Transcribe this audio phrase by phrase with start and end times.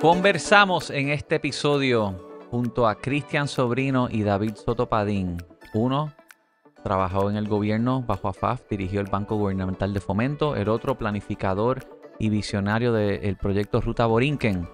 [0.00, 5.36] Conversamos en este episodio junto a Cristian Sobrino y David Sotopadín.
[5.74, 6.14] Uno
[6.82, 10.56] trabajó en el gobierno bajo AFAF, dirigió el Banco Gubernamental de Fomento.
[10.56, 11.86] El otro, planificador
[12.18, 14.66] y visionario del proyecto Ruta Borinquen.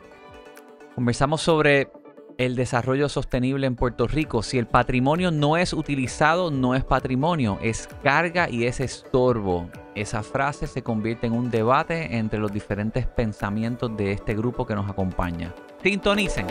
[0.95, 1.90] Conversamos sobre
[2.38, 4.45] el desarrollo sostenible en Puerto Rico.
[4.45, 9.68] Si el patrimonio no es utilizado, no es patrimonio, es carga y es estorbo.
[9.96, 14.74] Esa frase se convierte en un debate entre los diferentes pensamientos de este grupo que
[14.74, 15.54] nos acompaña.
[15.82, 16.46] Sintonicen.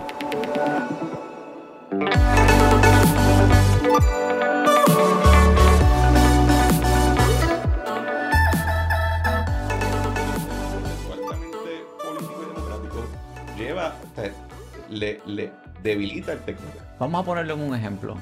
[13.56, 13.94] lleva,
[14.90, 15.52] le, le
[15.84, 16.80] debilita el técnico.
[17.00, 18.18] Vamos a ponerlo en un ejemplo.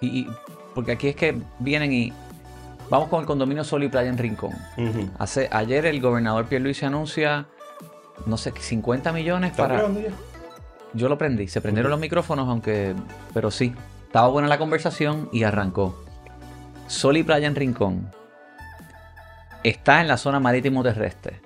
[0.00, 0.26] Y,
[0.74, 2.12] porque aquí es que vienen y
[2.90, 4.52] vamos con el condominio Sol y Playa en Rincón.
[5.18, 7.46] Hace, ayer el gobernador Pierluisi anuncia,
[8.26, 9.88] no sé, 50 millones para...
[10.92, 12.94] Yo lo prendí, se prendieron los micrófonos, aunque,
[13.32, 13.72] pero sí,
[14.06, 16.04] estaba buena la conversación y arrancó.
[16.88, 18.10] Sol y Playa en Rincón.
[19.62, 21.40] Está en la zona marítimo terrestre.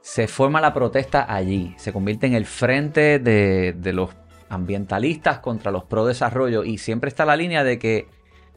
[0.00, 4.10] Se forma la protesta allí, se convierte en el frente de, de los
[4.48, 8.06] ambientalistas contra los pro desarrollo y siempre está la línea de que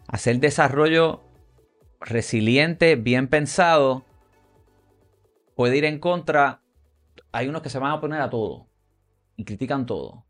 [0.08, 1.25] hacer desarrollo
[2.06, 4.06] resiliente, bien pensado,
[5.56, 6.62] puede ir en contra.
[7.31, 8.67] Hay unos que se van a poner a todo
[9.36, 10.25] y critican todo.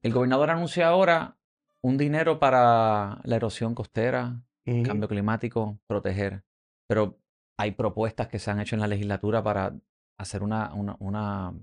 [0.00, 1.36] El gobernador anuncia ahora
[1.80, 6.44] un dinero para la erosión costera, cambio climático, proteger.
[6.86, 7.18] Pero
[7.56, 9.74] hay propuestas que se han hecho en la legislatura para
[10.16, 11.54] hacer una, una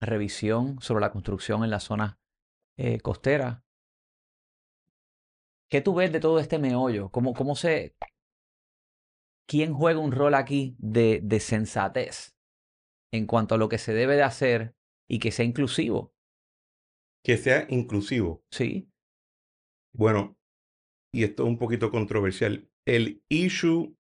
[0.00, 2.18] revisión sobre la construcción en la zona
[2.76, 3.64] eh, costera.
[5.70, 7.10] ¿Qué tú ves de todo este meollo?
[7.10, 7.94] ¿Cómo, cómo se...
[9.46, 12.36] ¿Quién juega un rol aquí de, de sensatez
[13.12, 14.74] en cuanto a lo que se debe de hacer
[15.08, 16.12] y que sea inclusivo?
[17.24, 18.42] Que sea inclusivo.
[18.50, 18.90] Sí.
[19.94, 20.38] Bueno,
[21.12, 22.68] y esto es un poquito controversial.
[22.86, 23.96] El issue,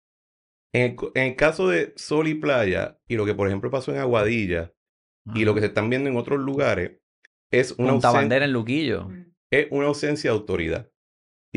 [0.74, 4.74] en el, caso de Sol y Playa, y lo que por ejemplo pasó en Aguadilla,
[5.34, 7.02] y lo que se están viendo en otros lugares
[7.52, 9.09] es una ausencia, en Luquillo.
[9.52, 10.92] Es una ausencia de autoridad.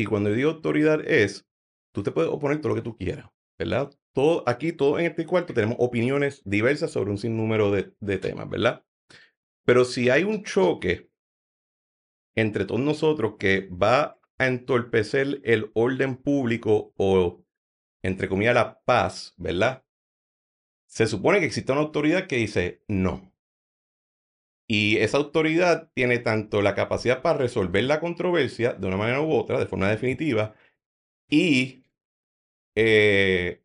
[0.01, 1.47] Y cuando digo autoridad es,
[1.93, 3.29] tú te puedes oponer todo lo que tú quieras,
[3.59, 3.91] ¿verdad?
[4.15, 8.49] Todo, aquí, todo en este cuarto, tenemos opiniones diversas sobre un sinnúmero de, de temas,
[8.49, 8.83] ¿verdad?
[9.63, 11.11] Pero si hay un choque
[12.35, 17.45] entre todos nosotros que va a entorpecer el orden público o,
[18.01, 19.85] entre comillas, la paz, ¿verdad?
[20.87, 23.30] Se supone que existe una autoridad que dice no.
[24.73, 29.33] Y esa autoridad tiene tanto la capacidad para resolver la controversia de una manera u
[29.33, 30.55] otra, de forma definitiva,
[31.29, 31.83] y
[32.75, 33.61] eh,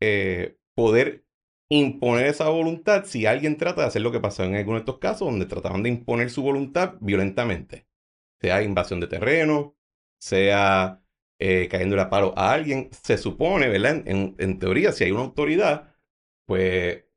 [0.00, 1.24] eh, poder
[1.68, 4.98] imponer esa voluntad si alguien trata de hacer lo que pasó en algunos de estos
[5.00, 7.88] casos, donde trataban de imponer su voluntad violentamente,
[8.40, 9.76] sea invasión de terreno,
[10.20, 11.02] sea
[11.40, 12.88] eh, cayendo a paro a alguien.
[12.92, 14.04] Se supone, ¿verdad?
[14.06, 15.92] En teoría, si hay una autoridad,
[16.46, 17.07] pues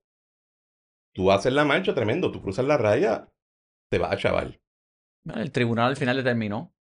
[1.13, 3.29] tú haces la marcha tremendo, tú cruzas la raya,
[3.91, 4.61] te vas a chaval.
[5.33, 6.73] El tribunal al final determinó.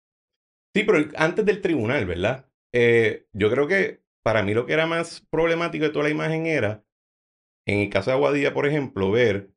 [0.75, 2.49] Sí, pero antes del tribunal, ¿verdad?
[2.73, 6.47] Eh, yo creo que para mí lo que era más problemático de toda la imagen
[6.47, 6.85] era,
[7.67, 9.51] en el caso de Aguadilla, por ejemplo, ver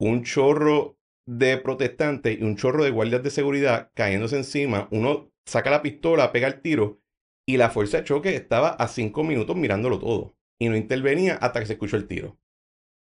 [0.00, 4.88] un chorro de protestantes y un chorro de guardias de seguridad cayéndose encima.
[4.90, 7.00] Uno saca la pistola, pega el tiro
[7.46, 11.60] y la fuerza de choque estaba a cinco minutos mirándolo todo y no intervenía hasta
[11.60, 12.38] que se escuchó el tiro.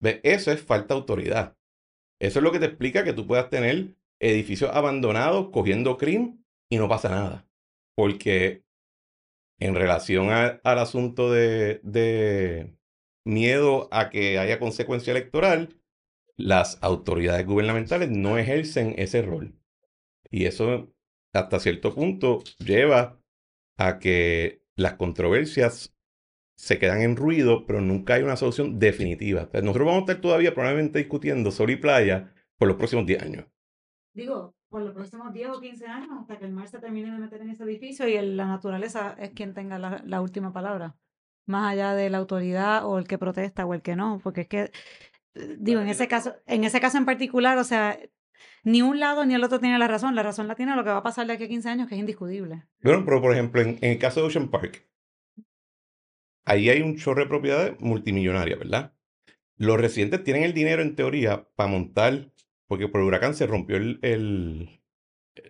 [0.02, 1.58] Eso es falta de autoridad.
[2.20, 6.78] Eso es lo que te explica que tú puedas tener edificios abandonados cogiendo crimen y
[6.78, 7.48] no pasa nada.
[7.96, 8.64] Porque
[9.60, 12.74] en relación al asunto de
[13.26, 15.76] miedo a que haya consecuencia electoral,
[16.38, 19.54] las autoridades gubernamentales no ejercen ese rol.
[20.32, 20.94] Y eso
[21.34, 23.20] hasta cierto punto lleva
[23.78, 25.94] a que las controversias
[26.60, 29.48] se quedan en ruido, pero nunca hay una solución definitiva.
[29.54, 33.46] nosotros vamos a estar todavía probablemente discutiendo sol y playa por los próximos 10 años.
[34.14, 37.18] Digo, por los próximos 10 o 15 años, hasta que el mar se termine de
[37.18, 40.98] meter en ese edificio y la naturaleza es quien tenga la, última palabra,
[41.46, 44.48] más allá de la autoridad o el que protesta o el que no, porque es
[44.50, 44.72] que,
[45.60, 47.98] digo, en ese caso, en ese caso en particular, o sea,
[48.66, 50.14] ni un lado ni el otro tiene la razón.
[50.14, 51.96] La razón la tiene lo que va a pasar de aquí a 15 años, que
[51.96, 52.66] es indiscutible.
[52.84, 54.89] Bueno, pero por ejemplo, en, en el caso de Ocean Park,
[56.50, 58.94] ahí hay un chorro de propiedades multimillonarias, ¿verdad?
[59.56, 62.32] Los residentes tienen el dinero en teoría para montar,
[62.68, 64.82] porque por el huracán se rompió el,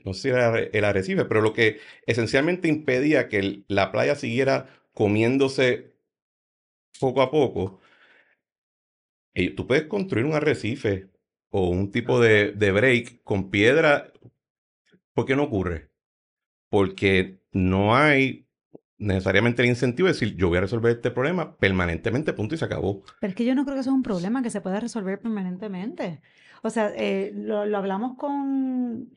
[0.04, 4.68] no sé si era el arrecife, pero lo que esencialmente impedía que la playa siguiera
[4.94, 5.96] comiéndose
[7.00, 7.80] poco a poco.
[9.56, 11.10] tú puedes construir un arrecife
[11.50, 14.12] o un tipo de, de break con piedra,
[15.14, 15.92] ¿por qué no ocurre?
[16.70, 18.49] Porque no hay
[19.00, 22.66] necesariamente el incentivo de decir, yo voy a resolver este problema permanentemente, punto, y se
[22.66, 23.02] acabó.
[23.20, 25.20] Pero es que yo no creo que eso es un problema que se pueda resolver
[25.20, 26.22] permanentemente.
[26.62, 29.10] O sea, eh, lo, lo, hablamos con,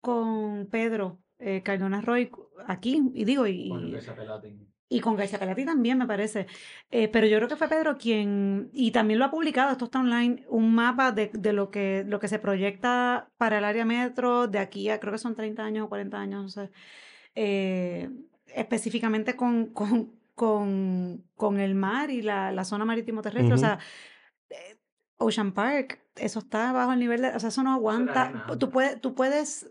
[0.00, 2.30] con Pedro eh, Cardona Roy
[2.66, 3.72] aquí, y digo, y,
[4.92, 6.48] y con García Pelati también, me parece.
[6.90, 10.00] Eh, pero yo creo que fue Pedro quien, y también lo ha publicado, esto está
[10.00, 14.48] online, un mapa de, de, lo, que, lo que se proyecta para el área metro
[14.48, 16.70] de aquí a, creo que son 30 años o 40 años, no sé.
[17.36, 18.10] Eh,
[18.54, 23.54] específicamente con, con, con, con, el mar y la, la zona marítimo terrestre.
[23.54, 23.78] O sea,
[24.50, 24.76] eh,
[25.18, 27.28] Ocean Park, eso está bajo el nivel de.
[27.28, 28.46] O sea, eso no aguanta.
[28.58, 29.70] Tú puedes, tú puedes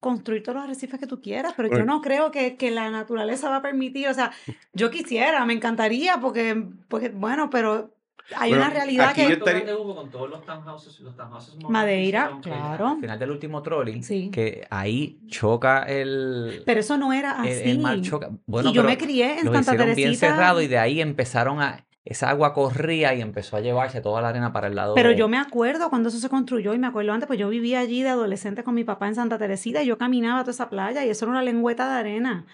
[0.00, 3.48] construir todos los arrecifes que tú quieras, pero yo no creo que, que, la naturaleza
[3.48, 4.32] va a permitir, o sea,
[4.74, 7.94] yo quisiera, me encantaría, porque, porque bueno, pero
[8.36, 9.32] hay una realidad que...
[9.32, 9.76] Estaría...
[9.76, 12.88] Hubo con todos los townhouses, los townhouses Madeira, claro.
[12.88, 14.30] Al final del último trolley, sí.
[14.30, 16.62] que ahí choca el...
[16.64, 17.50] Pero eso no era así.
[17.50, 18.30] El, el mar choca.
[18.46, 19.94] Bueno, y yo me crié en Santa Teresita.
[19.94, 21.84] bien cerrado y de ahí empezaron a...
[22.06, 24.94] Esa agua corría y empezó a llevarse toda la arena para el lado.
[24.94, 27.80] Pero yo me acuerdo cuando eso se construyó y me acuerdo antes, pues yo vivía
[27.80, 31.02] allí de adolescente con mi papá en Santa Teresita y yo caminaba toda esa playa
[31.02, 32.44] y eso era una lengüeta de arena.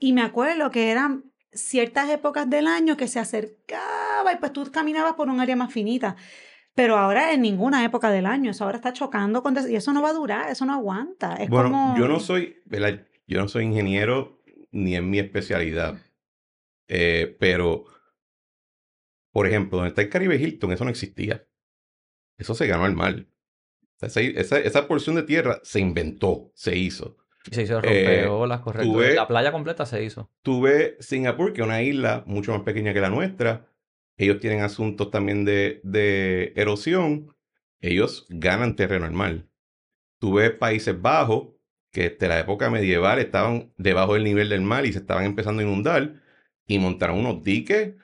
[0.00, 1.24] Y me acuerdo que eran
[1.58, 5.72] ciertas épocas del año que se acercaba y pues tú caminabas por un área más
[5.72, 6.16] finita.
[6.74, 9.56] Pero ahora en ninguna época del año, eso ahora está chocando con...
[9.68, 11.34] Y eso no va a durar, eso no aguanta.
[11.34, 11.98] Es bueno, como...
[11.98, 12.62] yo no soy,
[13.26, 15.98] yo no soy ingeniero ni en mi especialidad,
[16.86, 17.86] eh, pero,
[19.32, 21.46] por ejemplo, donde está el Caribe Hilton, eso no existía.
[22.36, 23.28] Eso se ganó al mal.
[24.00, 27.16] Esa, esa, esa porción de tierra se inventó, se hizo.
[27.50, 29.00] Se hizo rompeolas, eh, correcto.
[29.14, 30.30] la playa completa se hizo.
[30.42, 33.66] Tuve Singapur, que es una isla mucho más pequeña que la nuestra.
[34.16, 37.34] Ellos tienen asuntos también de, de erosión.
[37.80, 39.46] Ellos ganan terreno al mar.
[40.18, 41.48] Tuve Países Bajos,
[41.92, 45.60] que desde la época medieval estaban debajo del nivel del mar y se estaban empezando
[45.60, 46.14] a inundar.
[46.66, 47.94] Y montaron unos diques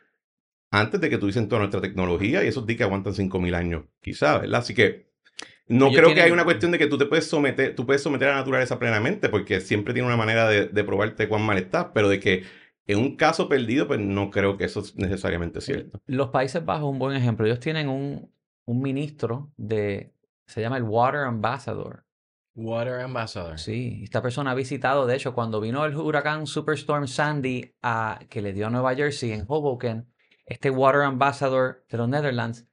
[0.70, 2.44] antes de que tuviesen toda nuestra tecnología.
[2.44, 4.60] Y esos diques aguantan 5.000 años, quizás, ¿verdad?
[4.60, 5.13] Así que
[5.66, 8.28] no creo que hay una cuestión de que tú te puedes someter, tú puedes someter
[8.28, 11.86] a la naturaleza plenamente, porque siempre tiene una manera de, de probarte cuán mal estás,
[11.94, 12.44] pero de que
[12.86, 16.00] en un caso perdido, pues no creo que eso es necesariamente cierto.
[16.06, 17.46] Los Países Bajos, un buen ejemplo.
[17.46, 18.30] Ellos tienen un,
[18.66, 20.12] un ministro de,
[20.46, 22.04] se llama el Water Ambassador.
[22.54, 23.58] Water Ambassador.
[23.58, 28.42] Sí, esta persona ha visitado, de hecho, cuando vino el huracán Superstorm Sandy a, que
[28.42, 30.06] le dio a Nueva Jersey en Hoboken,
[30.46, 32.66] este Water Ambassador de los Netherlands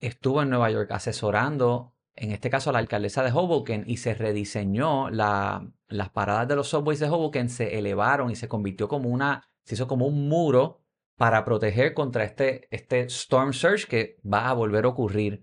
[0.00, 5.10] estuvo en Nueva York asesorando en este caso la alcaldesa de Hoboken, y se rediseñó
[5.10, 9.48] la, las paradas de los subways de Hoboken, se elevaron y se convirtió como una,
[9.64, 10.80] se hizo como un muro
[11.16, 15.42] para proteger contra este, este storm surge que va a volver a ocurrir.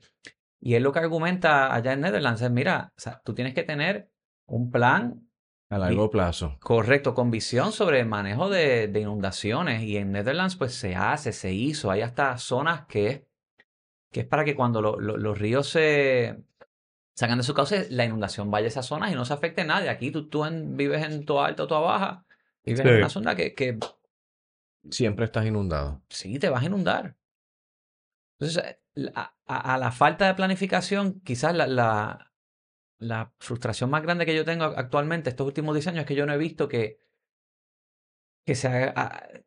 [0.59, 3.63] Y él lo que argumenta allá en Netherlands es, mira, o sea, tú tienes que
[3.63, 4.11] tener
[4.45, 5.29] un plan
[5.69, 6.57] a largo plazo.
[6.59, 9.83] Correcto, con visión sobre el manejo de, de, inundaciones.
[9.83, 11.91] Y en Netherlands, pues se hace, se hizo.
[11.91, 13.27] Hay hasta zonas que,
[14.11, 16.43] que es para que cuando los ríos se,
[17.19, 19.65] sacan de su cauce, la inundación vaya a esas zonas y no se afecte a
[19.65, 19.89] nadie.
[19.89, 22.25] Aquí tú, tú vives en toda alta o toda baja,
[22.63, 23.77] vives en una zona que, que...
[24.89, 26.01] Siempre estás inundado.
[26.07, 27.17] Sí, te vas a inundar.
[28.39, 28.77] Entonces,
[29.13, 32.31] a, a, la falta de planificación, quizás la, la,
[32.99, 36.25] la, frustración más grande que yo tengo actualmente estos últimos 10 años es que yo
[36.25, 37.01] no he visto que,
[38.45, 38.93] que, se,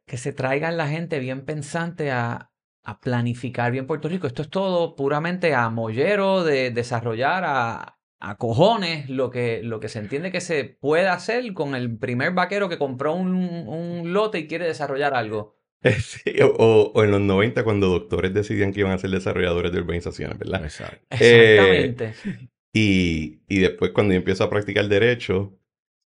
[0.04, 2.51] que se traigan la gente bien pensante a,
[2.84, 4.26] a planificar bien Puerto Rico.
[4.26, 9.88] Esto es todo puramente a mollero de desarrollar a, a cojones lo que, lo que
[9.88, 14.40] se entiende que se puede hacer con el primer vaquero que compró un, un lote
[14.40, 15.58] y quiere desarrollar algo.
[16.00, 19.80] Sí, o, o, en los 90 cuando doctores decidían que iban a ser desarrolladores de
[19.80, 20.64] urbanizaciones, ¿verdad?
[20.64, 22.14] Exactamente.
[22.24, 25.58] Eh, y, y, después cuando yo empiezo a practicar derecho,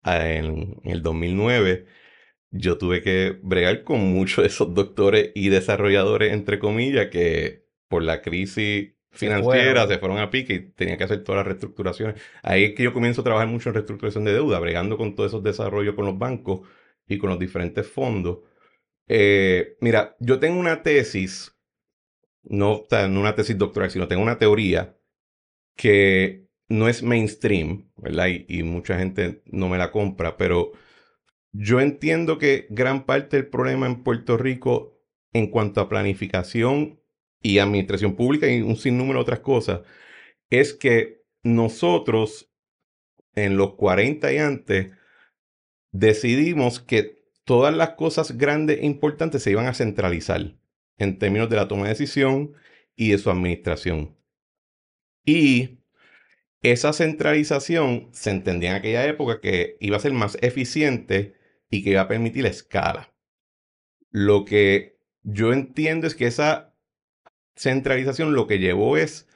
[0.04, 1.84] en, en el 2009,
[2.50, 8.02] yo tuve que bregar con muchos de esos doctores y desarrolladores, entre comillas, que por
[8.02, 12.20] la crisis financiera se, fueron a pique y tenía que hacer todas las reestructuraciones.
[12.42, 15.30] Ahí es que yo comienzo a trabajar mucho en reestructuración de deuda, bregando con todos
[15.30, 16.60] esos desarrollos con los bancos
[17.06, 18.38] y con los diferentes fondos.
[19.08, 21.56] Eh, mira, yo tengo una tesis,
[22.42, 24.96] no, no una tesis doctoral, sino tengo una teoría
[25.76, 28.28] que no es mainstream, ¿verdad?
[28.46, 30.72] y mucha gente no me la compra, pero
[31.52, 34.98] yo entiendo que gran parte del problema en Puerto Rico
[35.32, 37.00] en cuanto a planificación
[37.42, 39.80] y administración pública y un sinnúmero de otras cosas
[40.50, 42.50] es que nosotros
[43.34, 44.92] en los 40 y antes
[45.92, 50.56] decidimos que todas las cosas grandes e importantes se iban a centralizar
[50.98, 52.54] en términos de la toma de decisión
[52.96, 54.16] y de su administración.
[55.24, 55.78] Y
[56.62, 61.37] esa centralización se entendía en aquella época que iba a ser más eficiente
[61.70, 63.14] y que iba a permitir la escala.
[64.10, 66.74] Lo que yo entiendo es que esa
[67.56, 69.28] centralización lo que llevó es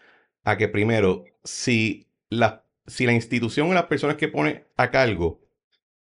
[0.44, 5.40] a que primero, si la, si la institución o las personas que pone a cargo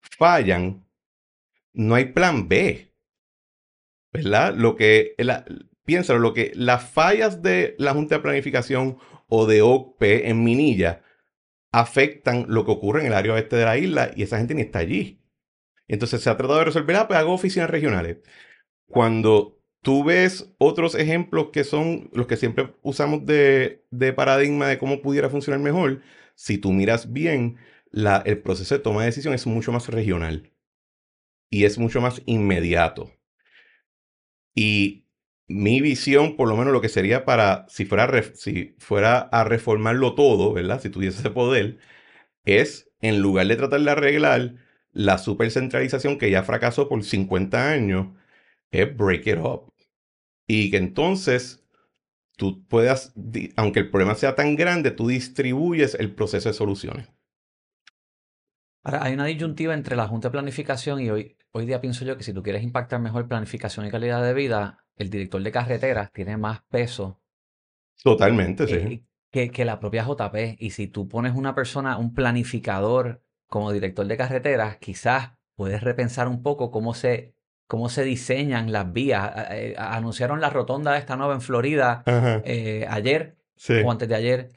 [0.01, 0.87] fallan,
[1.73, 2.93] no hay plan B.
[4.13, 4.55] ¿Verdad?
[4.55, 5.45] Lo que, la,
[5.85, 11.03] piénsalo, lo que las fallas de la Junta de Planificación o de OPE en Minilla
[11.73, 14.63] afectan lo que ocurre en el área oeste de la isla y esa gente ni
[14.63, 15.21] está allí.
[15.89, 18.19] Entonces se ha tratado de resolver, ah, pues hago oficinas regionales.
[18.87, 24.79] Cuando tú ves otros ejemplos que son los que siempre usamos de, de paradigma de
[24.79, 26.03] cómo pudiera funcionar mejor,
[26.35, 27.59] si tú miras bien,
[27.91, 30.53] la, el proceso de toma de decisión es mucho más regional
[31.51, 33.11] y es mucho más inmediato.
[34.55, 35.07] Y
[35.49, 40.15] mi visión, por lo menos lo que sería para, si fuera, si fuera a reformarlo
[40.15, 40.81] todo, ¿verdad?
[40.81, 41.79] Si tuviese ese poder,
[42.45, 44.57] es en lugar de tratar de arreglar
[44.97, 48.09] la supercentralización que ya fracasó por 50 años,
[48.71, 49.71] es break it up.
[50.49, 51.63] Y que entonces
[52.39, 53.13] tú puedas,
[53.57, 57.11] aunque el problema sea tan grande, tú distribuyes el proceso de soluciones.
[58.85, 62.17] Ahora, hay una disyuntiva entre la Junta de Planificación y hoy, hoy día pienso yo
[62.17, 66.11] que si tú quieres impactar mejor planificación y calidad de vida, el director de carreteras
[66.11, 67.21] tiene más peso.
[68.03, 69.05] Totalmente, sí.
[69.31, 70.57] Que, que la propia JP.
[70.59, 76.29] Y si tú pones una persona, un planificador como director de carreteras, quizás puedes repensar
[76.29, 77.35] un poco cómo se,
[77.67, 79.33] cómo se diseñan las vías.
[79.51, 82.03] Eh, anunciaron la rotonda esta nueva en Florida
[82.45, 83.37] eh, ayer
[83.85, 84.53] o antes de ayer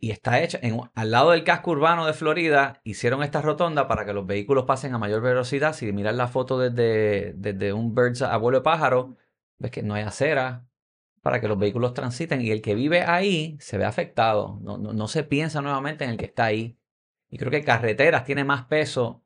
[0.00, 2.80] y está hecha en, al lado del casco urbano de Florida.
[2.84, 5.74] Hicieron esta rotonda para que los vehículos pasen a mayor velocidad.
[5.74, 9.16] Si miras la foto desde, desde un bird's abuelo de pájaro,
[9.58, 10.66] ves que no hay acera
[11.20, 14.58] para que los vehículos transiten y el que vive ahí se ve afectado.
[14.62, 16.78] No, no, no se piensa nuevamente en el que está ahí.
[17.30, 19.22] Y creo que carreteras tiene más peso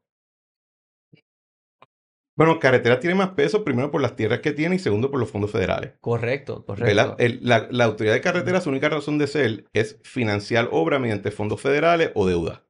[2.37, 5.31] bueno, carretera tiene más peso, primero por las tierras que tiene y segundo por los
[5.31, 5.93] fondos federales.
[6.01, 7.17] Correcto, correcto.
[7.41, 12.11] la, autoridad de carreteras, su única razón de ser es financiar obra mediante fondos federales
[12.15, 12.65] o deuda.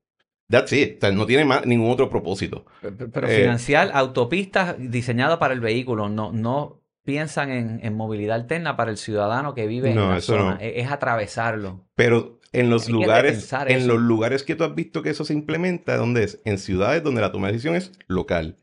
[0.51, 1.03] That's it.
[1.03, 2.67] no tiene más, ningún otro propósito.
[2.83, 8.91] Pero, eh, financiar autopistas diseñadas para el vehículo, no, no piensan en, movilidad alterna para
[8.91, 10.59] el ciudadano que vive en la zona.
[10.61, 11.87] Es, es, atravesarlo.
[11.95, 15.97] Pero en los lugares, en los lugares que tú has visto que eso se implementa,
[15.97, 16.41] ¿dónde es?
[16.45, 18.57] En ciudades donde la toma de decisión es local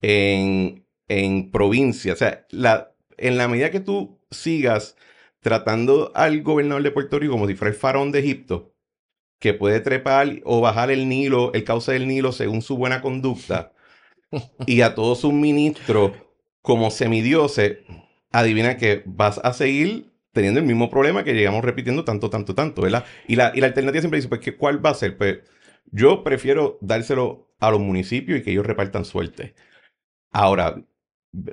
[0.00, 2.14] en, en provincia.
[2.14, 4.96] O sea, la, en la medida que tú sigas
[5.40, 8.74] tratando al gobernador de Puerto Rico como si fuera el faraón de Egipto,
[9.38, 13.72] que puede trepar o bajar el Nilo, el cauce del Nilo según su buena conducta,
[14.66, 16.12] y a todos sus ministros
[16.62, 17.78] como semidioses,
[18.32, 22.82] adivina que vas a seguir teniendo el mismo problema que llegamos repitiendo tanto, tanto, tanto,
[22.82, 23.04] ¿verdad?
[23.26, 25.16] Y la, y la alternativa siempre dice, pues, ¿cuál va a ser?
[25.16, 25.38] Pues
[25.90, 29.54] yo prefiero dárselo a los municipios y que ellos repartan suerte.
[30.32, 30.82] Ahora,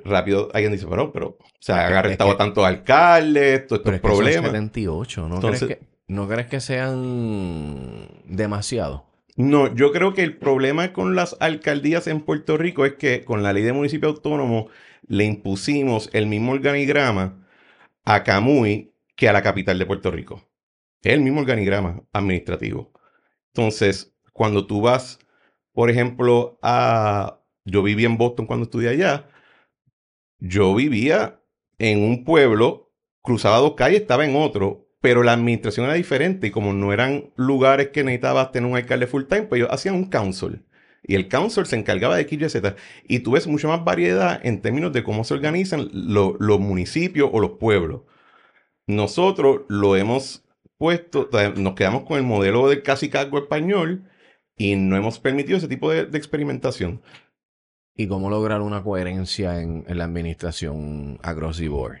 [0.04, 4.50] rápido alguien dice, pero, pero, o sea, ha arrestado a tantos alcaldes, todos estos problemas.
[4.50, 9.06] Que 78, ¿no, crees que, ¿no crees que sean demasiado?
[9.36, 13.42] No, yo creo que el problema con las alcaldías en Puerto Rico es que con
[13.42, 14.68] la ley de municipio autónomo
[15.06, 17.46] le impusimos el mismo organigrama
[18.08, 20.42] a Camuy que a la capital de Puerto Rico.
[21.02, 22.90] El mismo organigrama administrativo.
[23.52, 25.18] Entonces, cuando tú vas,
[25.72, 29.28] por ejemplo, a yo vivía en Boston cuando estudié allá.
[30.38, 31.42] Yo vivía
[31.76, 36.50] en un pueblo, cruzaba dos calles, estaba en otro, pero la administración era diferente y
[36.50, 40.08] como no eran lugares que necesitabas tener un alcalde full time, pues ellos hacían un
[40.08, 40.64] council.
[41.08, 42.76] Y el council se encargaba de X, y Z.
[43.08, 47.40] Y tú ves mucha más variedad en términos de cómo se organizan los municipios o
[47.40, 48.02] los pueblos.
[48.86, 50.44] Nosotros lo hemos
[50.76, 54.04] puesto, nos quedamos con el modelo del casi cargo español
[54.56, 57.02] y no hemos permitido ese tipo de experimentación
[57.98, 61.98] y cómo lograr una coherencia en, la administración across the board.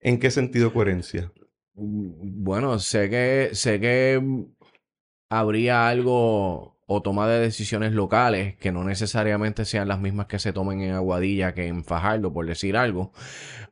[0.00, 1.30] ¿En qué sentido coherencia?
[1.74, 4.46] Mm, bueno, sé que, sé que
[5.28, 10.52] habría algo o toma de decisiones locales que no necesariamente sean las mismas que se
[10.52, 13.12] tomen en Aguadilla que en Fajardo, por decir algo,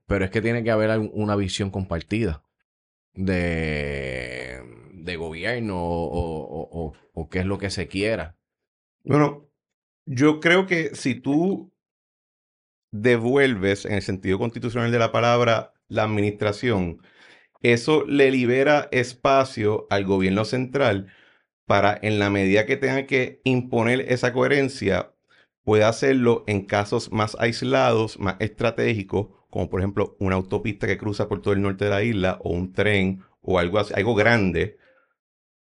[0.07, 2.45] pero es que tiene que haber una visión compartida
[3.15, 8.37] de, de gobierno o, o qué es lo que se quiera.
[9.03, 9.51] Bueno,
[10.07, 11.73] yo creo que si tú
[12.93, 17.03] devuelves, en el sentido constitucional de la palabra, la administración,
[17.63, 21.13] eso le libera espacio al gobierno central
[21.69, 25.15] para, en la medida que tenga que imponer esa coherencia,
[25.65, 31.29] pueda hacerlo en casos más aislados, más estratégicos, como por ejemplo una autopista que cruza
[31.29, 34.79] por todo el norte de la isla o un tren o algo así, algo grande,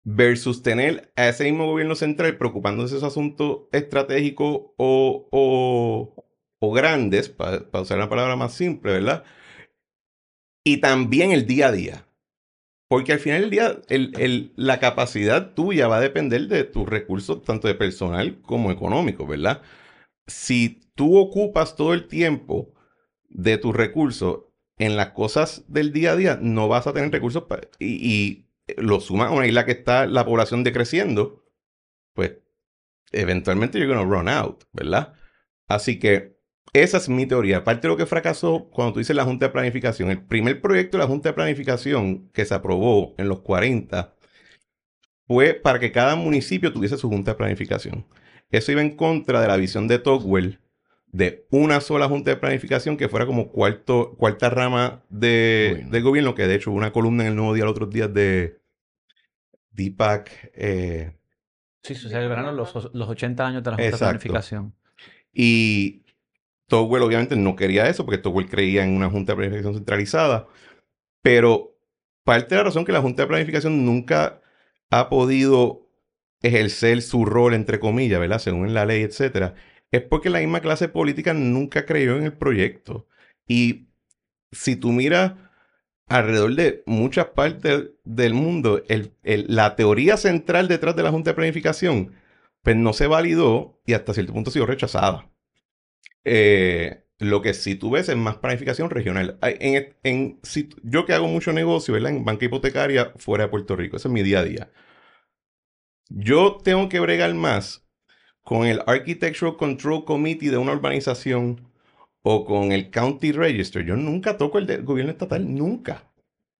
[0.04, 5.28] versus tener a ese mismo gobierno central preocupándose de esos asuntos estratégicos o,
[6.60, 9.24] o, grandes, para usar una palabra más simple, ¿verdad?
[10.64, 12.08] Y también el día a día.
[12.94, 13.82] Porque al final del día,
[14.56, 19.64] la capacidad tuya va a depender de tus recursos, tanto de personal como económicos, ¿verdad?
[20.28, 22.72] Si tú ocupas todo el tiempo
[23.30, 24.42] de tus recursos
[24.78, 27.46] en las cosas del día a día, no vas a tener recursos
[27.80, 28.46] y, y
[28.78, 31.44] lo sumas a una isla que está la población decreciendo,
[32.14, 32.34] pues
[33.12, 35.16] eventualmente you're to run out, ¿verdad?
[35.68, 36.33] Así que
[36.74, 37.58] esa es mi teoría.
[37.58, 40.98] Aparte de lo que fracasó cuando tú dices la Junta de Planificación, el primer proyecto
[40.98, 44.16] de la Junta de Planificación que se aprobó en los 40
[45.28, 48.06] fue para que cada municipio tuviese su Junta de Planificación.
[48.50, 50.60] Eso iba en contra de la visión de Tocqueville
[51.14, 56.34] de una sola junta de planificación que fuera como cuarto, cuarta rama de, del gobierno,
[56.34, 58.60] que de hecho hubo una columna en el Nuevo Día los otros días de
[59.72, 60.52] Deepak.
[60.56, 61.16] Eh,
[61.84, 64.74] sí, se celebraron los, los 80 años de la junta de planificación.
[65.32, 66.03] Y
[66.68, 70.48] Togwell obviamente no quería eso, porque Togwell creía en una junta de planificación centralizada,
[71.22, 71.78] pero
[72.24, 74.42] parte de la razón que la junta de planificación nunca
[74.90, 75.90] ha podido
[76.42, 78.40] ejercer su rol, entre comillas, ¿verdad?
[78.40, 79.56] Según la ley, etcétera,
[79.92, 83.08] es porque la misma clase política nunca creyó en el proyecto.
[83.48, 83.90] Y
[84.52, 85.34] si tú miras
[86.08, 88.84] alrededor de muchas partes del mundo,
[89.26, 92.14] la teoría central detrás de la Junta de Planificación,
[92.62, 95.30] pues no se validó y hasta cierto punto ha sido rechazada.
[96.26, 99.38] Eh, lo que sí tú ves es más planificación regional.
[99.42, 100.40] En, en,
[100.84, 104.24] yo que hago mucho negocio en banca hipotecaria fuera de Puerto Rico, ese es mi
[104.24, 104.72] día a día.
[106.10, 107.88] Yo tengo que bregar más
[108.44, 111.70] con el Architectural Control Committee de una urbanización
[112.22, 113.86] o con el County Register.
[113.86, 116.12] Yo nunca toco el gobierno estatal, nunca.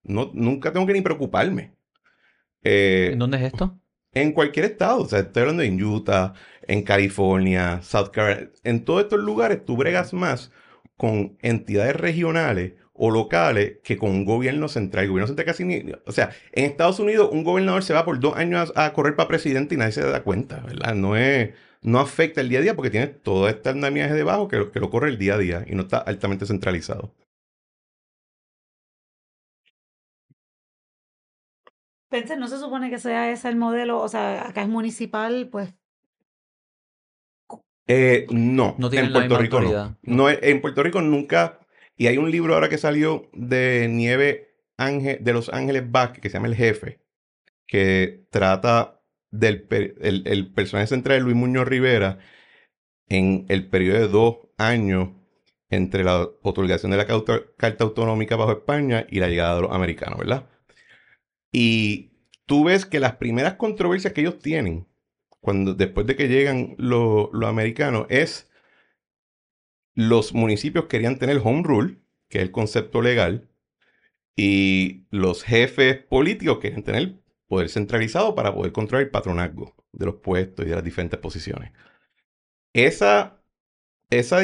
[0.02, 1.74] No, nunca tengo que ni preocuparme.
[2.62, 3.78] Eh, ¿En dónde es esto?
[4.12, 5.02] En cualquier estado.
[5.02, 6.34] O sea, estoy hablando en Utah,
[6.68, 8.50] en California, South Carolina.
[8.64, 10.52] En todos estos lugares tú bregas más
[10.96, 15.04] con entidades regionales o locales que con un gobierno central.
[15.04, 15.92] El gobierno central casi ni...
[16.06, 19.28] O sea, en Estados Unidos un gobernador se va por dos años a, correr para
[19.28, 20.94] presidente y nadie se da cuenta, ¿verdad?
[20.94, 21.50] No es
[21.82, 24.90] no afecta el día a día porque tiene todo este andamiaje debajo que, que lo
[24.90, 27.12] corre el día a día y no está altamente centralizado.
[32.08, 35.74] Pensé, no se supone que sea ese el modelo, o sea, acá es municipal, pues.
[37.86, 39.98] Eh, no, en Puerto Rico no.
[40.02, 40.30] no.
[40.30, 41.60] En Puerto Rico nunca,
[41.96, 46.30] y hay un libro ahora que salió de Nieve Ángel, de Los Ángeles Vázquez, que
[46.30, 47.00] se llama El Jefe,
[47.66, 49.66] que trata del
[50.00, 52.18] el, personaje central de Luis Muñoz Rivera
[53.08, 55.10] en el periodo de dos años
[55.70, 60.18] entre la otorgación de la Carta Autonómica bajo España y la llegada de los americanos,
[60.18, 60.48] ¿verdad?
[61.52, 62.12] Y
[62.46, 64.86] tú ves que las primeras controversias que ellos tienen,
[65.44, 68.50] cuando, después de que llegan los, los americanos, es
[69.94, 73.50] los municipios querían tener home rule, que es el concepto legal,
[74.36, 80.16] y los jefes políticos querían tener poder centralizado para poder controlar el patronazgo de los
[80.16, 81.72] puestos y de las diferentes posiciones.
[82.72, 83.42] Esa,
[84.10, 84.40] esa,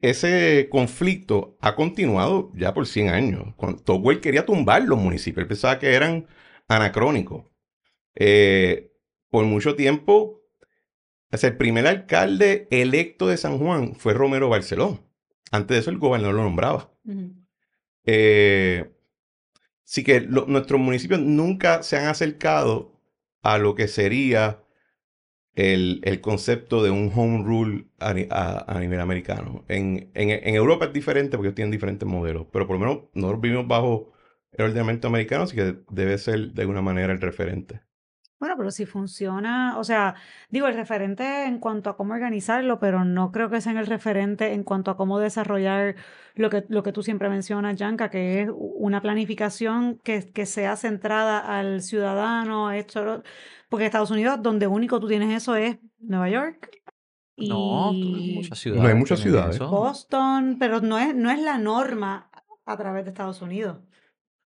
[0.00, 3.54] ese conflicto ha continuado ya por 100 años.
[3.56, 6.26] Cuando Togwell quería tumbar los municipios, él pensaba que eran
[6.68, 7.44] anacrónicos.
[8.14, 8.89] Eh,
[9.30, 10.42] por mucho tiempo,
[11.30, 15.00] el primer alcalde electo de San Juan fue Romero Barceló.
[15.52, 16.92] Antes de eso, el gobernador lo nombraba.
[19.90, 23.00] Así que nuestros municipios nunca se han acercado
[23.42, 24.62] a lo que sería
[25.54, 29.64] el, concepto de un home rule a, nivel americano.
[29.68, 33.66] En, en, Europa es diferente porque tienen diferentes modelos, pero por lo menos nosotros vivimos
[33.66, 34.12] bajo
[34.52, 37.80] el ordenamiento americano, así que debe ser de alguna manera el referente.
[38.40, 40.14] Bueno, pero si funciona, o sea,
[40.48, 44.54] digo, el referente en cuanto a cómo organizarlo, pero no creo que sea el referente
[44.54, 45.96] en cuanto a cómo desarrollar
[46.36, 50.76] lo que, lo que tú siempre mencionas, Yanka, que es una planificación que, que sea
[50.76, 53.22] centrada al ciudadano, esto,
[53.68, 56.70] porque Estados Unidos, donde único tú tienes eso es Nueva York.
[57.36, 58.82] Y no, muchas ciudades.
[58.82, 59.58] No hay muchas ciudades.
[59.58, 62.30] Boston, pero no es, no es la norma
[62.64, 63.80] a través de Estados Unidos.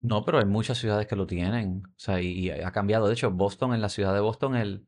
[0.04, 1.82] No, pero hay muchas ciudades que lo tienen.
[1.86, 3.06] O sea, y, ha cambiado.
[3.06, 4.86] De hecho, Boston, en la ciudad de Boston, el,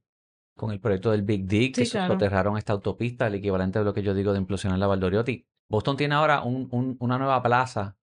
[0.54, 4.02] con el proyecto del Big Dick, que soterraron esta autopista, el equivalente de lo que
[4.02, 5.46] yo digo de implosionar la Valdoriotti.
[5.70, 7.96] Boston tiene ahora un, una nueva plaza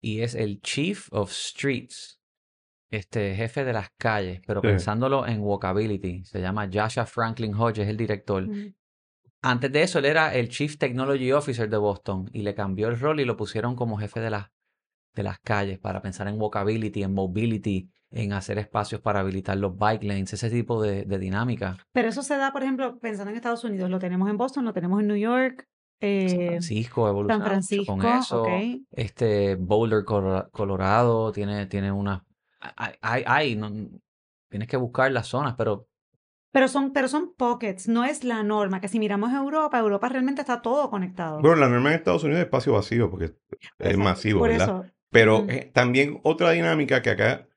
[0.00, 2.22] y es el Chief of Streets,
[2.90, 6.24] este jefe de las calles, pero pensándolo en walkability.
[6.24, 8.48] Se llama Joshua Franklin Hodge, es el director.
[9.42, 12.98] Antes de eso, él era el Chief Technology Officer de Boston y le cambió el
[12.98, 14.55] rol y lo pusieron como jefe de las
[15.16, 19.76] de las calles, para pensar en walkability, en mobility, en hacer espacios para habilitar los
[19.76, 21.76] bike lanes, ese tipo de, de dinámica.
[21.92, 24.72] Pero eso se da, por ejemplo, pensando en Estados Unidos, lo tenemos en Boston, lo
[24.72, 25.66] tenemos en New York,
[26.00, 28.60] San eh, Francisco San Francisco, con eso.
[28.90, 32.24] Este Boulder, Colo- Colorado, tiene, tiene una...
[32.76, 33.72] Hay, hay, hay, no-
[34.48, 35.88] tienes que buscar las zonas, pero
[36.52, 40.40] Pero son, pero son pockets, no es la norma, que si miramos Europa, Europa realmente
[40.40, 41.40] está todo conectado.
[41.40, 43.34] Bueno, la norma en Estados Unidos es espacio vacío porque es
[43.78, 44.66] Exacto, masivo, Por ¿verdad?
[44.66, 44.95] eso.
[45.16, 47.48] Pero eh, también otra dinámica que acá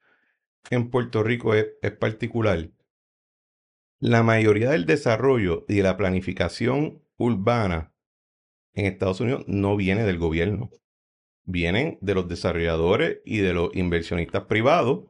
[0.71, 2.69] en Puerto Rico es, es particular.
[4.01, 7.93] La mayoría del desarrollo y de la planificación urbana
[8.73, 10.71] en Estados Unidos no viene del gobierno.
[11.45, 15.05] Vienen de los desarrolladores y de los inversionistas privados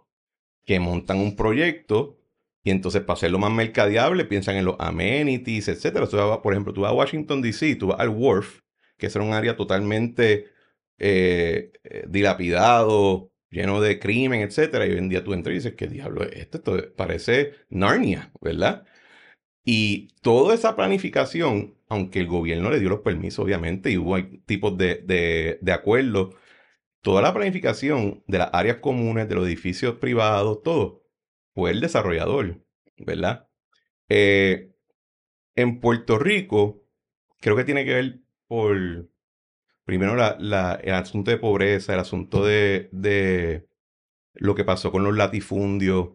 [0.65, 2.19] que montan un proyecto
[2.63, 5.67] y entonces para hacerlo más mercadeable piensan en los amenities,
[6.31, 8.59] vas- por ejemplo, tú vas a Washington DC, tú vas al Wharf,
[8.97, 10.47] que es un área totalmente
[10.99, 14.85] eh, eh, dilapidado, lleno de crimen, etcétera.
[14.87, 16.57] Y hoy en día tú entras y dices, ¿qué diablo es esto?
[16.59, 18.85] Esto parece Narnia, ¿verdad?
[19.63, 24.77] Y toda esa planificación, aunque el gobierno le dio los permisos, obviamente, y hubo tipos
[24.77, 26.35] de, de, de acuerdos,
[27.01, 31.03] toda la planificación de las áreas comunes, de los edificios privados, todo,
[31.53, 32.61] fue el desarrollador,
[32.97, 33.47] ¿verdad?
[34.09, 34.71] Eh,
[35.55, 36.83] en Puerto Rico,
[37.41, 39.09] creo que tiene que ver por,
[39.89, 43.67] primero, el asunto de pobreza, el asunto de,
[44.35, 46.11] lo que pasó con los latifundios,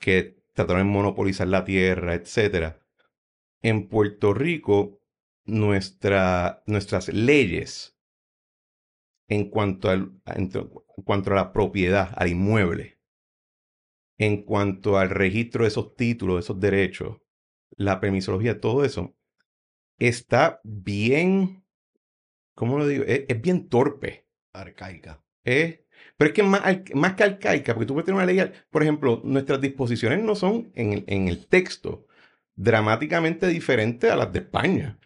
[0.00, 2.84] que trataron de monopolizar la tierra, etcétera.
[3.62, 5.00] En Puerto Rico,
[5.44, 7.96] nuestra, nuestras leyes
[9.28, 10.50] en cuanto, al, en
[11.04, 12.98] cuanto a la propiedad, al inmueble,
[14.18, 17.18] en cuanto al registro de esos títulos, de esos derechos,
[17.76, 19.14] la permisología, todo eso,
[20.00, 21.64] está bien,
[22.58, 23.04] ¿cómo lo digo?
[23.06, 24.26] Es, es bien torpe.
[24.52, 25.22] Arcaica.
[25.44, 25.80] Es-
[26.16, 26.62] pero es que más,
[26.94, 30.70] más que arcaica, porque tú puedes tener una ley, por ejemplo, nuestras disposiciones no son
[30.74, 32.06] en, el- en el texto
[32.56, 34.98] dramáticamente diferentes a las de España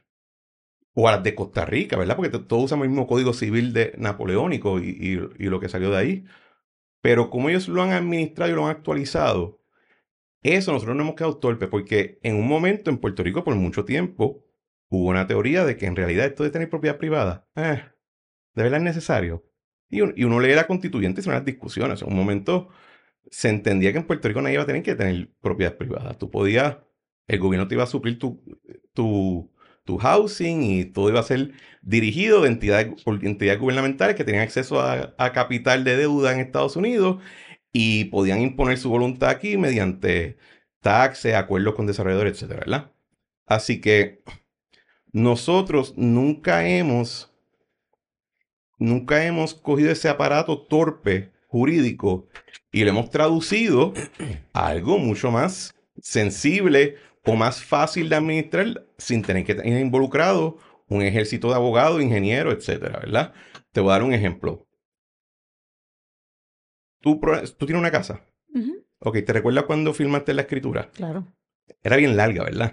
[0.94, 2.16] o a las de Costa Rica, ¿verdad?
[2.16, 5.68] Porque to- todos usamos el mismo código civil de napoleónico y, y- y lo que
[5.68, 6.24] salió de ahí.
[7.02, 9.60] Pero como ellos lo han administrado y lo han actualizado,
[10.42, 13.84] eso nosotros no hemos quedado torpes, porque en un momento en Puerto Rico, por mucho
[13.84, 14.44] tiempo,
[14.98, 17.82] hubo una teoría de que en realidad esto de tener propiedad privada, eh,
[18.54, 19.44] ¿de verdad es necesario?
[19.90, 22.02] Y, un- y uno lee la constituyente y son las discusiones.
[22.02, 22.68] En un momento
[23.30, 26.14] se entendía que en Puerto Rico nadie iba a tener que tener propiedad privada.
[26.14, 26.78] Tú podías,
[27.28, 28.42] el gobierno te iba a suplir tu,
[28.94, 29.52] tu,
[29.84, 31.52] tu housing y todo iba a ser
[31.82, 36.40] dirigido de entidades, por entidades gubernamentales que tenían acceso a, a capital de deuda en
[36.40, 37.22] Estados Unidos
[37.72, 40.36] y podían imponer su voluntad aquí mediante
[40.80, 42.92] taxes, acuerdos con desarrolladores, etcétera, ¿verdad?
[43.46, 44.22] Así que
[45.12, 47.32] nosotros nunca hemos
[48.78, 52.28] nunca hemos cogido ese aparato torpe jurídico
[52.72, 53.92] y lo hemos traducido
[54.52, 60.58] a algo mucho más sensible o más fácil de administrar sin tener que tener involucrado
[60.88, 63.32] un ejército de abogados, ingenieros, etcétera, ¿verdad?
[63.72, 64.66] Te voy a dar un ejemplo.
[67.00, 67.20] Tú,
[67.58, 68.26] tienes una casa.
[68.98, 70.90] Ok, ¿te recuerdas cuando firmaste la escritura?
[70.90, 71.26] Claro.
[71.82, 72.72] Era bien larga, ¿verdad?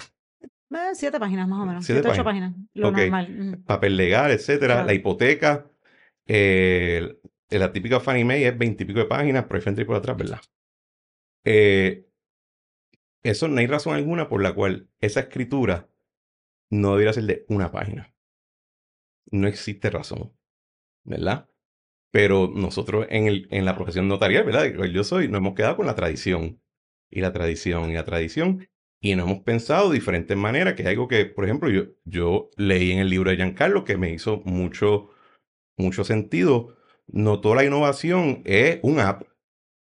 [0.71, 1.85] Eh, siete páginas más o menos.
[1.85, 2.53] Siete Siete, ocho páginas.
[2.73, 3.61] Lo normal.
[3.65, 4.75] Papel legal, etcétera.
[4.75, 4.87] Claro.
[4.87, 5.69] La hipoteca.
[6.27, 7.17] eh,
[7.49, 10.39] la típica Fannie Mae es veintipico de páginas por el frente y por atrás, ¿verdad?
[11.43, 12.05] Eh,
[13.23, 15.89] eso no hay razón alguna por la cual esa escritura
[16.69, 18.13] no debería ser de una página.
[19.31, 20.33] No existe razón,
[21.03, 21.49] ¿verdad?
[22.11, 24.65] Pero nosotros en, el, en la profesión notarial, ¿verdad?
[24.65, 26.61] Yo soy, nos hemos quedado con la tradición
[27.09, 28.67] y la tradición y la tradición
[29.01, 32.49] y no hemos pensado de diferentes maneras, que es algo que, por ejemplo, yo, yo
[32.57, 35.09] leí en el libro de Giancarlo que me hizo mucho,
[35.77, 36.75] mucho sentido.
[37.07, 39.23] No toda la innovación es un app.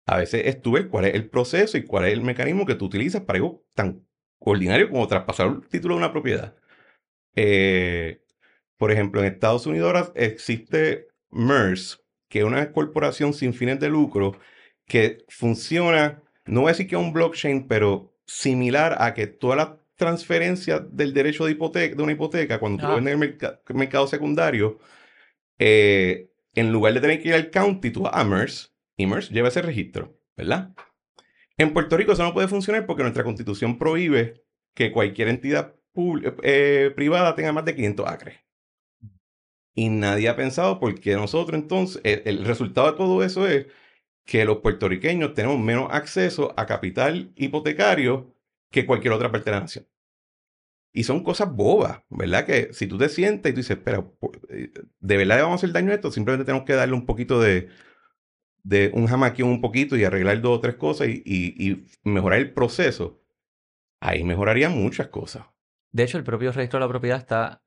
[0.08, 2.76] A veces es tú ver cuál es el proceso y cuál es el mecanismo que
[2.76, 4.06] tú utilizas para algo tan
[4.40, 6.56] ordinario como traspasar el título de una propiedad.
[7.36, 8.24] Eh,
[8.78, 14.38] por ejemplo, en Estados Unidos existe MERS, que es una corporación sin fines de lucro
[14.86, 19.58] que funciona, no voy a decir que es un blockchain, pero similar a que todas
[19.58, 23.30] las transferencias del derecho de, hipoteca, de una hipoteca, cuando tú lo vendes en el
[23.30, 24.80] merca- mercado secundario,
[25.60, 29.30] eh, en lugar de tener que ir al county, tú vas a MERS y MERS
[29.30, 30.74] lleva ese registro, ¿verdad?
[31.58, 35.76] En Puerto Rico eso no puede funcionar porque nuestra constitución prohíbe que cualquier entidad
[36.44, 38.39] eh, privada tenga más de 500 acres.
[39.74, 43.67] Y nadie ha pensado por qué nosotros entonces, el, el resultado de todo eso es
[44.25, 48.36] que los puertorriqueños tenemos menos acceso a capital hipotecario
[48.69, 49.88] que cualquier otra parte de la nación.
[50.93, 52.45] Y son cosas bobas, ¿verdad?
[52.45, 54.05] Que si tú te sientes y tú dices, espera,
[54.49, 56.12] eh, ¿de verdad le vamos a hacer daño a esto?
[56.12, 57.69] Simplemente tenemos que darle un poquito de,
[58.63, 62.53] de un jamaquión un poquito y arreglar dos o tres cosas y, y mejorar el
[62.53, 63.21] proceso.
[64.01, 65.45] Ahí mejoraría muchas cosas.
[65.91, 67.63] De hecho, el propio registro de la propiedad está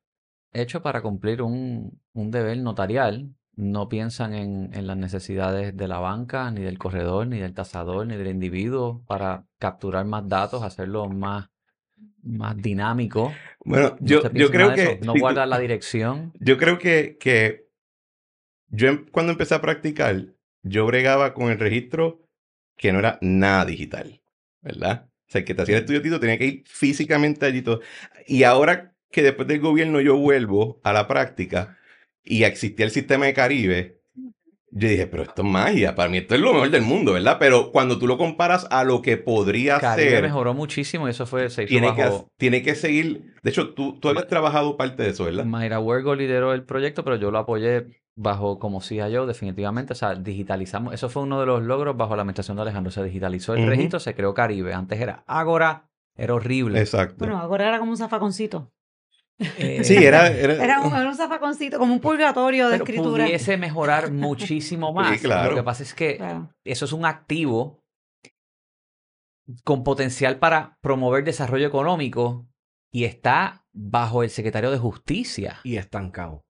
[0.52, 3.34] hecho para cumplir un, un deber notarial.
[3.56, 8.06] No piensan en, en, las necesidades de la banca, ni del corredor, ni del tasador,
[8.06, 11.50] ni del individuo para capturar más datos, hacerlo más,
[12.22, 13.32] más dinámico.
[13.64, 14.98] Bueno, yo, yo creo que...
[15.04, 16.32] No guardar la dirección.
[16.40, 17.68] Yo creo que, que
[18.68, 22.26] yo em, cuando empecé a practicar, yo bregaba con el registro
[22.76, 24.20] que no era nada digital,
[24.60, 25.08] ¿verdad?
[25.28, 27.80] O sea, el que te hacía el estudio Tito tenía que ir físicamente allí todo.
[28.26, 31.78] Y ahora que después del gobierno yo vuelvo a la práctica
[32.24, 34.00] y existía el sistema de Caribe,
[34.76, 37.37] yo dije, pero esto es magia, para mí esto es lo mejor del mundo, ¿verdad?
[37.38, 40.22] Pero cuando tú lo comparas a lo que podría Caribe ser...
[40.22, 41.48] mejoró muchísimo y eso fue...
[41.48, 42.24] Se hizo tiene, bajo...
[42.24, 43.34] que, tiene que seguir...
[43.44, 45.44] De hecho, tú, tú habías trabajado parte de eso, ¿verdad?
[45.44, 49.92] Mayra Huergo lideró el proyecto, pero yo lo apoyé bajo como yo definitivamente.
[49.92, 50.94] O sea, digitalizamos.
[50.94, 52.90] Eso fue uno de los logros bajo la administración de Alejandro.
[52.90, 53.70] Se digitalizó el Ujú.
[53.70, 54.74] registro, se creó Caribe.
[54.74, 56.80] Antes era Ágora, era horrible.
[56.80, 57.16] Exacto.
[57.18, 58.72] Bueno, ahora era como un zafaconcito.
[59.38, 60.29] Eh, sí, era...
[60.29, 63.25] era, Era un, era un zafaconcito, como un purgatorio de pero escritura.
[63.25, 65.20] pudiese mejorar muchísimo más.
[65.20, 65.51] claro.
[65.51, 66.51] Lo que pasa es que Claro.
[66.64, 67.83] eso es un activo
[69.64, 72.47] con potencial para promover desarrollo económico
[72.92, 75.59] y está bajo el secretario de Justicia.
[75.64, 76.44] Y estancado.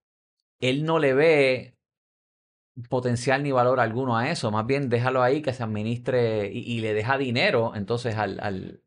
[0.60, 1.74] Él no le ve
[2.88, 4.50] potencial ni valor alguno a eso.
[4.50, 8.38] Más bien déjalo ahí que se administre y, y le deja dinero entonces al...
[8.40, 8.82] al...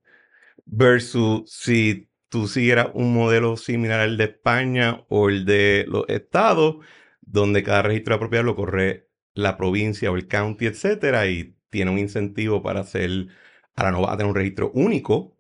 [0.66, 6.78] versus si tú siguieras un modelo similar al de España o el de los estados,
[7.22, 11.92] donde cada registro de propiedad lo corre la provincia o el county, etcétera, y tiene
[11.92, 13.28] un incentivo para hacer,
[13.76, 15.38] ahora no va a tener un registro único,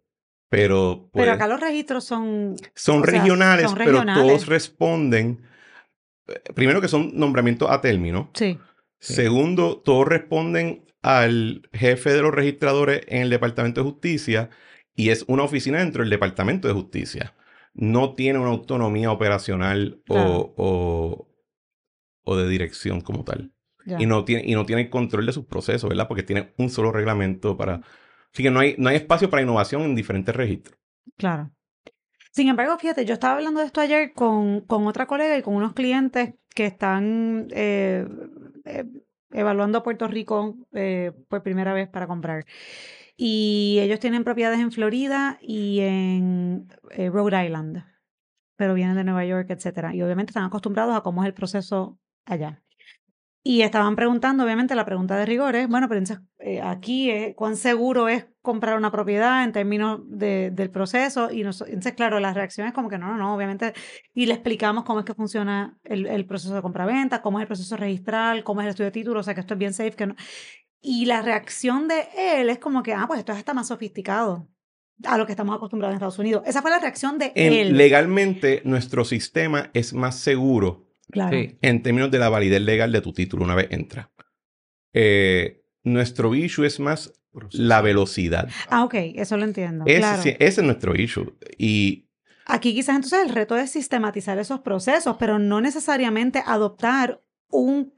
[0.50, 2.56] pero, pues, Pero acá los registros son.
[2.73, 4.23] son, o sea, regionales, son pero regionales.
[4.23, 5.41] todos responden,
[6.28, 8.32] eh, primero que son nombramientos a término.
[8.34, 8.58] Sí.
[9.00, 14.50] Segundo, todos responden al jefe de los registradores en el Departamento de Justicia
[14.97, 17.33] y es una oficina dentro del Departamento de Justicia.
[17.73, 20.53] No tiene una autonomía operacional o- Claro.
[20.57, 21.29] o,
[22.23, 23.53] o de dirección como tal.
[23.86, 24.01] ya.
[24.01, 26.07] Y no, tiene, y no tiene el control de sus procesos, ¿verdad?
[26.10, 27.81] Porque tiene un solo reglamento para...
[28.33, 30.77] Así que no hay, no hay espacio para innovación en diferentes registros.
[31.15, 31.51] Claro.
[32.31, 35.55] Sin embargo, fíjate, yo estaba hablando de esto ayer con, con otra colega y con
[35.55, 38.05] unos clientes que están eh,
[38.65, 38.83] eh,
[39.31, 42.45] evaluando Puerto Rico eh, por primera vez para comprar.
[43.17, 47.84] Y ellos tienen propiedades en Florida y en eh, Rhode Island,
[48.56, 49.95] pero vienen de Nueva York, etcétera.
[49.95, 52.63] Y obviamente están acostumbrados a cómo es el proceso allá.
[53.43, 57.34] Y estaban preguntando, obviamente, la pregunta de rigor es, bueno, pero entonces, eh, aquí, eh,
[57.36, 61.32] ¿cuán seguro es comprar una propiedad en términos de- del proceso?
[61.32, 63.73] Y nos- entonces, claro, la reacción es como que no, no, no, obviamente.
[64.13, 67.47] Y le explicamos cómo es que funciona el, el proceso de compraventa, cómo es el
[67.47, 69.91] proceso registral, cómo es el estudio de título, o sea, que esto es bien safe.
[69.93, 70.15] Que no...
[70.81, 74.47] Y la reacción de él es como que, ah, pues esto está más sofisticado
[75.03, 76.43] a lo que estamos acostumbrados en Estados Unidos.
[76.45, 77.77] Esa fue la reacción de En- él.
[77.77, 81.37] legalmente, nuestro sistema es más seguro Claro.
[81.37, 81.57] Sí.
[81.61, 84.11] en términos de la validez legal de tu título una vez entra.
[84.93, 87.13] Eh, nuestro issue es más
[87.51, 88.49] la velocidad.
[88.69, 89.85] Ah, ok, eso lo entiendo.
[89.87, 90.21] Ese, claro.
[90.23, 91.37] sí- ese es nuestro issue.
[91.57, 92.05] Y
[92.49, 97.93] Aquí quizás entonces el reto es sistematizar esos procesos, pero no necesariamente adoptar un,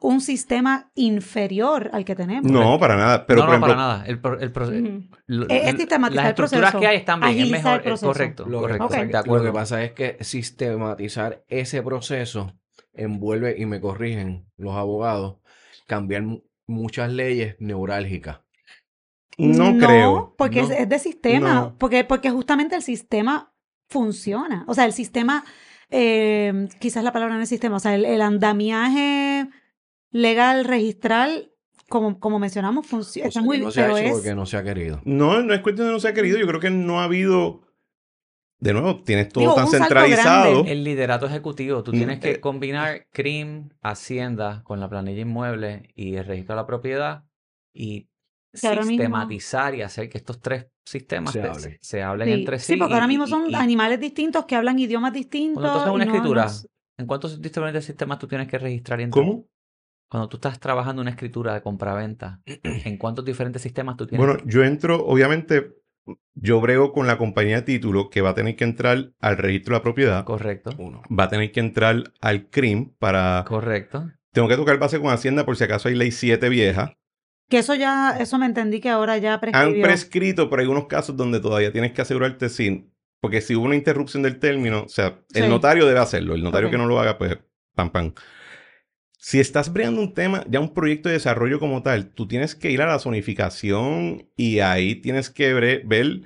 [0.00, 2.50] un sistema inferior al que tenemos.
[2.50, 3.26] no, para nada.
[3.26, 4.04] Pero, no, por no, ejemplo, para nada.
[4.06, 5.04] El, el pro- Ujú.
[5.26, 7.38] lo- Es- es l- sistematizar Las el proceso, estructuras que hay están bien.
[7.38, 7.72] Es mejor.
[7.72, 8.06] el Es proceso.
[8.06, 8.44] correcto.
[8.46, 9.22] Lo que, correcto.
[9.22, 12.52] De lo que pasa es que sistematizar ese proceso
[12.92, 15.36] envuelve, y me corrigen los abogados,
[15.86, 18.40] cambiar mu- muchas leyes neurálgicas.
[19.36, 20.34] no, creo.
[20.36, 20.68] porque No.
[20.70, 21.76] es, es de sistema, No.
[21.78, 23.52] porque, porque justamente el sistema
[23.88, 24.64] funciona.
[24.66, 25.44] O sea, el sistema,
[25.90, 29.48] eh, quizás la palabra no es sistema, o sea, el, el andamiaje
[30.10, 31.52] legal registral,
[31.88, 33.26] como, como mencionamos, funciona.
[33.26, 35.00] O Está sea, muy no se ha pero hecho es- porque no se ha querido.
[35.04, 36.38] No, no es cuestión de no se ha querido.
[36.38, 37.62] Yo creo que no ha habido.
[38.60, 40.52] De nuevo, tienes todo Digo, tan centralizado.
[40.54, 40.72] grande.
[40.72, 41.84] El liderato ejecutivo.
[41.84, 42.40] Tú Mm, tienes que eh.
[42.40, 47.24] combinar CRIM, Hacienda con la planilla inmueble y el registro de la propiedad
[47.72, 48.08] y
[48.52, 51.58] sistematizar y hacer que estos tres sistemas Se hablen.
[51.60, 52.72] se, se hablen Sí, entre sí.
[52.72, 55.62] sí, porque y- ahora mismo y- son y- animales distintos que hablan idiomas distintos.
[55.62, 58.58] Cuando tú haces una no- escritura, no es- ¿en cuántos diferentes sistemas tú tienes que
[58.58, 59.00] registrar?
[59.00, 59.24] y entrar?
[59.24, 59.46] ¿Cómo?
[60.10, 64.26] Cuando tú estás trabajando una escritura de compraventa, ¿en cuántos diferentes sistemas tú tienes?
[64.26, 65.74] Bueno, yo entro, obviamente,
[66.34, 69.74] yo brego con la compañía de título que va a tener que entrar al registro
[69.74, 70.24] de la propiedad.
[70.24, 70.70] Correcto.
[70.78, 71.02] Uno.
[71.16, 73.44] Va a tener que entrar al CRIM para.
[73.46, 74.10] Correcto.
[74.32, 76.94] Tengo que tocar base con Hacienda por si acaso hay ley 7 vieja.
[77.48, 81.16] Que eso ya, eso me entendí que ahora ya Han prescrito, pero hay unos casos
[81.16, 85.18] donde todavía tienes que asegurarte si porque si hubo una interrupción del término, o sea,
[85.34, 85.48] el Sí.
[85.48, 86.34] notario debe hacerlo.
[86.34, 87.36] El notario que no lo haga, pues,
[87.74, 88.12] pam, pam.
[89.18, 92.70] Si estás breando un tema, ya un proyecto de desarrollo como tal, tú tienes que
[92.70, 96.22] ir a la zonificación y ahí tienes que ver,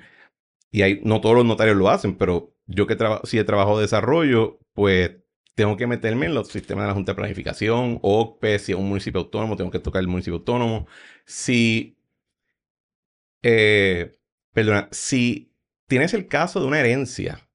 [0.71, 3.77] y ahí no todos los notarios lo hacen, pero yo que traba- si he trabajado
[3.77, 5.13] de desarrollo, pues
[5.55, 8.89] tengo que meterme en los sistemas de la Junta de Planificación, OCPE, si es un
[8.89, 10.87] municipio autónomo, tengo que tocar el municipio autónomo.
[11.25, 11.97] Si,
[13.43, 14.17] eh,
[14.51, 15.53] perdona, si
[15.87, 17.47] tienes el caso de una herencia,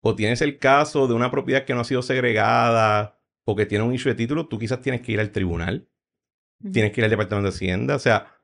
[0.00, 3.84] o tienes el caso de una propiedad que no ha sido segregada, o que tiene
[3.84, 5.88] un issue de título, tú quizás tienes que ir al tribunal,
[6.72, 8.40] tienes que ir al Departamento de Hacienda, o sea,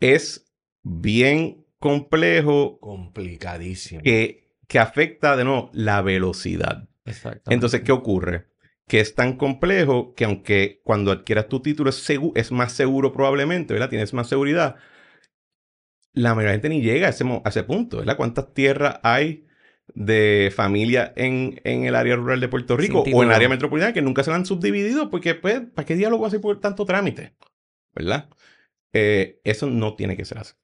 [0.00, 4.02] es bien complejo Complicadísimo.
[4.02, 6.88] que, que afecta de nuevo la velocidad.
[7.04, 7.50] Exacto.
[7.50, 8.46] Entonces, ¿qué ocurre?
[8.88, 13.12] Que es tan complejo que aunque cuando adquieras tu título es, segu- es más seguro
[13.12, 13.88] probablemente, ¿verdad?
[13.90, 14.76] Tienes más seguridad.
[16.14, 18.16] La mayoría de gente ni llega a ese, a ese punto, ¿verdad?
[18.16, 19.46] ¿Cuántas tierras hay
[19.94, 23.92] de familia en, en el área rural de Puerto Rico o en el área metropolitana
[23.94, 25.08] que nunca se la han subdividido?
[25.10, 27.34] Porque, pues, ¿para qué diálogo hace por tanto trámite?
[27.94, 28.28] ¿Verdad?
[28.92, 30.54] Eh, eso no tiene que ser así.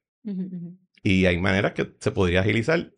[1.03, 2.92] Y hay maneras que se podría agilizar,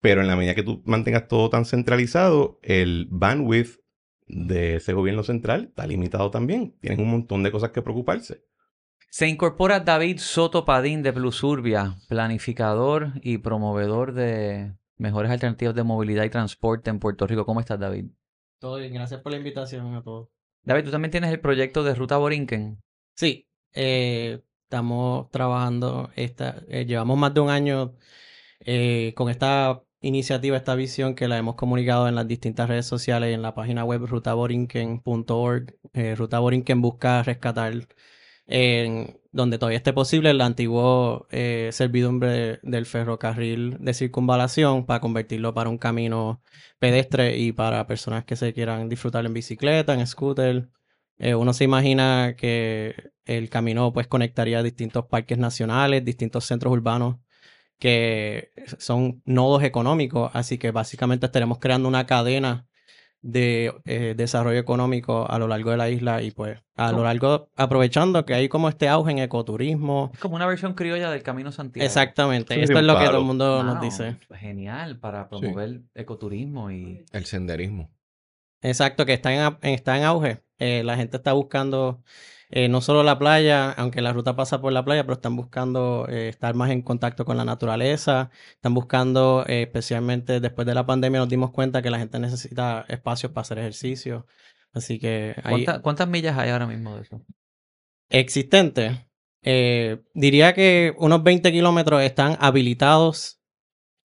[0.00, 3.80] pero en la medida que tú mantengas todo tan centralizado, el bandwidth
[4.26, 6.76] de ese gobierno central está limitado también.
[6.80, 8.44] Tienen un montón de cosas que preocuparse.
[9.10, 16.24] Se incorpora David Soto Padín de Plusurbia, planificador y promovedor de mejores alternativas de movilidad
[16.24, 17.46] y transporte en Puerto Rico.
[17.46, 18.06] ¿Cómo estás, David?
[18.58, 20.28] Todo bien, gracias por la invitación a todos.
[20.62, 22.82] David, tú también tienes el proyecto de Ruta Borinquen.
[23.14, 27.94] Sí, eh, estamos trabajando, esta, eh, llevamos más de un año
[28.60, 33.30] eh, con esta iniciativa, esta visión que la hemos comunicado en las distintas redes sociales
[33.30, 35.74] y en la página web rutaborinquen.org.
[35.94, 37.72] Eh, Ruta Borinquen busca rescatar
[38.46, 45.54] en donde todavía esté posible el antiguo eh, servidumbre del ferrocarril de circunvalación para convertirlo
[45.54, 46.42] para un camino
[46.78, 50.70] pedestre y para personas que se quieran disfrutar en bicicleta, en scooter.
[51.18, 57.18] Eh, uno se imagina que el camino pues conectaría distintos parques nacionales, distintos centros urbanos
[57.78, 62.66] que son nodos económicos, así que básicamente estaremos creando una cadena
[63.20, 67.50] de eh, desarrollo económico a lo largo de la isla y pues a lo largo,
[67.56, 70.10] aprovechando que hay como este auge en ecoturismo.
[70.14, 71.84] Es como una versión criolla del Camino Santiago.
[71.84, 74.16] Exactamente, Sí, esto es lo que todo el mundo nos dice.
[74.38, 77.90] Genial para promover ecoturismo y El senderismo.
[78.62, 80.42] Exacto, que está en, está en auge.
[80.58, 82.02] Eh, la gente está buscando
[82.50, 86.06] eh, no solo la playa, aunque la ruta pasa por la playa, pero están buscando
[86.08, 88.30] eh, estar más en contacto con la naturaleza.
[88.54, 92.84] Están buscando, eh, especialmente después de la pandemia, nos dimos cuenta que la gente necesita
[92.88, 94.26] espacios para hacer ejercicio.
[94.72, 97.22] Así que ahí ¿Cuánta- ¿Cuántas millas hay ahora mismo de eso?
[98.10, 99.06] existente.
[100.14, 103.37] diría que unos 20 kilómetros están habilitados.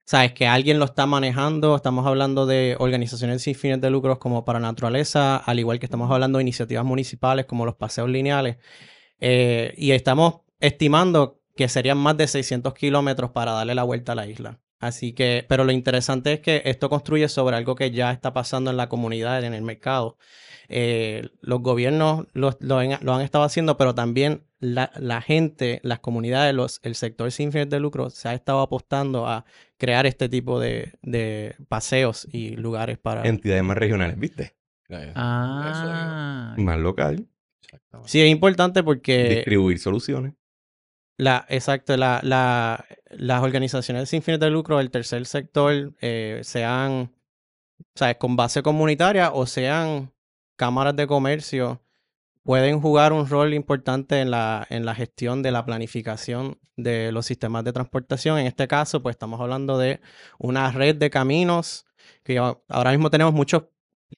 [0.06, 1.76] Sabes que alguien lo está manejando.
[1.76, 6.12] Estamos hablando de organizaciones sin fines de lucros como para naturaleza, al igual que estamos
[6.12, 8.58] hablando de iniciativas municipales como los paseos lineales.
[9.20, 14.16] Eh, y estamos estimando que serían más de 600 kilómetros para darle la vuelta a
[14.16, 14.60] la isla.
[14.80, 18.70] Así que, pero lo interesante es que esto construye sobre algo que ya está pasando
[18.72, 20.18] en la comunidad, en el mercado.
[20.76, 25.80] Eh, los gobiernos lo, lo han, lo han estado haciendo, pero también la, la gente,
[25.84, 29.46] las comunidades, los, el sector sin fines de lucro se ha estado apostando a
[29.78, 33.22] crear este tipo de, de paseos y lugares para...
[33.28, 34.56] Entidades más regionales, ¿viste?
[35.16, 37.28] Ah, Más local.
[37.62, 38.10] Exactamente.
[38.10, 39.30] Sí, es importante porque...
[39.30, 40.34] Distribuir soluciones.
[41.18, 47.12] La, exacto, la, la- las organizaciones sin fines de lucro del tercer sector, eh, sean,
[47.94, 48.18] ¿sabes?
[48.18, 50.12] con base comunitaria o sean
[50.56, 51.82] cámaras de comercio,
[52.44, 57.26] pueden jugar un rol importante en la, en la gestión de la planificación de los
[57.26, 58.40] sistemas de transportación.
[58.40, 60.02] En este caso, pues estamos hablando de
[60.40, 61.86] una red de caminos,
[62.24, 63.64] que ahora mismo tenemos muchos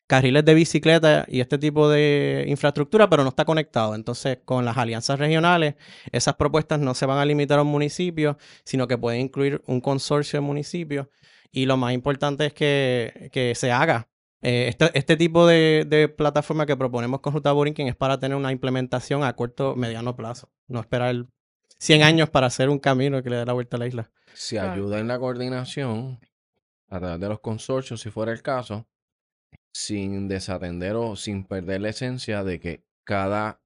[0.08, 3.96] carriles de bicicleta y este tipo de infraestructura, pero no está conectado.
[3.96, 5.76] Entonces, con las alianzas regionales,
[6.12, 9.82] esas propuestas no se van a limitar a un municipio, sino que pueden incluir un
[9.82, 11.08] consorcio de municipios.
[11.52, 14.10] Y lo más importante es que, que se haga.
[14.48, 18.38] Eh, este, este tipo de, de plataforma que proponemos con Ruta Borinquen es para tener
[18.38, 20.52] una implementación a corto, mediano plazo.
[20.68, 21.26] No esperar
[21.80, 24.12] 100 años para hacer un camino que le dé la vuelta a la isla.
[24.34, 24.74] Se Claro.
[24.74, 26.20] ayuda en la coordinación
[26.90, 28.86] a través de los consorcios, si fuera el caso,
[29.72, 33.62] sin desatender o sin perder la esencia de que cada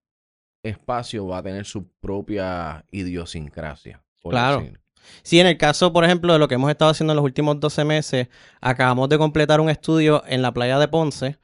[0.63, 4.01] espacio va a tener su propia idiosincrasia.
[4.21, 4.59] por Claro.
[4.61, 4.79] decir.
[5.23, 7.59] Sí, en el caso, por ejemplo, de lo que hemos estado haciendo en los últimos
[7.59, 8.27] 12 meses,
[8.61, 11.37] acabamos de completar un estudio en la playa de Ponce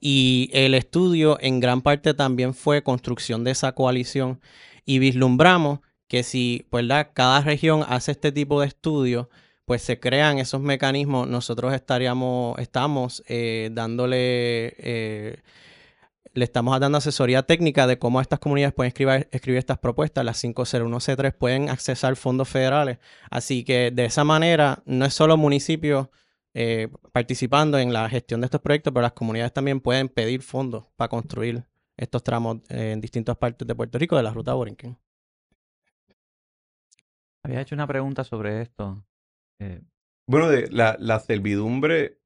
[0.00, 4.40] y el estudio en gran parte también fue construcción de esa coalición
[4.84, 5.78] y vislumbramos
[6.08, 7.10] que si, ¿verdad?
[7.14, 9.30] Cada región hace este tipo de estudio,
[9.64, 15.36] pues se crean esos mecanismos, nosotros estaríamos, estamos eh, dándole, eh,
[16.34, 20.24] le estamos dando asesoría técnica de cómo estas comunidades pueden escribir, escribir estas propuestas.
[20.24, 22.98] Las 501C3 pueden accesar fondos federales.
[23.30, 26.08] Así que de esa manera, no es solo municipios
[26.54, 30.86] eh, participando en la gestión de estos proyectos, pero las comunidades también pueden pedir fondos
[30.96, 31.64] para construir
[31.96, 34.98] estos tramos en distintas partes de Puerto Rico de la ruta Borinquen.
[37.44, 39.04] Había hecho una pregunta sobre esto.
[39.60, 39.82] Eh,
[40.26, 42.20] Bueno, de la, la servidumbre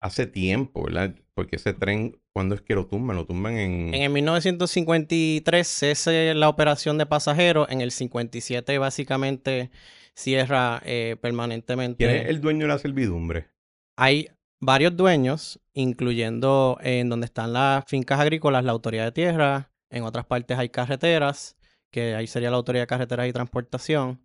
[0.00, 1.14] hace tiempo, ¿verdad?
[1.34, 3.16] Porque ese tren, ¿cuándo es que lo tumban?
[3.16, 3.92] Lo tumban en...
[3.92, 7.68] En el 1953 cese la operación de pasajeros.
[7.70, 9.70] En el 57 básicamente
[10.14, 12.06] cierra eh, permanentemente.
[12.06, 13.48] ¿Quién es el dueño de la servidumbre?
[13.96, 14.28] Hay
[14.60, 19.72] varios dueños, incluyendo en donde están las fincas agrícolas, la autoridad de tierra.
[19.90, 21.56] En otras partes hay carreteras,
[21.90, 24.20] que ahí sería la autoridad de carreteras y transportación.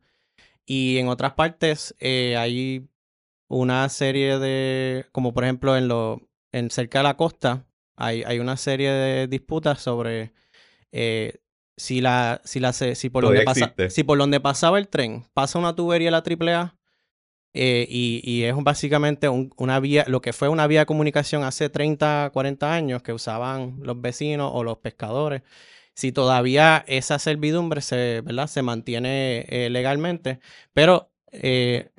[0.65, 2.87] Y en otras partes eh, hay
[3.47, 8.39] una serie de, como por ejemplo en lo, en cerca de la costa, hay, hay
[8.39, 10.31] una serie de disputas sobre
[10.91, 11.35] eh,
[11.77, 15.59] si la, si la si por donde pasa, si por donde pasaba el tren pasa
[15.59, 16.75] una tubería la AAA
[17.53, 21.43] eh, y, y es básicamente un- una vía, lo que fue una vía de comunicación
[21.43, 25.41] hace 30, 40 años que usaban los vecinos o los pescadores.
[25.95, 28.47] Si todavía esa servidumbre se, ¿verdad?
[28.47, 30.39] se mantiene eh, legalmente,
[30.73, 31.91] pero eh,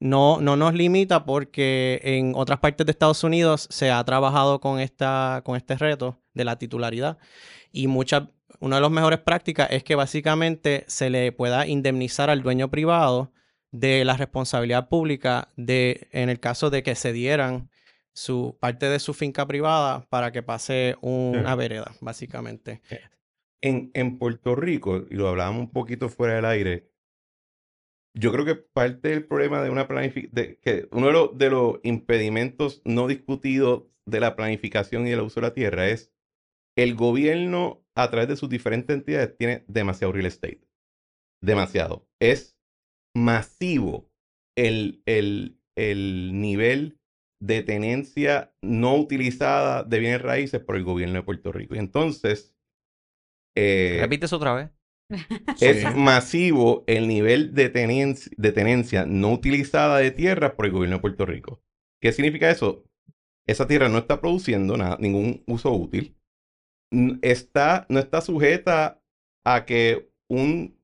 [0.00, 4.80] no, no nos limita porque en otras partes de Estados Unidos se ha trabajado con,
[4.80, 7.18] esta, con este reto de la titularidad
[7.72, 8.24] y muchas,
[8.60, 13.32] una de las mejores prácticas es que básicamente se le pueda indemnizar al dueño privado
[13.72, 17.68] de la responsabilidad pública de, en el caso de que se dieran
[18.12, 22.80] su parte de su finca privada para que pase una vereda, básicamente.
[23.60, 26.93] En, en Puerto Rico, y lo hablábamos un poquito fuera del aire,
[28.14, 31.80] yo creo que parte del problema de una planificación, que uno de los, de los
[31.82, 36.12] impedimentos no discutidos de la planificación y del uso de la tierra es
[36.76, 40.62] el gobierno a través de sus diferentes entidades tiene demasiado real estate.
[41.42, 42.06] Demasiado.
[42.20, 42.56] Es
[43.14, 44.10] masivo
[44.56, 46.98] el, el, el nivel
[47.40, 51.74] de tenencia no utilizada de bienes raíces por el gobierno de Puerto Rico.
[51.74, 52.54] Y entonces,
[53.56, 54.70] eh, Repite eso otra vez.
[55.60, 61.26] Es masivo el nivel de tenencia, no utilizada de tierra por el gobierno de Puerto
[61.26, 61.62] Rico.
[62.00, 62.84] ¿Qué significa eso?
[63.46, 66.16] Esa tierra no está produciendo nada, ningún uso útil.
[67.22, 69.02] Está, no está sujeta
[69.44, 70.78] a que un,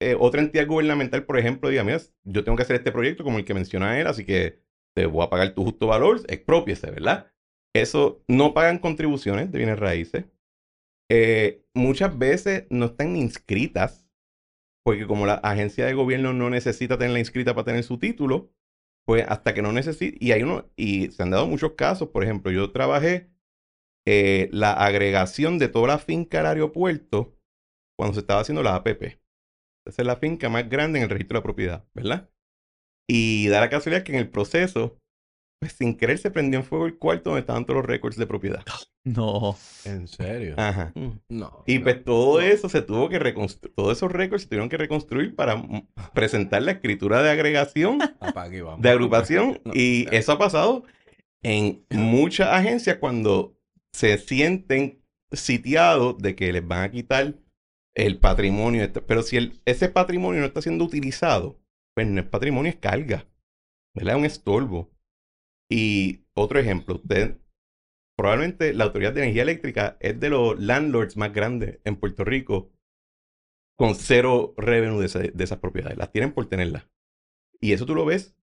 [0.00, 3.38] eh, otra entidad gubernamental, por ejemplo, diga, mira, yo tengo que hacer este proyecto como
[3.38, 4.60] el que menciona él, así que
[4.94, 7.30] te voy a pagar tu justo valor, expropiese, ¿verdad?
[7.74, 10.26] Eso no pagan contribuciones de bienes raíces
[11.10, 14.06] eh, muchas veces no están inscritas,
[14.84, 18.52] porque como la agencia de gobierno no necesita tenerla inscrita para tener su título,
[19.06, 22.24] pues hasta que no necesite, y hay uno, y se han dado muchos casos, por
[22.24, 23.30] ejemplo, yo trabajé
[24.06, 27.38] eh, la agregación de toda la finca al aeropuerto
[27.96, 29.20] cuando se estaba haciendo la APP.
[29.86, 32.30] Esa es la finca más grande en el registro de la propiedad, ¿verdad?
[33.08, 34.98] Y da la casualidad que en el proceso,
[35.64, 38.26] pues sin querer se prendió en fuego el cuarto donde estaban todos los récords de
[38.26, 38.62] propiedad.
[39.06, 39.54] No.
[39.84, 40.54] ¿En serio?
[40.56, 40.90] Ajá.
[40.94, 41.10] Mm.
[41.28, 41.62] No.
[41.66, 42.46] Y no, pues todo no.
[42.46, 45.62] eso se tuvo que reconstruir, todos esos récords se tuvieron que reconstruir para
[46.14, 48.80] presentar la escritura de agregación, vamos.
[48.80, 49.60] de agrupación.
[49.66, 50.12] No, y no.
[50.12, 50.84] eso ha pasado
[51.42, 53.58] en muchas agencias cuando
[53.92, 55.02] se sienten
[55.32, 57.34] sitiados de que les van a quitar
[57.94, 58.90] el patrimonio.
[59.06, 61.60] Pero si el- ese patrimonio no está siendo utilizado,
[61.94, 63.26] pues no es patrimonio, es carga.
[63.94, 64.14] ¿Verdad?
[64.14, 64.90] Es un estorbo.
[65.70, 67.38] Y otro ejemplo, usted
[68.16, 72.72] probablemente la Autoridad de Energía Eléctrica es de los landlords más grandes en Puerto Rico
[73.76, 75.98] con cero revenue de, esa- esas propiedades.
[75.98, 76.88] Las tienen por tenerlas.
[77.60, 78.36] Y eso tú lo ves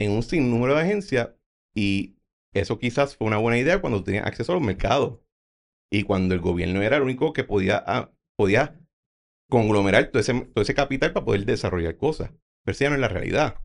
[0.00, 1.30] en un sinnúmero de agencias
[1.76, 2.16] y
[2.54, 5.20] eso quizás fue una buena idea cuando tenían acceso a los mercados
[5.92, 8.80] y cuando el gobierno era el único que podía, ah, podía
[9.50, 12.30] conglomerar todo ese, todo ese capital para poder desarrollar cosas.
[12.64, 13.56] Pero eso ya no es la realidad.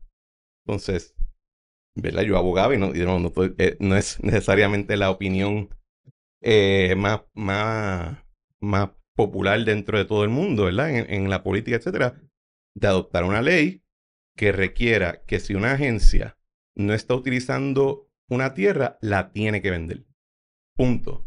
[0.66, 1.14] Entonces,
[1.94, 5.68] Yo abogaba y no, eh, no es necesariamente la opinión
[6.42, 8.18] eh, más, más,
[8.60, 10.90] más popular dentro de todo el mundo, ¿verdad?
[10.90, 12.20] En, la política, etcétera,
[12.74, 13.82] de adoptar una ley
[14.36, 16.36] que requiera que si una agencia
[16.74, 20.04] no está utilizando una tierra, la tiene que vender.
[20.76, 21.24] Punto.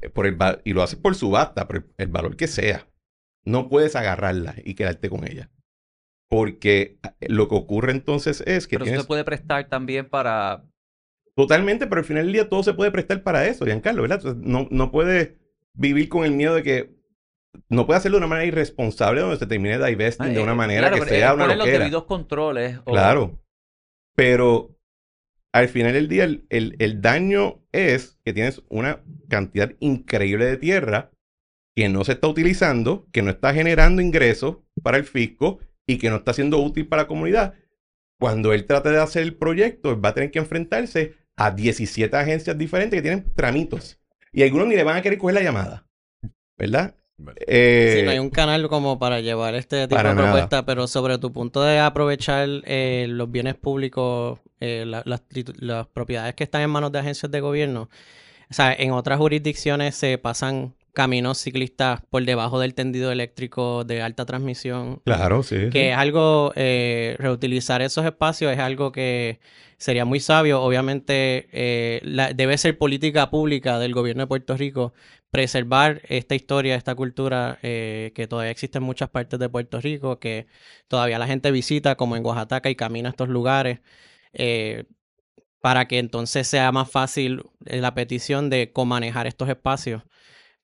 [0.00, 2.88] Eh, Por el, y lo hace por subasta, por el valor que sea.
[3.44, 5.50] No puedes agarrarla y quedarte con ella.
[6.30, 10.64] Porque eh, lo que ocurre entonces es que Pero eso se puede prestar también para.
[11.36, 14.18] Totalmente, pero al final del día todo se puede prestar para eso, Giancarlo, ¿verdad?
[14.18, 15.34] Entonces, no, no puedes
[15.72, 16.98] vivir con el miedo de que...
[17.68, 21.04] No puedes hacerlo de una manera irresponsable donde se termine divesting de una manera Claro,
[21.04, 21.84] que sea una poner los loquera.
[21.84, 22.78] debidos controles.
[22.84, 23.40] o- Claro.
[24.16, 24.76] Pero
[25.54, 30.56] al final del día, el, el- el daño es que tienes una cantidad increíble de
[30.56, 31.10] tierra
[31.76, 36.08] que no se está utilizando, que no está generando ingresos para el fisco y que
[36.10, 37.54] no está siendo útil para la comunidad.
[38.20, 42.16] Cuando él trate de hacer el proyecto, él va a tener que enfrentarse a 17
[42.16, 43.98] agencias diferentes que tienen tramitos.
[44.32, 45.86] Y algunos ni le van a querer coger la llamada.
[46.56, 46.94] ¿Verdad?
[47.46, 50.16] Eh, Sí, no hay un canal como para llevar este tipo de nada.
[50.22, 55.56] propuesta, pero sobre tu punto de aprovechar eh, los bienes públicos, eh, la- las, titu-
[55.58, 57.88] las propiedades que están en manos de agencias de gobierno,
[58.50, 64.02] o sea, en otras jurisdicciones se pasan caminos ciclistas por debajo del tendido eléctrico de
[64.02, 65.00] alta transmisión.
[65.04, 65.68] Claro, sí.
[65.70, 69.40] Que es algo, eh, reutilizar esos espacios es algo que
[69.76, 70.60] sería muy sabio.
[70.62, 74.92] Obviamente, eh, la- debe ser política pública del gobierno de Puerto Rico
[75.30, 80.18] preservar esta historia, esta cultura eh, que todavía existe en muchas partes de Puerto Rico,
[80.18, 80.46] que
[80.88, 83.80] todavía la gente visita, como en Oaxaca, y camina a estos lugares,
[84.32, 84.84] eh,
[85.60, 90.02] para que entonces sea más fácil eh, la petición de comanejar estos espacios.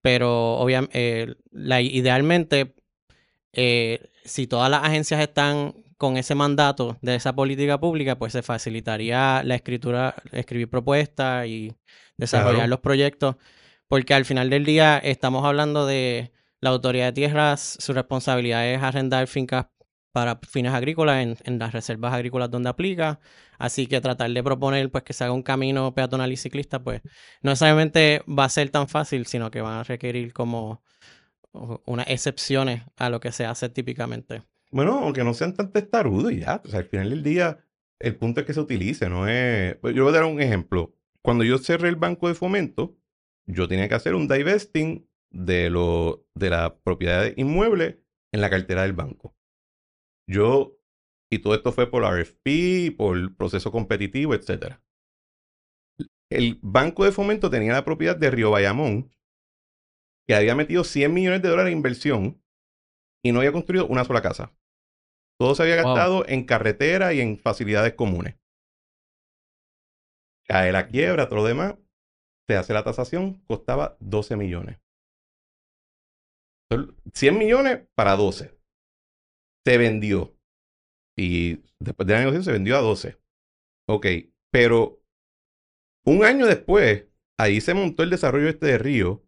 [0.05, 1.35] Pero obviamente,
[1.81, 2.75] idealmente,
[3.55, 8.43] eh, si todas las agencias están con ese mandato de esa política pública, pues se
[8.43, 11.73] facilitaría la escritura, escribir propuestas y
[12.19, 12.69] desarrollar Claro.
[12.69, 13.37] los proyectos,
[13.89, 18.83] porque al final del día estamos hablando de la autoridad de tierras, su responsabilidad es
[18.83, 19.69] arrendar fincas
[20.15, 23.19] para fines agrícolas en, en las reservas agrícolas donde aplica,
[23.59, 27.03] así que tratar de proponer pues que se haga un camino peatonal y ciclista, pues
[27.43, 30.85] no necesariamente va a ser tan fácil, sino que van a requerir como
[31.85, 34.45] unas excepciones a lo que se hace típicamente.
[34.71, 36.63] Bueno, aunque no sean tan testarudos y ya.
[36.65, 37.59] O sea, al final del día,
[37.99, 39.75] el punto es que se utilice, no es...
[39.77, 40.95] pues, Yo voy a dar un ejemplo.
[41.23, 42.97] Cuando yo cerré el banco de fomento,
[43.47, 48.01] yo tenía que hacer un divesting de, lo, de la propiedad inmueble
[48.31, 49.35] en la cartera del banco.
[50.27, 50.77] Yo,
[51.31, 54.83] y todo esto fue por RFP, por proceso competitivo, etcétera.
[56.31, 59.11] El banco de fomento tenía la propiedad de Río Bayamón,
[60.27, 62.43] que había metido 100 millones de dólares de inversión
[63.23, 64.53] y no había construido una sola casa.
[65.39, 65.95] Todo se había Wow.
[65.95, 68.37] gastado en carretera y en facilidades comunes.
[70.47, 71.77] Cae la quiebra, todo lo demás,
[72.49, 74.79] se hace la tasación, costaba 12 millones.
[76.71, 78.55] Son 100 millones para 12.
[79.65, 80.37] Se vendió.
[81.17, 83.19] Y después de la negociación se vendió a 12.
[83.89, 84.07] Ok,
[84.53, 85.03] pero
[86.07, 87.07] un año después,
[87.39, 89.25] ahí se montó el desarrollo este de Río,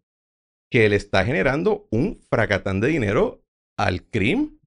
[0.71, 3.43] que le está generando un fracatán de dinero
[3.77, 4.59] al CRIM,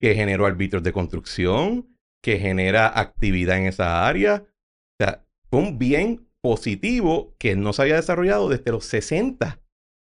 [0.00, 4.44] que generó arbitrios de construcción, que genera actividad en esa área.
[4.44, 9.60] O sea, fue un bien positivo que no se había desarrollado desde los 60,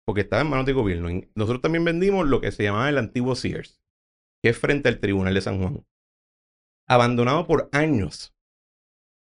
[0.06, 1.08] porque estaba en manos de gobierno.
[1.34, 3.77] Nosotros también vendimos lo que se llamaba el antiguo Sears,
[4.42, 5.84] que es frente al Tribunal de San Juan.
[6.86, 8.34] Abandonado por años.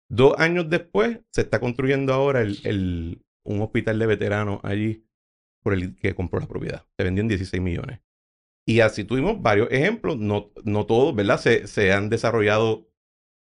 [0.10, 5.06] Dos años después, se está construyendo ahora el, un hospital de veteranos allí
[5.62, 6.86] por el que compró la propiedad.
[6.98, 8.00] Se vendió en 16 millones.
[8.66, 10.18] Y así tuvimos varios ejemplos.
[10.18, 11.40] No, no todos, ¿verdad?
[11.40, 12.88] Se, se han desarrollado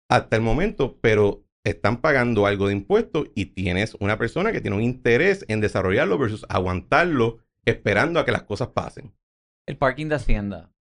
[0.09, 4.77] hasta el momento, pero están pagando algo de impuestos y tienes una persona que tiene
[4.77, 9.13] un interés en desarrollarlo versus aguantarlo esperando a que las cosas pasen.
[9.67, 10.73] El parking de Hacienda.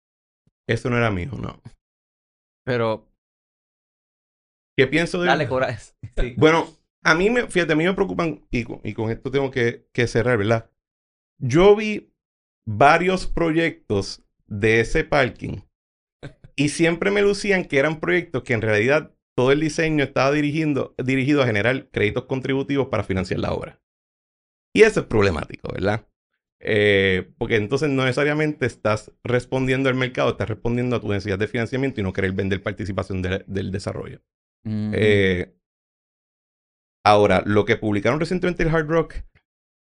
[0.67, 1.61] Eso no era mío, no.
[2.65, 3.07] Pero,
[4.77, 5.75] ¿Qué pienso de dale, cobra.
[6.17, 6.35] Sí.
[6.37, 6.67] Bueno,
[7.03, 9.87] a mí me, fíjate, a mí me preocupan, y con, y con esto tengo que,
[9.93, 10.69] que cerrar, ¿verdad?
[11.39, 12.11] Yo vi
[12.67, 15.61] varios proyectos de ese parking
[16.55, 20.95] y siempre me lucían que eran proyectos que en realidad todo el diseño estaba dirigiendo,
[20.97, 23.79] dirigido a generar créditos contributivos para financiar la obra.
[24.75, 26.07] Y eso es problemático, ¿verdad?
[26.59, 31.47] Eh, porque entonces no necesariamente estás respondiendo al mercado, estás respondiendo a tu necesidad de
[31.47, 34.21] financiamiento y no querer vender participación de- del desarrollo.
[34.63, 34.91] Mm.
[34.95, 35.53] Eh,
[37.05, 39.15] ahora, lo que publicaron recientemente el Hard Rock,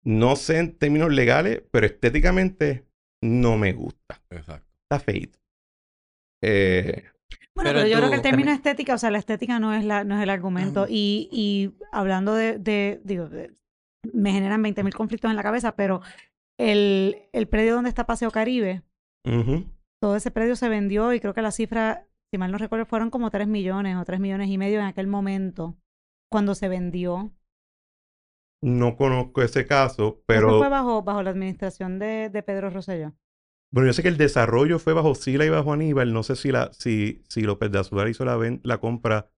[0.05, 2.87] no sé en términos legales, pero estéticamente
[3.23, 4.21] no me gusta.
[4.31, 4.67] Exacto.
[4.83, 5.39] Está feito.
[6.43, 7.05] Eh,
[7.55, 9.85] Bueno, Pero pero, yo creo que el término estética, o sea, la estética no es
[9.85, 10.87] la, no es el argumento.
[10.89, 13.51] Y, y hablando de, de- digo, de-
[14.13, 16.01] me generan 20.000 conflictos en la cabeza, pero
[16.59, 18.83] el, el predio donde está Paseo Caribe,
[20.01, 23.11] todo ese predio se vendió y creo que la cifra, si mal no recuerdo, fueron
[23.11, 25.77] como 3 millones o 3 millones y medio en aquel momento,
[26.31, 27.33] cuando se vendió.
[28.63, 33.15] No conozco ese caso, Eso pero fue bajo, bajo la administración de, de Pedro Rosselló.
[33.71, 36.13] bueno, yo sé que el desarrollo fue bajo Sila y bajo Aníbal.
[36.13, 39.31] No sé si, la, si, si López de Azúcar hizo la, ven- la compra.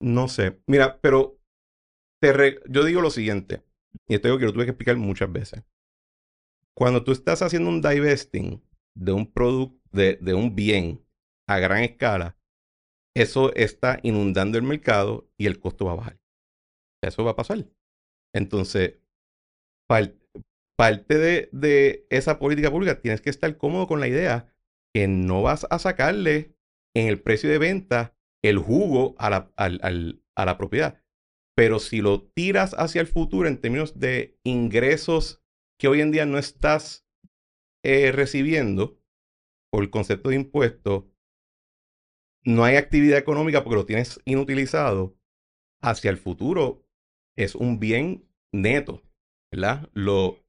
[0.00, 0.60] No sé.
[0.66, 1.38] Mira, pero
[2.22, 3.64] te re- yo digo lo siguiente,
[4.08, 5.64] y esto es algo que lo tuve que explicar muchas veces.
[6.78, 8.62] Cuando tú estás haciendo un divesting
[8.94, 11.04] de un producto, de, un bien
[11.48, 12.38] a gran escala,
[13.16, 16.20] eso está inundando el mercado y el costo va a bajar.
[17.02, 17.66] Eso va a pasar.
[18.32, 19.00] Entonces,
[19.88, 24.54] parte de, de esa política pública tienes que estar cómodo con la idea
[24.94, 26.54] que no vas a sacarle
[26.94, 31.02] en el precio de venta el jugo a la, a la propiedad.
[31.56, 35.42] Pero si lo tiras hacia el futuro en términos de ingresos
[35.78, 37.06] que hoy en día no estás
[37.84, 39.00] eh, recibiendo
[39.70, 41.10] por el concepto de impuesto,
[42.44, 45.16] no hay actividad económica porque lo tienes inutilizado,
[45.80, 46.84] hacia el futuro
[47.36, 49.02] es un bien neto,
[49.52, 49.88] ¿verdad?
[49.92, 50.44] Lo,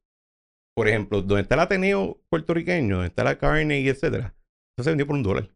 [0.75, 4.35] por ejemplo, donde está el Ateneo puertorriqueño, donde está la carne y etcétera,
[4.77, 5.55] eso se vendió por un dólar.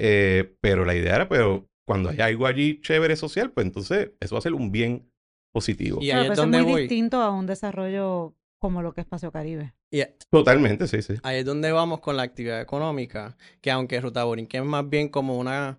[0.00, 4.34] Eh, pero la idea era, pero cuando hay algo allí chévere social, pues entonces eso
[4.34, 5.10] va a ser un bien
[5.58, 5.98] positivo.
[6.00, 9.74] Y ahí es, donde muy distinto a un desarrollo como lo que es Espacio Caribe.
[10.30, 11.14] Totalmente, sí, sí.
[11.22, 15.08] Ahí es donde vamos con la actividad económica, que aunque Ruta Borinquen es más bien
[15.08, 15.78] como una,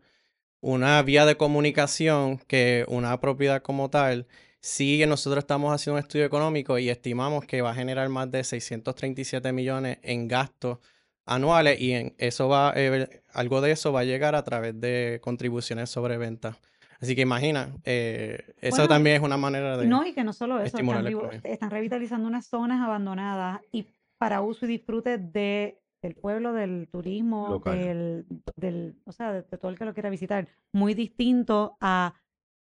[0.62, 4.28] una vía de comunicación que una propiedad como tal,
[4.60, 8.44] sí nosotros estamos haciendo un estudio económico y estimamos que va a generar más de
[8.44, 10.80] 637 millones en gastos
[11.26, 15.20] anuales y en eso va, eh, algo de eso va a llegar a través de
[15.22, 16.58] contribuciones sobre ventas.
[17.02, 19.88] Así que imagina, eh, eso también es una manera de...
[19.88, 23.88] No, y que no solo eso, están, revitalizando unas zonas abandonadas y
[24.18, 28.26] para uso y disfrute de, del pueblo, del turismo, del,
[28.58, 30.50] del, o sea, de, todo el que lo quiera visitar.
[30.74, 32.16] Muy distinto a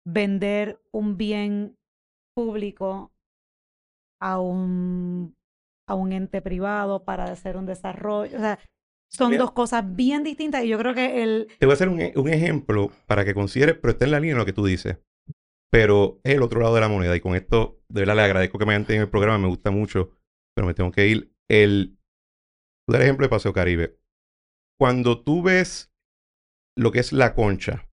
[0.04, 1.78] vender un bien
[2.34, 3.12] público
[4.20, 5.34] a un,
[5.86, 8.36] a un ente privado para hacer un desarrollo.
[8.36, 8.58] O sea,
[9.10, 11.48] son dos cosas bien distintas y yo creo que el...
[11.58, 14.36] Te voy a hacer un, un, ejemplo para que consideres, pero está en la línea
[14.36, 14.98] lo que tú dices.
[15.70, 18.58] Pero es el otro lado de la moneda y con esto, de verdad, le agradezco
[18.58, 20.10] que me hayan tenido el programa, me gusta mucho,
[20.54, 21.34] pero me tengo que ir.
[21.48, 21.98] El,
[22.86, 23.98] tú el ejemplo de Paseo Caribe.
[24.78, 25.92] Cuando tú ves
[26.76, 27.88] lo que es la concha,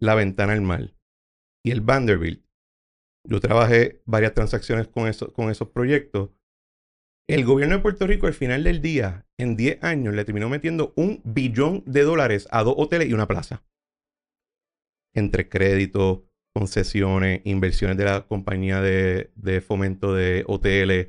[0.00, 0.94] la ventana al mar
[1.62, 2.44] y el Vanderbilt,
[3.26, 6.30] yo trabajé varias transacciones con, eso, con esos proyectos
[7.26, 10.92] el gobierno de Puerto Rico al final del día, en 10 años, le terminó metiendo
[10.96, 13.62] un billón de dólares a dos hoteles y una plaza.
[15.14, 16.20] Entre créditos,
[16.52, 21.08] concesiones, inversiones de la compañía de, fomento de hoteles.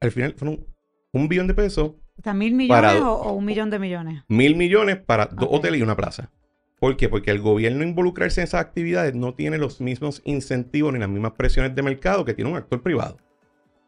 [0.00, 0.66] al final fueron
[1.12, 1.92] un billón de pesos.
[2.34, 4.22] mil millones o, un millón de millones?
[4.28, 6.30] Mil millones para dos hoteles y una plaza.
[6.78, 7.08] ¿Por qué?
[7.08, 11.32] Porque el gobierno involucrarse en esas actividades no tiene los mismos incentivos ni las mismas
[11.32, 13.18] presiones de mercado que tiene un actor privado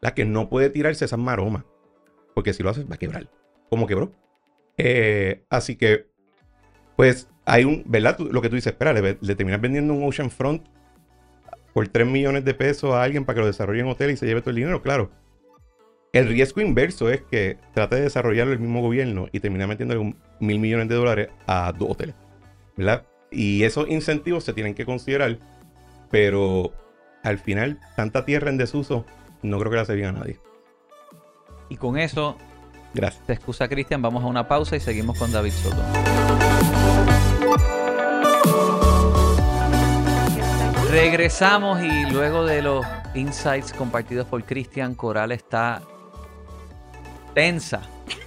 [0.01, 1.63] la que no puede tirarse esas maromas.
[2.33, 3.29] Porque si lo haces, va a quebrar.
[3.69, 4.11] ¿Cómo quebró?
[4.77, 6.07] Eh, así que,
[6.95, 8.17] pues, hay un, ¿verdad?
[8.19, 10.67] lo que tú dices, espera, le, terminas vendiendo un Ocean Front
[11.73, 14.25] por 3 millones de pesos a alguien para que lo desarrolle en hotel y se
[14.25, 15.11] lleve todo el dinero, claro.
[16.11, 20.59] El riesgo inverso es que trate de desarrollarlo el mismo gobierno y termina metiendo mil
[20.59, 22.15] millones de dólares a dos hoteles.
[22.75, 23.05] ¿Verdad?
[23.31, 25.37] Y esos incentivos se tienen que considerar,
[26.09, 26.73] pero
[27.23, 29.05] al final, tanta tierra en desuso
[29.41, 30.39] no creo que la se a nadie.
[31.69, 32.37] Y con eso,
[32.93, 33.25] gracias.
[33.25, 35.81] Te excusa Cristian, vamos a una pausa y seguimos con David Soto.
[40.89, 45.83] Regresamos y luego de los insights compartidos por Cristian, Coral está
[47.35, 47.81] tensa.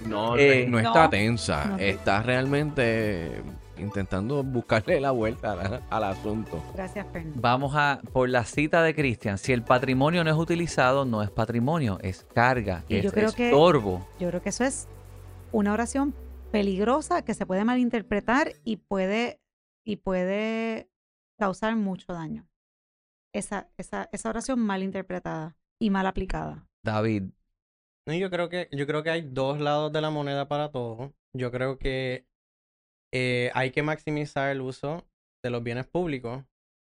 [0.05, 3.43] No, eh, no está tensa, está realmente
[3.77, 6.63] intentando buscarle la vuelta al, asunto.
[6.75, 7.39] Gracias, Fernando.
[7.41, 9.37] Vamos a por la cita de Cristian.
[9.37, 14.07] Si el patrimonio no es utilizado, no es patrimonio, es carga, es estorbo.
[14.19, 14.87] yo creo que eso es
[15.51, 16.13] una oración
[16.51, 19.41] peligrosa que se puede malinterpretar y puede,
[19.83, 20.89] y puede
[21.37, 22.47] causar mucho daño.
[23.33, 26.67] Esa, esa, esa oración mal interpretada y mal aplicada.
[26.83, 27.23] David.
[28.05, 31.13] yo creo que, yo creo que hay dos lados de la moneda para todo.
[31.33, 32.27] Yo creo que
[33.15, 35.05] eh, hay que maximizar el uso
[35.43, 36.43] de los bienes públicos,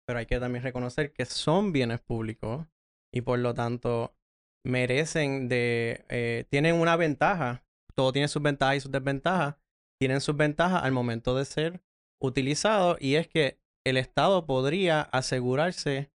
[0.07, 2.67] pero hay que también reconocer que son bienes públicos
[3.13, 4.17] y por lo tanto
[4.65, 7.65] merecen de, eh, tienen una ventaja,
[7.95, 9.57] todo tiene sus ventajas y sus desventajas,
[10.01, 11.83] tienen sus ventajas al momento de ser
[12.19, 16.11] utilizados y es que el Estado podría asegurarse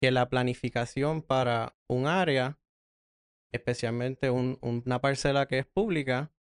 [0.00, 2.58] que la planificación para un área,
[3.52, 6.32] especialmente una parcela que es pública,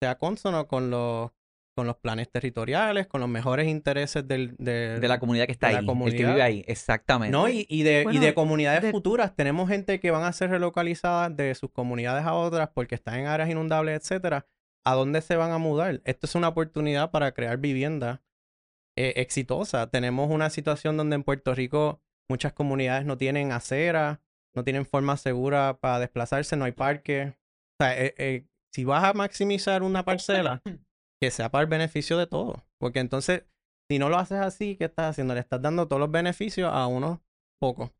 [0.00, 1.32] sea consono con los
[1.74, 5.76] con los planes territoriales, con los mejores intereses del, de, la comunidad que está ahí,
[5.76, 7.32] el que vive ahí, exactamente.
[7.32, 9.34] No, y, y de, y de comunidades futuras.
[9.34, 13.26] Tenemos gente que van a ser relocalizadas de sus comunidades a otras porque están en
[13.26, 14.46] áreas inundables, etcétera.
[14.84, 16.02] ¿A dónde se van a mudar?
[16.04, 18.22] Esto es una oportunidad para crear vivienda
[18.96, 19.88] eh, exitosa.
[19.88, 24.20] Tenemos una situación donde en Puerto Rico muchas comunidades no tienen acera,
[24.54, 27.34] no tienen forma segura para desplazarse, no hay parque.
[27.80, 30.60] O sea, eh, eh, si vas a maximizar una parcela,
[31.22, 32.60] que sea para el beneficio de todos.
[32.80, 33.44] Porque entonces,
[33.88, 35.34] Si no lo haces así, ¿qué estás haciendo?
[35.34, 37.20] Le estás dando todos los beneficios a unos
[37.60, 37.92] pocos.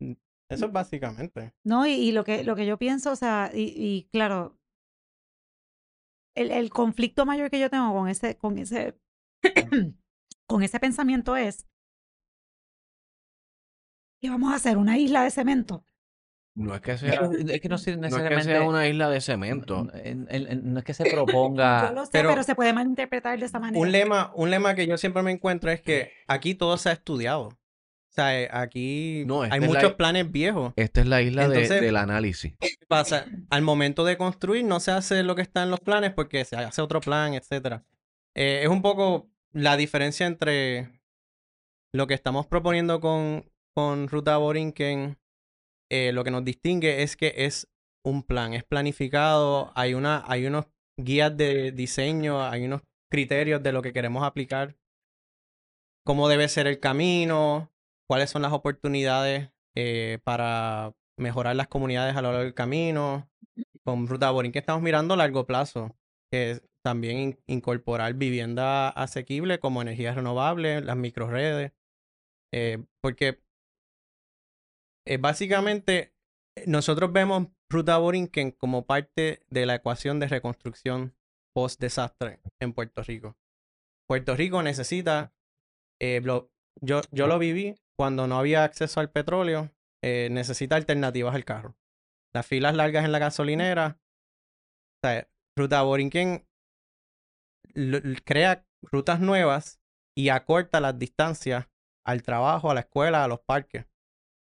[0.00, 0.12] Mm,
[0.50, 1.54] Eso es básicamente.
[1.64, 4.58] No, y, y lo que lo que yo pienso, o sea, y, y claro,
[6.34, 8.98] el, el conflicto mayor que yo tengo con ese, con ese,
[10.46, 11.66] con ese pensamiento es
[14.20, 15.84] que vamos a hacer una isla de cemento.
[16.54, 18.50] No es que sea, Pero es que no, sé no es que necesariamente.
[18.52, 19.88] sea una isla de cemento.
[19.94, 21.92] en- en- en- no es que se Yo proponga.
[21.92, 23.80] lo sé, pero, pero- se puede malinterpretar de esa manera.
[23.80, 26.92] Un lema, un lema que yo siempre me encuentro es que aquí todo se ha
[26.92, 27.44] estudiado.
[27.44, 30.74] O sea, eh, aquí No, esta hay la- muchos planes viejos.
[30.76, 32.52] Esta es la isla de- Entonces- del análisis.
[32.60, 33.24] ¿Qué pasa?
[33.48, 36.56] Al momento de construir no se hace lo que está en los planes porque se
[36.56, 37.84] hace otro plan, etcétera.
[38.34, 40.90] Eh, es un poco la diferencia entre
[41.94, 45.16] lo que estamos proponiendo con, con Ruta Borinquen.
[45.92, 47.68] Eh, lo que nos distingue es que es
[48.04, 50.66] un plan, es planificado, hay, una, hay unos
[50.98, 52.80] guías de diseño, hay unos
[53.10, 54.76] criterios de lo que queremos aplicar,
[56.04, 57.70] cómo debe ser el camino,
[58.08, 63.28] cuáles son las oportunidades eh, para mejorar las comunidades a lo largo del camino.
[63.84, 65.94] Con Ruta Borinquen estamos mirando a largo plazo,
[66.32, 71.72] que es también in- incorporar vivienda asequible como energías renovables, las microredes,
[72.52, 73.42] eh, porque
[75.06, 76.14] eh, básicamente
[76.56, 81.14] eh, nosotros vemos Ruta Borinquen como parte de la ecuación de reconstrucción
[81.54, 83.36] post desastre en Puerto Rico.
[84.08, 85.34] Puerto Rico necesita,
[86.00, 86.50] eh, lo-
[86.80, 89.70] yo, yo lo viví cuando no había acceso al petróleo,
[90.02, 91.76] eh, necesita alternativas al carro.
[92.34, 94.00] Las filas largas en la gasolinera,
[94.96, 96.46] o sea, Ruta Borinquen
[98.24, 99.80] crea rutas nuevas
[100.16, 101.68] y acorta las distancias
[102.04, 103.86] al trabajo, a la escuela, a los parques.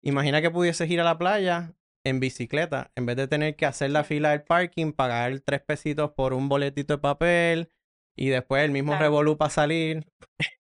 [0.03, 1.74] Imagina que pudieses ir a la playa
[2.05, 6.11] en bicicleta, en vez de tener que hacer la fila del parking, pagar tres pesitos
[6.12, 7.70] por un boletito de papel
[8.16, 9.05] y después el mismo Claro.
[9.05, 10.05] revolú para salir.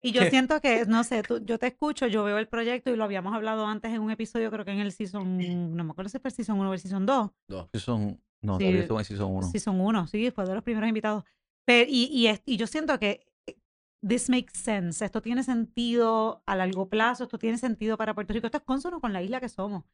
[0.00, 2.96] Y yo siento que, no sé, tú- yo te escucho, yo veo el proyecto y
[2.96, 6.08] lo habíamos hablado antes en un episodio, creo que en el season, no me acuerdo
[6.08, 7.30] si fue el season 1 o el season 2.
[7.72, 9.42] Season, no, Sí, en Season 1.
[9.50, 11.24] Season 1, sí, fue de los primeros invitados.
[11.64, 13.24] Pero, y, y, es- y yo siento que
[14.06, 18.46] this makes sense, esto tiene sentido a largo plazo, esto tiene sentido para Puerto Rico,
[18.46, 19.84] esto es consono con la isla que somos.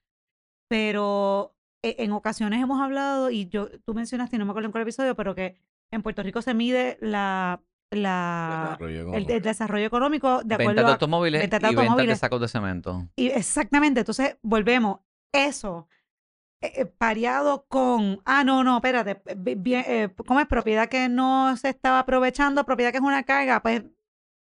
[0.68, 4.72] Pero eh, en ocasiones hemos hablado, y yo, tú mencionaste, y no me acuerdo en
[4.72, 5.56] cuál episodio, pero que
[5.90, 10.92] en Puerto Rico se mide la, la, Desarrollo el, desarrollo económico de acuerdo de a,
[10.92, 12.18] automóviles ventas de y ventas de automóviles.
[12.18, 13.08] sacos de cemento.
[13.16, 15.00] y exactamente, entonces volvemos.
[15.30, 15.86] Eso,
[16.60, 20.46] eh, pareado con, ah, no, no, espérate, eh, bien, eh, ¿cómo es?
[20.46, 23.84] Propiedad que no se estaba aprovechando, propiedad que es una carga, pues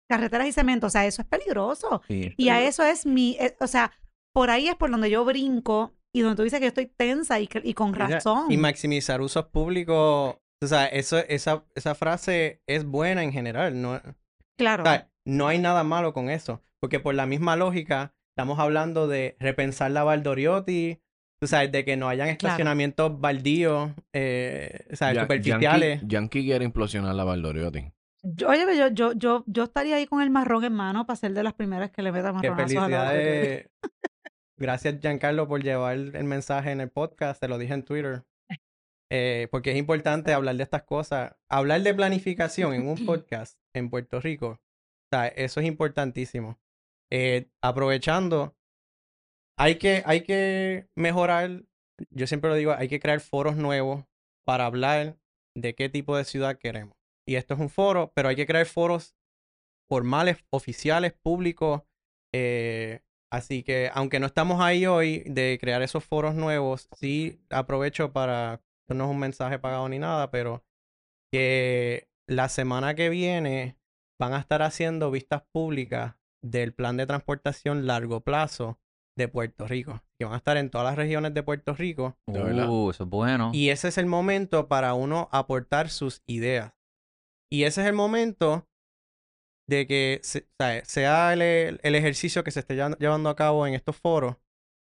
[0.09, 2.01] carreteras y cemento, o sea, eso es peligroso.
[2.07, 2.33] Sí.
[2.37, 3.91] Y a eso es mi, eh, o sea,
[4.33, 7.39] por ahí es por donde yo brinco y donde tú dices que yo estoy tensa
[7.39, 8.51] y, y con razón.
[8.51, 10.35] Y maximizar usos públicos.
[10.63, 13.81] O sea, eso, esa, esa frase es buena en general.
[13.81, 14.01] No,
[14.57, 14.83] claro.
[14.83, 16.61] o sea, no hay nada malo con eso.
[16.79, 21.01] Porque por la misma lógica, estamos hablando de repensar la Valdoriotti.
[21.39, 25.99] Tú sabes, de que no hayan estacionamientos baldíos, eh, o sea, Ya- superficiales.
[25.99, 27.91] Yankee, Yankee quiere implosionar la Valdoriotti.
[28.27, 31.33] Yo, oye, yo, yo, yo, yo estaría ahí con el marrón en mano para ser
[31.33, 33.69] de las primeras que le meta Qué a la felicidades.
[34.57, 37.39] Gracias, Giancarlo, por llevar el mensaje en el podcast.
[37.39, 38.23] Te lo dije en Twitter.
[39.11, 41.35] Eh, porque es importante hablar de estas cosas.
[41.49, 44.47] Hablar de planificación en un podcast en Puerto Rico.
[44.47, 46.59] O sea, eso es importantísimo.
[47.11, 48.55] Eh, aprovechando,
[49.57, 51.63] hay que, hay que mejorar.
[52.09, 54.05] Yo siempre lo digo, hay que crear foros nuevos
[54.45, 55.17] para hablar
[55.55, 56.97] de qué tipo de ciudad queremos.
[57.27, 59.15] Y esto es un foro, pero hay que crear foros
[59.89, 61.83] formales, oficiales, públicos.
[62.33, 63.01] eh,
[63.31, 68.61] así que, aunque no estamos ahí hoy de crear esos foros nuevos, sí aprovecho para,
[68.83, 70.63] esto no es un mensaje pagado ni nada, pero
[71.31, 73.77] que la semana que viene
[74.19, 78.79] van a estar haciendo vistas públicas del plan de transportación largo plazo
[79.17, 82.17] de Puerto Rico, que van a estar en todas las regiones de Puerto Rico.
[82.27, 82.69] De verdad.
[82.69, 83.51] Uh, eso es bueno.
[83.53, 86.73] Y ese es el momento para uno aportar sus ideas.
[87.55, 88.67] Y ese es el momento
[89.69, 90.45] de que se-
[90.83, 91.41] sea el,
[91.81, 94.35] el ejercicio que se esté llevan- llevando a cabo en estos foros,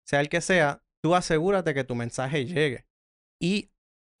[0.05, 2.85] sea el que sea, tú asegúrate que tu mensaje llegue.
[3.41, 3.71] Y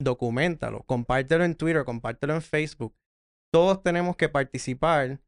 [0.01, 2.95] documentalo, compártelo en Twitter, compártelo en Facebook.
[3.53, 5.19] Todos tenemos que participar.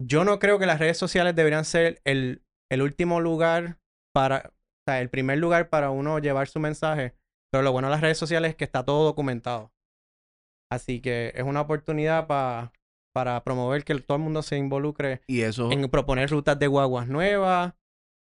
[0.00, 2.42] Yo no creo que las redes sociales deberían ser el,
[2.72, 3.78] el último lugar
[4.14, 4.54] para,
[4.86, 7.14] el primer lugar para uno llevar su mensaje.
[7.52, 9.70] Pero lo bueno de las redes sociales es que está todo documentado.
[10.70, 12.72] Así que es una oportunidad pa-
[13.14, 17.08] para promover que todo el mundo se involucre Y eso, en proponer rutas de guaguas
[17.08, 17.74] nuevas,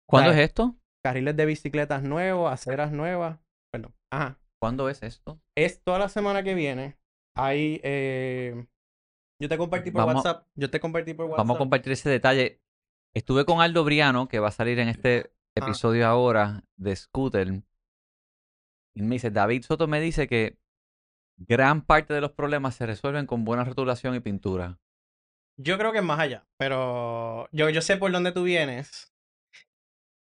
[0.10, 0.76] ¿Cuándo es esto?
[1.04, 3.40] carriles de bicicletas nuevos, aceras nuevas.
[3.72, 3.94] Perdón.
[4.12, 4.40] Ajá.
[4.60, 5.40] ¿Cuándo es esto?
[5.56, 6.98] Es toda la semana que viene.
[7.36, 8.66] Hay, eh,
[9.40, 10.48] Yo te compartí por Vamos- WhatsApp.
[10.56, 11.38] Yo te compartí por WhatsApp.
[11.38, 12.60] Vamos a compartir ese detalle.
[13.14, 15.66] Estuve con Aldo Briano, que va a salir en este Ah.
[15.66, 17.62] episodio ahora de Scooter.
[18.96, 20.58] Y me dice, David Soto me dice que
[21.38, 24.80] gran parte de los problemas se resuelven con buena rotulación y pintura.
[25.60, 29.14] Yo creo que es más allá, pero yo, yo sé por dónde tú vienes.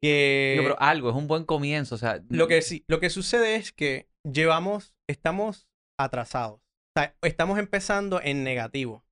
[0.01, 1.97] Que pero algo, es un buen comienzo.
[1.97, 5.69] O sea, lo que sí, lo que sucede es que llevamos, estamos
[5.99, 6.61] atrasados.
[6.61, 9.05] O sea, estamos empezando en negativo.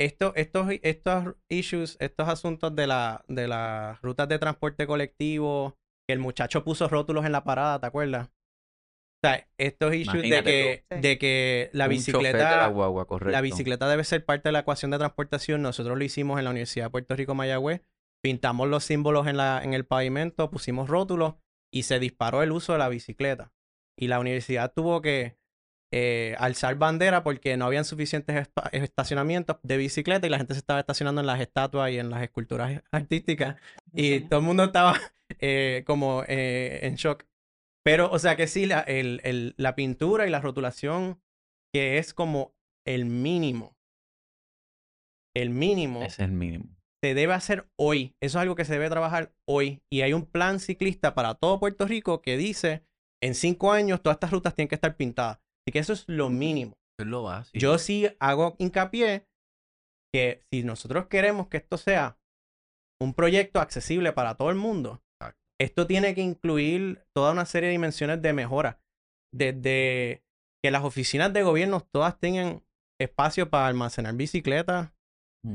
[0.00, 5.76] Esto, estos, estos issues, estos asuntos de, la, de las rutas de transporte colectivo,
[6.08, 8.30] que el muchacho puso rótulos en la parada, ¿te acuerdas?
[9.24, 13.32] O sea, estos issues de que, de que la de bicicleta, la guagua, correcto.
[13.32, 15.62] la bicicleta debe ser parte de la ecuación de transportación.
[15.62, 17.82] Nosotros lo hicimos en la Universidad de Puerto Rico Mayagüez.
[18.22, 21.36] Pintamos los símbolos en, la, en el pavimento, pusimos rótulos
[21.72, 23.52] y se disparó el uso de la bicicleta.
[23.98, 25.38] Y la universidad tuvo que
[25.90, 30.80] eh, alzar bandera porque no habían suficientes estacionamientos de bicicleta y la gente se estaba
[30.80, 33.56] estacionando en las estatuas y en las esculturas artísticas.
[33.92, 35.00] Y todo el mundo estaba
[35.40, 37.24] eh, como eh, en shock.
[37.84, 41.20] Pero, o sea que sí, la, el- el- la pintura y la rotulación,
[41.72, 42.54] que es como
[42.86, 43.76] el mínimo,
[45.36, 46.64] el mínimo, es el mínimo.
[47.02, 48.14] se debe hacer hoy.
[48.22, 49.82] Eso es algo que se debe trabajar hoy.
[49.92, 52.84] Y hay un plan ciclista para todo Puerto Rico que dice,
[53.22, 55.38] en cinco años todas estas rutas tienen que estar pintadas.
[55.38, 56.74] Así que eso es lo mínimo.
[56.98, 57.58] Es lo básico.
[57.58, 59.26] Yo sí hago hincapié
[60.14, 62.16] que si nosotros queremos que esto sea
[63.02, 65.02] un proyecto accesible para todo el mundo.
[65.60, 68.80] Esto tiene que incluir toda una serie de dimensiones de mejora.
[69.32, 70.22] Desde
[70.62, 72.62] que las oficinas de gobierno todas tengan
[73.00, 74.92] espacio para almacenar bicicletas,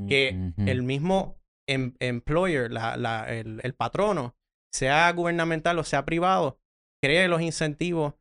[0.08, 0.70] que Ujú.
[0.70, 4.36] el mismo em- employer, la- la- el, el patrono,
[4.72, 6.60] sea gubernamental o sea privado,
[7.04, 8.14] cree los incentivos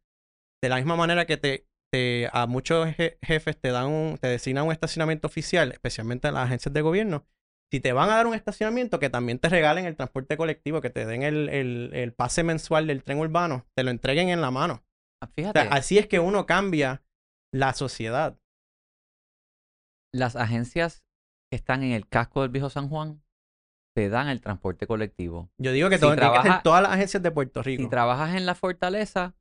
[0.62, 4.28] de la misma manera que te, te- a muchos je- jefes te dan un, te
[4.28, 7.26] designan un estacionamiento oficial, especialmente en las agencias de gobierno.
[7.70, 10.90] Si te van a dar un estacionamiento, que también te regalen el transporte colectivo, que
[10.90, 14.50] te den el, el- el pase mensual del tren urbano, te lo entreguen en la
[14.50, 14.84] mano.
[15.22, 17.02] Ah, O Fíjate, sea, así es que uno cambia
[17.52, 18.38] la sociedad.
[20.14, 21.04] las agencias
[21.50, 23.22] que están en el casco del viejo San Juan
[23.94, 25.50] te dan el transporte colectivo.
[25.58, 27.82] Yo digo que Si todo, que trabaja- todas las agencias de Puerto Rico.
[27.82, 29.34] Si trabajas en la fortaleza,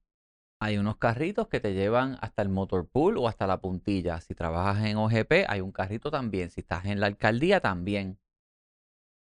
[0.59, 4.19] hay unos carritos que te llevan hasta el motor pool o hasta la puntilla.
[4.21, 6.49] Si trabajas en OGP, hay un carrito también.
[6.49, 8.19] Si estás en la alcaldía, también.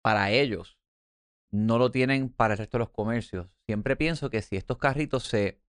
[0.03, 0.77] Para ellos,
[1.51, 3.47] no lo tienen para el resto de los comercios.
[3.65, 5.61] Siempre pienso que si estos carritos se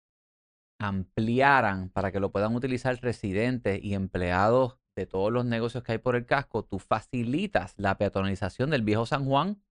[0.82, 5.98] ampliaran para que lo puedan utilizar residentes y empleados de todos los negocios que hay
[5.98, 9.62] por el casco, tú facilitas la peatonalización del viejo San Juan,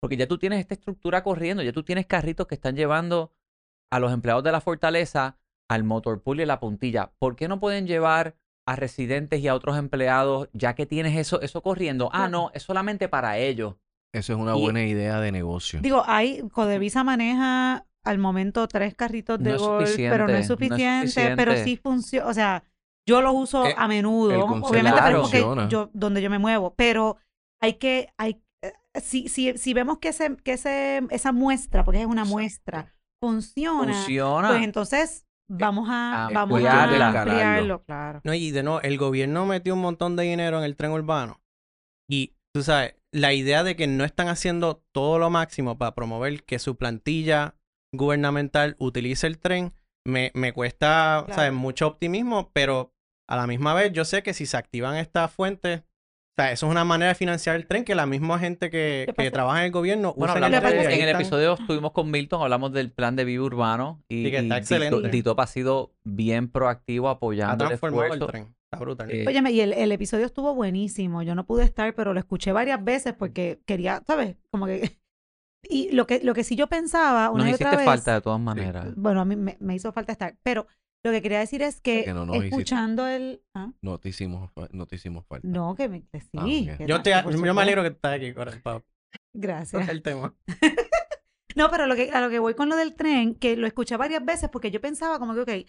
[0.00, 3.34] porque ya tú tienes esta estructura corriendo, ya tú tienes carritos que están llevando
[3.90, 5.38] a los empleados de la fortaleza
[5.70, 7.12] al motor pool y a la puntilla.
[7.18, 8.36] ¿Por qué no pueden llevar
[8.66, 12.10] a residentes y a otros empleados ya que tienes eso, eso corriendo?
[12.12, 13.76] Ah, no, es solamente para ellos.
[14.14, 15.80] Eso es una Y- buena idea de negocio.
[15.82, 20.46] Digo, hay, Codevisa maneja al momento tres carritos de No es golf, pero no es
[20.46, 22.64] suficiente, no es suficiente, pero sí funciona, o sea,
[23.06, 27.18] yo los uso Eh, a menudo, obviamente, pero porque yo, donde yo me muevo, pero
[27.60, 28.72] hay que, hay, eh,
[29.02, 33.92] si, si, si vemos que, ese, que ese, esa muestra, porque es una muestra, funciona,
[33.92, 34.48] Funciona.
[34.48, 38.20] pues entonces vamos a, a vamos a ampliarlo, claro.
[38.24, 41.40] No, y de no, el gobierno metió un montón de dinero en el tren urbano.
[42.10, 46.44] Y tú sabes, la idea de que no están haciendo todo lo máximo para promover
[46.44, 47.56] que su plantilla
[47.94, 49.72] gubernamental utilice el tren,
[50.06, 51.34] me, me cuesta, Claro.
[51.34, 51.52] ¿sabes?
[51.52, 52.92] Mucho optimismo, pero
[53.28, 55.82] a la misma vez yo sé que si se activan estas fuentes,
[56.38, 59.12] o sea, eso es una manera de financiar el tren que la misma gente que,
[59.16, 62.10] ¿Qué que trabaja en el gobierno Bueno, usa hablamos de- en el episodio estuvimos con
[62.10, 65.08] Milton, hablamos del plan de vida urbano y, Sí, que está y Tito- excelente.
[65.08, 68.26] Titop ha sido bien proactivo ha apoyando el transformado el esfuerzo.
[68.28, 68.54] tren.
[68.70, 69.10] Está brutal.
[69.10, 71.22] Eh, Óyeme, y el, el episodio estuvo buenísimo.
[71.22, 74.36] Yo no pude estar, pero lo escuché varias veces porque quería, ¿sabes?
[74.50, 74.92] Como que...
[75.68, 77.84] Y lo que, lo que sí yo pensaba una Nos y otra hiciste vez...
[77.84, 78.94] falta de todas maneras.
[78.94, 80.68] Bueno, a mí me, me hizo falta estar, pero
[81.04, 83.42] lo que quería decir es que, Que no escuchando el...
[83.54, 83.72] ¿Ah?
[83.82, 85.46] No te hicimos, no te hicimos falta.
[85.46, 86.28] No, que, me, que sí.
[86.36, 88.32] Ah, que yo, te, yo me alegro que estás aquí,
[89.32, 89.80] Gracias.
[89.80, 90.34] tocar el tema.
[91.56, 93.96] No, pero lo que, a lo que voy con lo del tren, que lo escuché
[93.96, 95.68] varias veces porque yo pensaba como que, ok,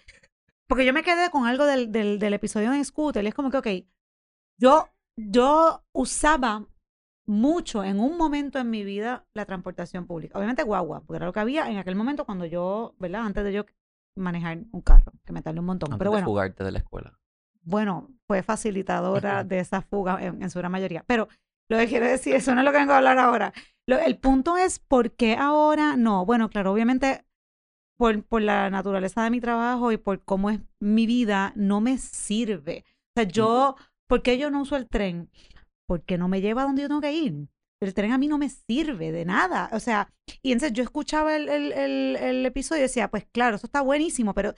[0.67, 3.49] porque yo me quedé con algo del, del, del episodio en Scooter y es como
[3.49, 3.67] que, ok,
[4.61, 6.67] yo, yo usaba
[7.25, 10.37] mucho en un momento en mi vida la transportación pública.
[10.37, 13.25] Obviamente guagua, porque era lo que había en aquel momento cuando yo, ¿verdad?
[13.25, 13.65] Antes de yo
[14.19, 15.93] manejar un carro, que me tardé un montón.
[15.93, 17.19] Antes pero de bueno, fugarte de la escuela.
[17.61, 21.03] bueno, fue facilitadora de esa fuga en, en su gran mayoría.
[21.07, 21.27] Pero
[21.69, 23.53] lo que quiero decir, eso no es lo que vengo a hablar ahora.
[23.87, 26.25] Lo- el punto es, ¿por qué ahora no?
[26.25, 27.25] Bueno, claro, obviamente,
[27.97, 31.97] por, por la naturaleza de mi trabajo y por cómo es mi vida, no me
[31.97, 32.85] sirve.
[33.15, 33.75] O sea, yo
[34.07, 35.29] ¿Por qué yo no uso el tren?
[35.87, 37.47] Porque no me lleva a donde yo tengo que ir.
[37.81, 39.69] El tren a mí no me sirve de nada.
[39.73, 40.09] O sea,
[40.41, 43.81] y entonces yo escuchaba el, el, el, el episodio y decía, pues claro, eso está
[43.81, 44.53] buenísimo, pero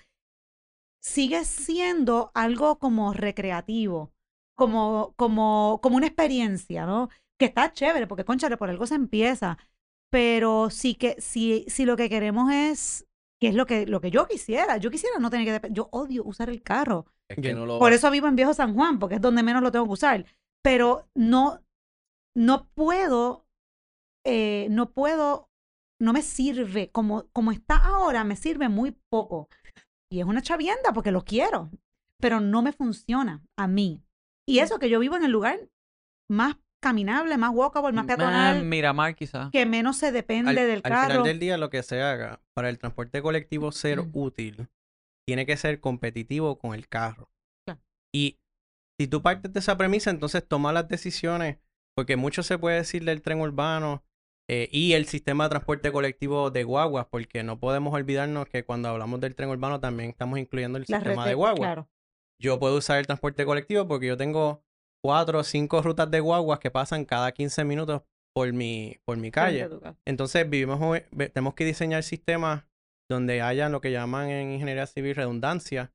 [1.03, 4.11] sigue siendo algo como recreativo,
[4.55, 7.09] como, como, como una experiencia, ¿no?
[7.39, 9.57] Que está chévere, porque conchale, por algo se empieza.
[10.11, 13.07] Pero sí que, si, si lo que queremos es,
[13.39, 16.23] que es lo que, lo que yo quisiera, yo quisiera no tener que, yo odio
[16.23, 17.05] usar el carro.
[17.29, 17.79] Es que no lo...
[17.79, 20.25] Por eso vivo en Viejo San Juan, porque es donde menos lo tengo que usar.
[20.61, 21.61] Pero no,
[22.35, 23.45] no puedo,
[24.25, 25.49] eh, no puedo,
[25.99, 29.49] no me sirve, como, como está ahora, me sirve muy poco.
[30.11, 31.69] Y es una chavienda porque lo quiero,
[32.19, 34.03] pero no me funciona a mí.
[34.47, 35.69] Y eso que yo vivo en el lugar
[36.29, 39.51] más caminable, más walkable, más Ah, peatonal, Miramar quizás.
[39.51, 41.07] que menos se depende al, del al carro.
[41.11, 44.09] final del día, lo que se haga para el transporte colectivo ser Mm.
[44.13, 44.67] útil,
[45.27, 47.29] tiene que ser competitivo con el carro.
[47.65, 47.79] Claro.
[48.13, 48.39] Y
[48.99, 51.59] si tú partes de esa premisa, entonces toma las decisiones,
[51.95, 54.03] porque mucho se puede decir del tren urbano
[54.49, 58.89] eh, y el sistema de transporte colectivo de guaguas, porque no podemos olvidarnos que cuando
[58.89, 61.59] hablamos del tren urbano también estamos incluyendo el La sistema de de- guaguas.
[61.59, 61.89] Claro.
[62.41, 64.63] Yo puedo usar el transporte colectivo porque yo tengo
[65.03, 68.01] cuatro o cinco rutas de guaguas que pasan cada 15 minutos
[68.35, 69.69] por mi, por mi calle.
[70.05, 70.79] Entonces, vivimos,
[71.33, 72.63] tenemos que diseñar sistemas
[73.09, 75.91] donde haya lo que llaman en ingeniería civil redundancia.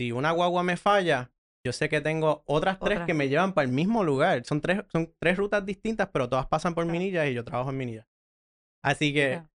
[0.00, 1.32] Si una guagua me falla,
[1.66, 4.44] yo sé que tengo otras tres que me llevan para el mismo lugar.
[4.44, 6.98] Son tres, son tres rutas distintas, pero todas pasan por Claro.
[6.98, 8.06] Minillas y yo trabajo en Minillas.
[8.84, 9.48] Así que Claro.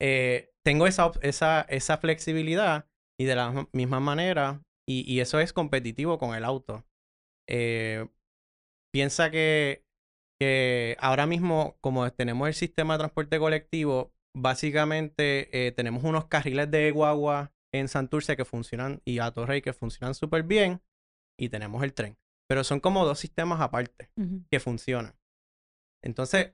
[0.00, 2.86] eh, tengo esa, esa, esa flexibilidad
[3.20, 6.84] y de la misma manera, y, y eso es competitivo con el auto.
[7.48, 8.08] Eh,
[8.92, 9.84] piensa que,
[10.40, 16.70] que ahora mismo, como tenemos el sistema de transporte colectivo, básicamente eh, tenemos unos carriles
[16.70, 20.80] de guagua en Santurce que funcionan y a Torrey que funcionan súper bien,
[21.40, 22.16] y tenemos el tren.
[22.48, 24.10] Pero son como dos sistemas aparte
[24.50, 25.14] que funcionan.
[26.02, 26.52] Entonces,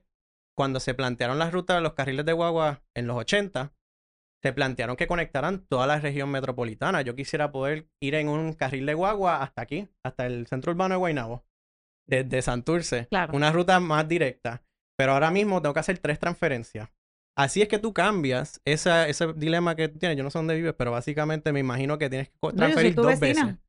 [0.55, 3.73] cuando se plantearon las rutas de los carriles de guagua en los 80,
[4.43, 7.01] se plantearon que conectaran toda la región metropolitana.
[7.01, 10.93] Yo quisiera poder ir en un carril de guagua hasta aquí, hasta el centro urbano
[10.95, 11.43] de Guaynabo,
[12.07, 13.07] desde Santurce.
[13.07, 13.35] Claro.
[13.35, 14.63] Una ruta más directa.
[14.97, 16.89] Pero ahora mismo tengo que hacer tres transferencias.
[17.35, 20.17] Así es que tú cambias esa, ese dilema que tú tienes.
[20.17, 23.19] Yo no sé dónde vives, pero básicamente me imagino que tienes que No, transferir dos
[23.19, 23.45] vecina.
[23.45, 23.59] veces.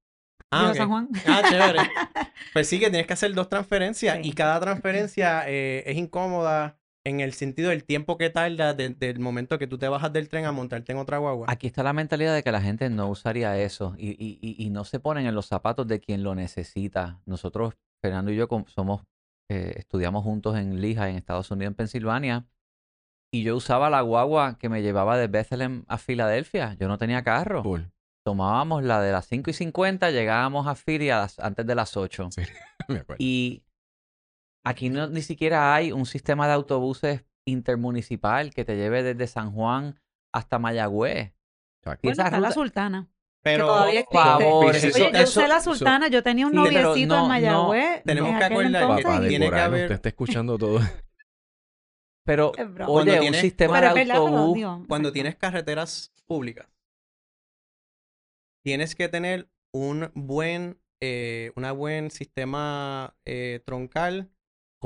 [0.51, 0.77] Vivo en ok.
[0.77, 1.09] San Juan.
[1.27, 1.79] Ah, chévere.
[2.53, 4.29] Pues sí que tienes que hacer dos transferencias Sí.
[4.29, 9.19] y cada transferencia eh, es incómoda en el sentido del tiempo que tarda de- del
[9.21, 11.47] momento que tú te bajas del tren a montarte en otra guagua.
[11.51, 14.71] Aquí está la mentalidad de que la gente no usaría eso y, y- y- y
[14.71, 17.21] no se ponen en los zapatos de quien lo necesita.
[17.27, 19.03] Nosotros, Fernando y yo, somos,
[19.51, 22.47] eh, estudiamos juntos en Lehigh, en Estados Unidos, en Pensilvania,
[23.33, 26.75] y yo usaba la guagua que me llevaba de Bethlehem a Filadelfia.
[26.81, 27.63] Yo no tenía carro.
[27.63, 27.91] Cool.
[28.29, 31.97] Tomábamos la de las 5 y 50, llegábamos a Philly a las- antes de las
[31.97, 32.29] 8.
[32.31, 32.43] Sí,
[32.89, 33.17] me acuerdo.
[33.25, 33.65] Y
[34.67, 39.51] aquí no, ni siquiera hay un sistema de autobuses intermunicipal que te lleve desde San
[39.53, 39.99] Juan
[40.31, 41.29] hasta Mayagüez.
[41.33, 43.09] Y Bueno, esa está la ruta- Sultana.
[43.43, 44.19] Pero que todavía existe.
[44.19, 47.09] favor, Oye, eso- yo eso- usé la eso- Sultana, yo tenía un noviecito no, en
[47.09, 48.03] no, Mayagüez.
[48.05, 50.81] tenemos en que acordar que Papá tiene que haber- usted está escuchando todo.
[52.27, 52.53] Pero,
[52.89, 54.85] oye, un sistema de autobús.
[54.87, 56.67] cuando tienes carreteras públicas,
[58.69, 64.31] tienes que tener un buen, eh, una buen sistema eh, troncal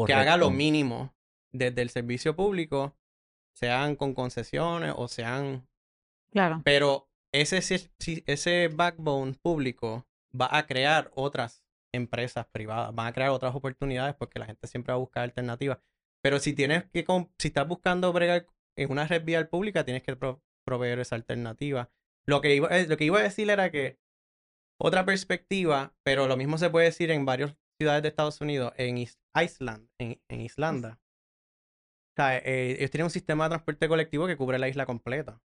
[0.07, 1.17] que haga lo mínimo
[1.53, 2.97] desde el servicio público,
[3.59, 5.67] sean con concesiones o sean
[6.31, 6.63] Claro.
[6.65, 7.59] Pero ese,
[8.27, 14.39] ese backbone público va a crear otras empresas privadas, van a crear otras oportunidades porque
[14.39, 15.79] la gente siempre va a buscar alternativas.
[16.23, 17.05] Pero si tienes que,
[17.37, 18.47] si estás buscando bregar
[18.79, 21.91] en una red vial pública, tienes que pro- proveer esa alternativa.
[22.27, 23.99] Lo que, iba, eh, lo que iba a decir era que
[24.81, 28.99] otra perspectiva, pero lo mismo se puede decir en varias ciudades de Estados Unidos, en
[28.99, 31.01] Is- Iceland, en, en Islanda.
[32.13, 35.41] O sea, eh, ellos tienen un sistema de transporte colectivo que cubre la isla completa.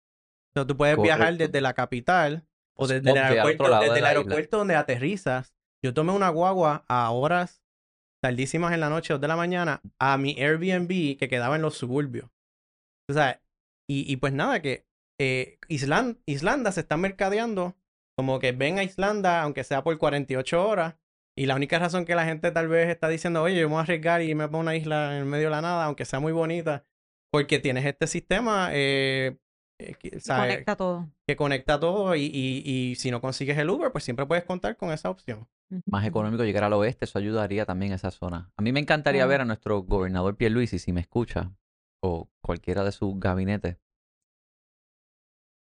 [0.50, 4.58] Entonces tú puedes viajar desde la capital o desde el aeropuerto, de desde el aeropuerto
[4.58, 5.54] donde aterrizas.
[5.84, 7.62] Yo tomé una guagua a horas
[8.24, 11.76] tardísimas en la noche, 2 de la mañana, a mi Airbnb que quedaba en los
[11.78, 12.30] suburbios.
[13.10, 13.42] O sea,
[13.90, 14.86] y, y pues nada, que
[15.24, 17.76] eh, Islan- Islanda se está mercadeando
[18.18, 20.96] como que ven a Islanda, aunque sea por 48 horas.
[21.36, 23.80] Y la única razón que la gente tal vez está diciendo, oye, yo me voy
[23.80, 26.20] a arriesgar y me pongo una isla en el medio de la nada, aunque sea
[26.20, 26.86] muy bonita,
[27.32, 29.38] porque tienes este sistema eh,
[29.80, 30.20] eh, que.
[30.28, 31.10] Conecta todo.
[31.28, 34.78] que conecta todo y, y, y si no consigues el Uber, pues siempre puedes contar
[34.78, 35.48] con esa opción.
[35.88, 38.52] Más económico llegar al oeste, eso ayudaría también a esa zona.
[38.56, 41.52] A mí me encantaría ver a nuestro gobernador Pierluisi, si me escucha,
[42.04, 43.78] o cualquiera de sus gabinetes,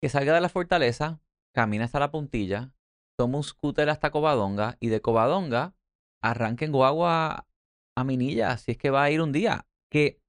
[0.04, 1.22] que salga de la fortaleza,
[1.56, 2.74] camina hasta la puntilla,
[3.18, 5.78] toma un scooter hasta Covadonga y de Covadonga
[6.22, 7.48] arranquen guagua
[7.96, 9.66] a Minilla, si es que va a ir un día.
[9.90, 10.20] Que,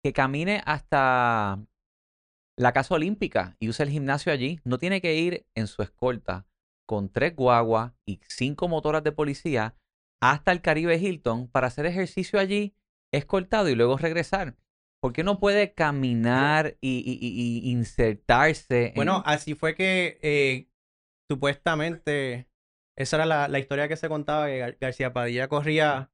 [0.00, 1.66] que camine hasta
[2.56, 4.60] la Casa Olímpica y use el gimnasio allí.
[4.62, 6.46] No tiene que ir en su escolta
[6.86, 9.74] con tres guaguas y cinco motoras de policía
[10.22, 12.76] hasta el Caribe Hilton para hacer ejercicio allí,
[13.12, 14.56] escoltado y luego regresar.
[15.04, 18.86] ¿Por qué no puede caminar y, y- y- y insertarse?
[18.86, 20.70] en- Bueno, así fue que eh,
[21.30, 22.48] supuestamente
[22.96, 26.10] esa era la, la historia que se contaba que Gar- García Padilla corría,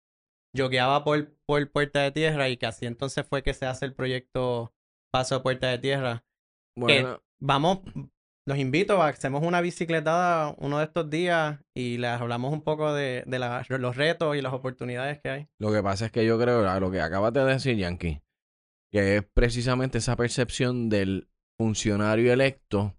[0.57, 3.95] jogueaba por, por Puerta de Tierra y que así entonces fue que se hace el
[3.95, 4.75] proyecto
[5.13, 6.25] Paso de Puerta de Tierra.
[6.77, 7.83] Bueno, Vamos,
[8.45, 12.63] los invito a que hacemos una bicicletada uno de estos días y les hablamos un
[12.63, 15.49] poco de, de la- los retos y las oportunidades que hay.
[15.61, 18.21] Lo que pasa es que yo creo, a lo que acabas de decir, Yankee,
[18.93, 21.29] que es precisamente esa percepción del
[21.59, 22.97] funcionario electo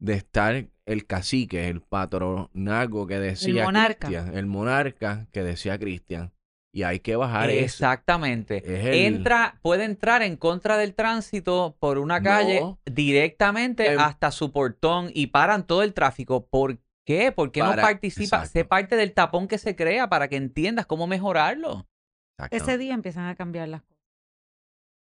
[0.00, 4.08] de estar el cacique, el patronazgo que decía monarca.
[4.08, 6.32] Cristian, el monarca que decía Cristian.
[6.72, 7.64] Y hay que bajar eso.
[7.64, 8.58] Exactamente.
[8.58, 12.78] Es el- Entra, puede entrar en contra del tránsito por una calle No.
[12.86, 16.46] directamente Em- hasta su portón y paran todo el tráfico.
[16.46, 17.32] ¿Por qué?
[17.32, 18.22] ¿Por qué no participa?
[18.36, 18.50] exacto.
[18.50, 21.88] Sé parte del tapón que se crea para que entiendas cómo mejorarlo.
[22.52, 23.89] Ese día empiezan a cambiar las cosas.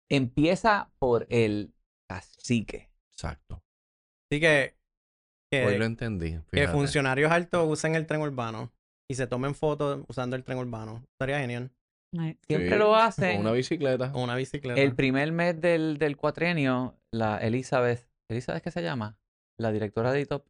[0.09, 1.73] Empieza por el
[2.09, 2.89] cacique.
[3.15, 3.61] Exacto.
[4.31, 4.75] Así que,
[5.51, 6.39] que, Hoy lo entendí.
[6.51, 8.71] que funcionarios altos usen el tren urbano
[9.09, 11.03] y se tomen fotos usando el tren urbano.
[11.13, 11.71] Estaría genial.
[12.47, 13.39] Siempre Sí, lo Con hacen.
[13.41, 14.11] una bicicleta.
[14.13, 14.79] O una bicicleta.
[14.81, 19.17] El primer mes del, del cuatrienio, la Elizabeth, ¿Elizabeth qué se llama?
[19.59, 20.45] La directora de ITOP,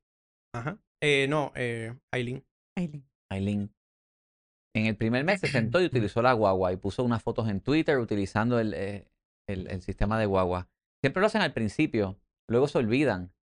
[0.55, 0.77] Ajá.
[1.01, 2.43] Eh, no, eh, Aileen.
[2.77, 3.07] Aileen.
[3.31, 3.73] Aileen.
[4.75, 7.61] En el primer mes se sentó y utilizó la guagua y puso unas fotos en
[7.61, 9.07] Twitter utilizando el, eh,
[9.47, 10.69] el- el sistema de guagua.
[11.01, 13.33] Siempre lo hacen al principio, luego se olvidan.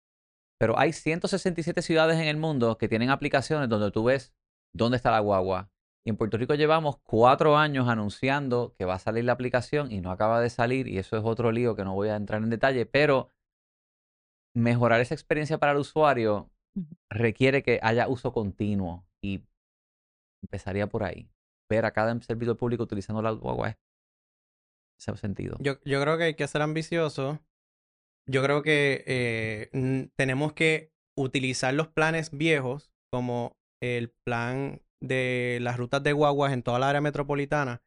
[0.58, 4.34] Pero hay 167 ciudades en el mundo que tienen aplicaciones donde tú ves
[4.72, 5.70] dónde está la guagua.
[6.06, 10.00] Y en Puerto Rico llevamos cuatro años anunciando que va a salir la aplicación y
[10.00, 10.86] no acaba de salir.
[10.86, 12.86] Y eso es otro lío que no voy a entrar en detalle.
[12.86, 13.30] Pero
[14.54, 16.50] mejorar esa experiencia para el usuario
[17.10, 19.06] requiere que haya uso continuo.
[19.22, 19.44] Y
[20.42, 21.30] empezaría por ahí.
[21.70, 23.76] Ver a cada servidor público utilizando la guagua es
[24.98, 25.56] ese sentido.
[25.60, 27.40] Yo, yo creo que hay que ser ambicioso.
[28.26, 35.76] Yo creo que eh, tenemos que utilizar los planes viejos como el plan de las
[35.76, 37.82] rutas de guaguas en toda la área metropolitana,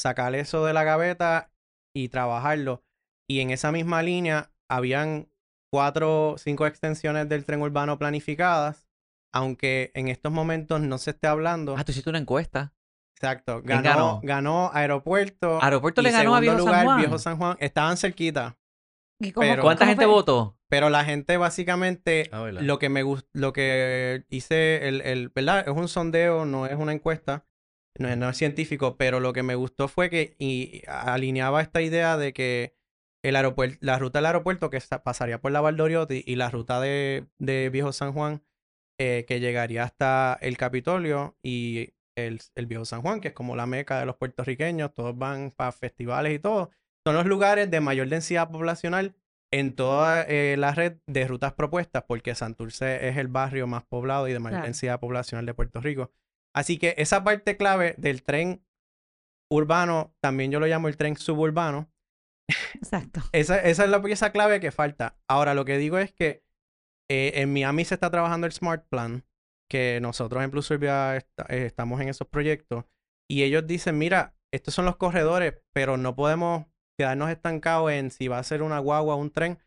[0.00, 1.52] sacar eso de la gaveta
[1.94, 2.82] y trabajarlo.
[3.28, 5.28] Y en esa misma línea habían
[5.70, 8.88] cuatro o cinco extensiones del tren urbano planificadas,
[9.32, 11.76] aunque en estos momentos no se esté hablando.
[11.76, 12.74] Ah, tú hiciste una encuesta.
[13.22, 13.62] Exacto.
[13.64, 14.20] ¿Quién Ganó, ganó?
[14.22, 15.62] ganó Aeropuerto.
[15.62, 16.98] Aeropuerto y le ganó a segundo Viejo San lugar, Juan.
[16.98, 17.56] Viejo San Juan.
[17.60, 18.58] Estaban cerquita.
[19.20, 20.12] ¿Y cómo- Pero- ¿Cuánta cómo gente fue?
[20.12, 20.58] votó?
[20.68, 25.64] Pero la gente básicamente, Ah, lo que me gust- lo que hice, el, el, ¿verdad?
[25.68, 27.44] Es un sondeo, no es una encuesta,
[27.98, 31.82] no es, no es científico, pero lo que me gustó fue que y, alineaba esta
[31.82, 32.74] idea de que
[33.22, 36.80] el aeropuerto, la ruta del aeropuerto que sa- pasaría por la Valdoriotti y la ruta
[36.80, 38.42] de, de Viejo San Juan
[38.98, 43.56] eh, que llegaría hasta el Capitolio y el, el Viejo San Juan, que es como
[43.56, 46.70] la meca de los puertorriqueños, todos van para festivales y todo.
[47.06, 49.14] Son los lugares de mayor densidad poblacional
[49.52, 54.28] en toda eh, la red de rutas propuestas, porque Santurce es el barrio más poblado
[54.28, 54.66] y de mayor Claro.
[54.66, 56.10] densidad poblacional de Puerto Rico.
[56.54, 58.64] Así que esa parte clave del tren
[59.50, 61.90] urbano, también yo lo llamo el tren suburbano,
[62.74, 63.20] Exacto.
[63.32, 65.18] esa, esa es la pieza clave que falta.
[65.28, 66.42] Ahora, lo que digo es que
[67.10, 69.24] eh, en Miami se está trabajando el Smart Plan,
[69.72, 72.84] que nosotros en Plus Serbia eh, estamos en esos proyectos,
[73.30, 76.66] y ellos dicen, mira, estos son los corredores, pero no podemos
[76.98, 79.58] quedarnos estancados en si va a ser una guagua o un tren.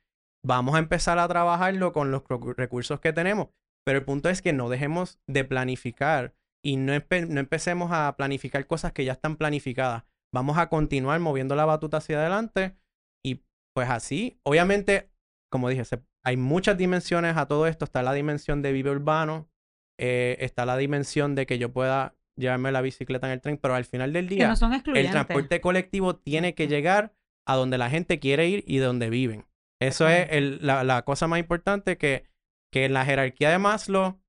[0.45, 3.47] Vamos a empezar a trabajarlo con los recu- recursos que tenemos.
[3.83, 8.15] Pero el punto es que no dejemos de planificar y no, empe- no empecemos a
[8.15, 10.03] planificar cosas que ya están planificadas.
[10.31, 12.77] Vamos a continuar moviendo la batuta hacia adelante
[13.25, 13.43] y
[13.75, 15.09] pues así, obviamente,
[15.51, 17.85] como dije, se- hay muchas dimensiones a todo esto.
[17.85, 19.49] Está la dimensión de vive urbano,
[19.99, 23.75] eh, está la dimensión de que yo pueda llevarme la bicicleta en el tren, pero
[23.75, 27.13] al final del día, no son el transporte colectivo tiene que llegar
[27.47, 29.45] a donde la gente quiere ir y donde viven.
[29.81, 32.25] Eso es el- la, la cosa más importante que,
[32.73, 34.19] que en la jerarquía de Maslow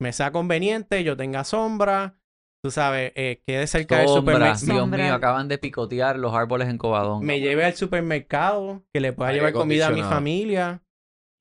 [0.00, 2.14] me sea conveniente, yo tenga sombra,
[2.62, 4.66] tú sabes, eh, quede cerca del Sombra, supermercado.
[4.66, 5.04] Dios Sombra.
[5.04, 7.24] mío, acaban de picotear los árboles en Cobadón.
[7.24, 10.82] Me lleve al supermercado, que le pueda llevar comida a mi familia,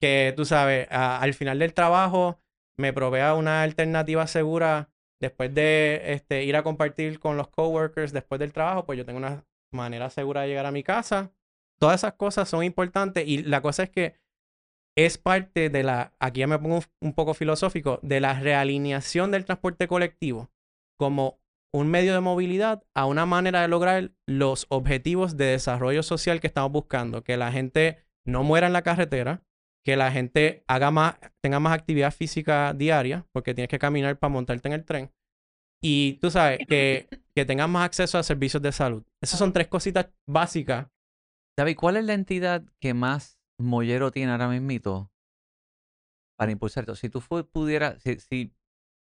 [0.02, 2.40] que tú sabes, a- al final del trabajo
[2.80, 4.90] me provea una alternativa segura
[5.20, 9.18] después de este, ir a compartir con los coworkers después del trabajo, pues yo tengo
[9.18, 11.32] una manera segura de llegar a mi casa.
[11.80, 14.16] Todas esas cosas son importantes y la cosa es que
[14.95, 19.45] es parte de la, aquí ya me pongo un- poco filosófico, de la realineación del
[19.45, 20.49] transporte colectivo
[20.98, 21.40] como
[21.72, 26.48] un medio de movilidad a una manera de lograr los objetivos de desarrollo social que
[26.48, 29.44] estamos buscando, que la gente no muera en la carretera,
[29.88, 34.34] que la gente haga más, tenga más actividad física diaria, porque tienes que caminar para
[34.34, 35.14] montarte en el tren.
[35.82, 39.06] Y tú sabes, que, que tengan más acceso a servicios de salud.
[39.24, 40.90] Esas son tres cositas básicas.
[41.58, 45.10] David, ¿cuál es la entidad que más mollero tiene ahora mismito
[46.38, 46.98] para impulsar esto?
[46.98, 48.54] Si tú pudieras, si, si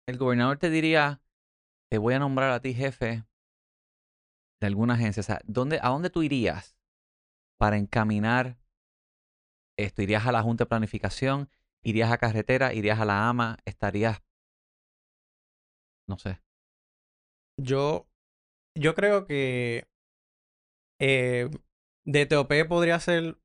[0.06, 1.22] el gobernador te diría,
[1.90, 3.24] te voy a nombrar a ti jefe
[4.60, 6.78] de alguna agencia, o sea, ¿dónde, ¿a dónde tú irías
[7.58, 8.58] para encaminar
[9.78, 10.02] esto?
[10.02, 11.50] ¿Irías a la Junta de Planificación?
[11.84, 12.74] ¿Irías a carretera?
[12.74, 13.58] ¿Irías a la AMA?
[13.66, 14.22] ¿Estarías,
[16.08, 16.42] no sé?
[17.58, 18.08] Yo,
[18.76, 19.88] yo creo que
[21.00, 21.50] eh,
[22.06, 23.38] DTOP podría ser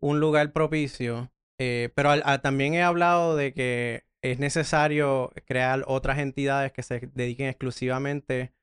[0.00, 2.10] un lugar propicio, eh, pero
[2.40, 8.54] también he hablado de que es necesario crear otras entidades que se dediquen exclusivamente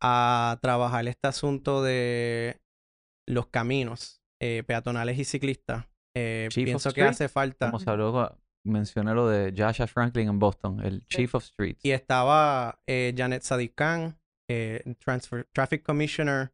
[0.00, 2.60] a trabajar este asunto de
[3.26, 5.86] los caminos eh, peatonales y ciclistas.
[6.16, 7.66] Eh, pienso que hace falta.
[7.66, 11.84] Como se habló, mencioné lo de Joshua Franklin en Boston, el Chief of Streets.
[11.84, 14.18] Y estaba eh, Janet Sadiq Khan,
[15.52, 16.52] Traffic Commissioner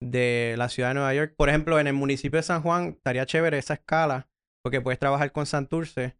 [0.00, 1.34] de la ciudad de Nueva York.
[1.36, 4.28] Por ejemplo, en el municipio de San Juan estaría chévere esa escala,
[4.62, 6.16] porque puedes trabajar con Santurce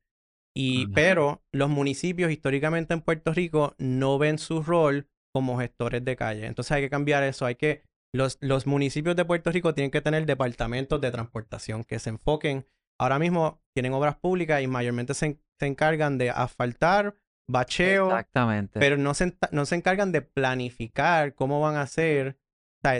[0.56, 6.16] y, pero los municipios históricamente en Puerto Rico no ven su rol como gestores de
[6.16, 6.47] calle.
[6.47, 7.47] Entonces hay que cambiar eso.
[7.47, 12.01] Hay que, los, los municipios de Puerto Rico tienen que tener departamentos de transportación que
[12.01, 12.66] se enfoquen.
[12.99, 17.15] Ahora mismo tienen obras públicas y mayormente se, se encargan de asfaltar,
[17.49, 18.07] bacheo.
[18.07, 18.81] Exactamente.
[18.81, 22.39] Pero no se, no se encargan de planificar cómo van a hacer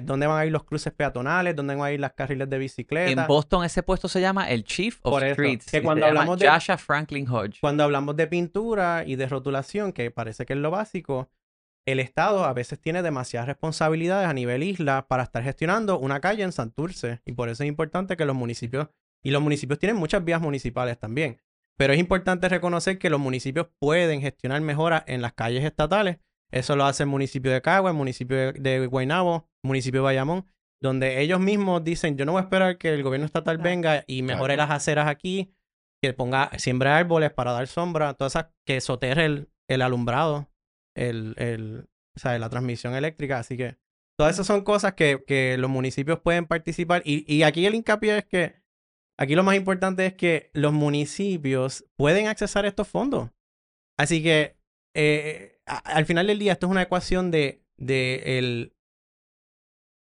[0.03, 1.55] ¿Dónde van a ir los cruces peatonales?
[1.55, 3.23] ¿Dónde van a ir las carriles de bicicleta?
[3.23, 5.71] En Boston ese puesto se llama el Chief of Streets.
[5.71, 6.49] Que cuando hablamos de
[6.79, 7.61] Franklin Hodge.
[7.61, 11.31] Cuando hablamos de pintura y de rotulación, que parece que es lo básico,
[11.87, 16.43] el Estado a veces tiene demasiadas responsabilidades a nivel isla para estar gestionando una calle
[16.43, 17.23] en Santurce.
[17.25, 18.89] Y por eso es importante que los municipios,
[19.23, 21.41] y los municipios tienen muchas vías municipales también,
[21.77, 26.19] pero es importante reconocer que los municipios pueden gestionar mejoras en las calles estatales
[26.51, 30.47] eso lo hace el municipio de Cagua, el municipio de, Guaynabo, municipio de Bayamón,
[30.81, 34.23] donde ellos mismos dicen, yo no voy a esperar que el gobierno estatal venga y
[34.23, 35.53] mejore las aceras aquí,
[36.03, 40.49] que ponga, siembre árboles para dar sombra, todas esas, que soterre el, el alumbrado,
[40.95, 43.39] el, el, o sea, la transmisión eléctrica.
[43.39, 43.77] Así que
[44.17, 47.03] todas esas son cosas que, que los municipios pueden participar.
[47.05, 48.55] Y, y aquí el hincapié es que,
[49.19, 53.31] aquí lo más importante es que los municipios pueden accesar estos fondos.
[53.99, 54.57] Así que
[54.95, 58.75] eh, al final del día, esto es una ecuación de, de el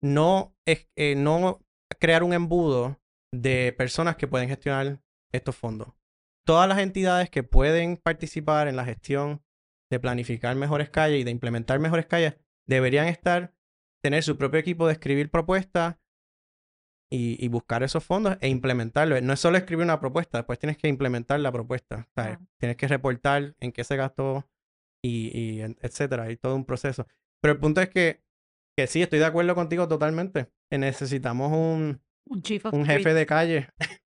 [0.03, 1.61] no, eh, no
[1.99, 3.01] crear un embudo
[3.33, 5.03] de personas que pueden gestionar
[5.33, 5.89] estos fondos.
[6.47, 9.43] Todas las entidades que pueden participar en la gestión
[9.91, 12.37] de planificar mejores calles y de implementar mejores calles
[12.67, 13.55] deberían estar,
[14.03, 15.97] tener su propio equipo de escribir propuestas
[17.13, 19.21] y, buscar esos fondos e implementarlo.
[19.21, 22.09] No es solo escribir una propuesta, después tienes que implementar la propuesta.
[22.59, 24.49] Tienes que reportar en qué se gastó
[25.03, 27.07] y, etcétera, hay todo un proceso.
[27.41, 28.23] Pero el punto es que,
[28.77, 30.49] que sí, estoy de acuerdo contigo totalmente.
[30.71, 33.69] Necesitamos un, un, jefe de calle.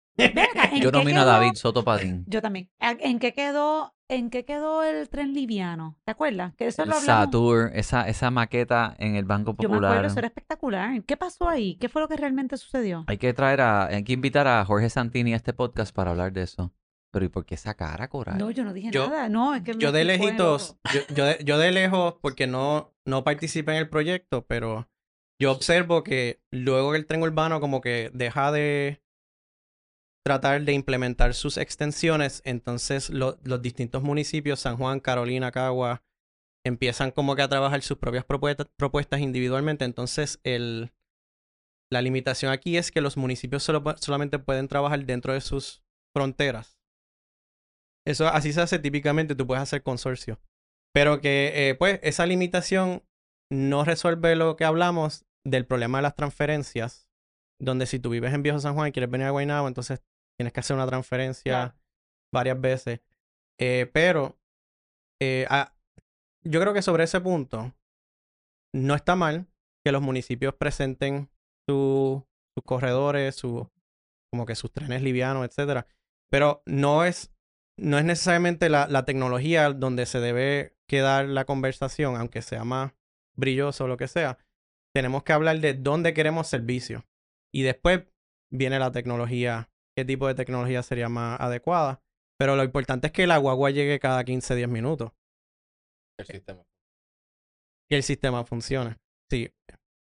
[0.82, 2.26] Yo nomino a David Soto Padín.
[2.28, 2.70] Yo también.
[2.80, 5.98] ¿En qué quedó, en qué quedó el tren liviano?
[6.06, 6.56] ¿Te acuerdas?
[6.56, 9.74] Que eso el Satur, esa, esa maqueta en el Banco Popular.
[9.74, 11.04] Yo me acuerdo, eso era espectacular.
[11.04, 11.76] ¿Qué pasó ahí?
[11.76, 13.06] ¿Qué fue lo que realmente sucedió?
[13.08, 16.34] Hay que traer a, hay que invitar a Jorge Santini a este podcast para hablar
[16.34, 16.74] de eso.
[17.12, 18.38] Pero ¿y por qué esa cara, Coral?
[18.38, 19.30] No, yo no dije nada.
[19.30, 20.78] No, es que yo de lejitos,
[21.16, 24.90] yo, de, yo de lejos, porque no, no participé en el proyecto, pero
[25.40, 29.02] yo observo que luego el tren urbano como que deja de
[30.28, 36.04] tratar de implementar sus extensiones, entonces los distintos municipios, San Juan, Carolina, Cagua,
[36.66, 39.86] empiezan como que a trabajar sus propias propuestas, individualmente.
[39.86, 40.92] Entonces, el,
[41.90, 45.82] la limitación aquí es que los municipios solo, solamente pueden trabajar dentro de sus
[46.14, 46.78] fronteras.
[48.06, 50.42] Eso así se hace típicamente, tú puedes hacer consorcio.
[50.94, 53.02] Pero que, eh, pues, esa limitación
[53.50, 57.10] no resuelve lo que hablamos del problema de las transferencias,
[57.62, 60.02] donde si tú vives en Viejo San Juan y quieres venir a Guaynabo, entonces
[60.38, 61.76] tienes que hacer una transferencia
[62.34, 63.02] varias veces.
[63.60, 64.38] Eh, pero
[65.22, 65.48] eh,
[66.44, 67.74] yo creo que sobre ese punto
[68.74, 69.48] no está mal
[69.84, 71.30] que los municipios presenten
[71.68, 72.24] sus
[72.66, 73.70] corredores, su,
[74.32, 75.88] como que sus trenes livianos, etcétera.
[76.30, 77.34] Pero no es
[77.80, 82.94] no es necesariamente la, la, tecnología donde se debe quedar la conversación, aunque sea más
[83.36, 84.40] brilloso o lo que sea.
[84.96, 87.06] Tenemos que hablar de dónde queremos servicio.
[87.54, 88.04] Y después
[88.52, 92.04] viene la tecnología, qué tipo de tecnología sería más adecuada.
[92.38, 95.12] Pero lo importante es que la guagua llegue cada 15, 10 minutos.
[96.20, 96.64] El sistema.
[97.90, 98.98] que el sistema funcione.
[99.30, 99.52] Sí,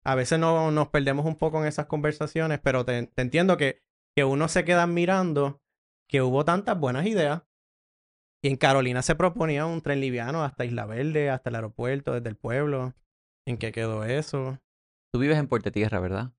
[0.04, 3.82] a veces no, nos perdemos un poco en esas conversaciones, pero te, te entiendo que,
[4.16, 5.62] que uno se queda mirando
[6.10, 7.44] que hubo tantas buenas ideas.
[8.44, 12.30] Y en Carolina se proponía un tren liviano hasta Isla Verde, hasta el aeropuerto, desde
[12.30, 12.94] el pueblo.
[13.48, 14.60] ¿En qué quedó eso?
[15.14, 16.34] Tú vives en Puerto Tierra, ¿verdad?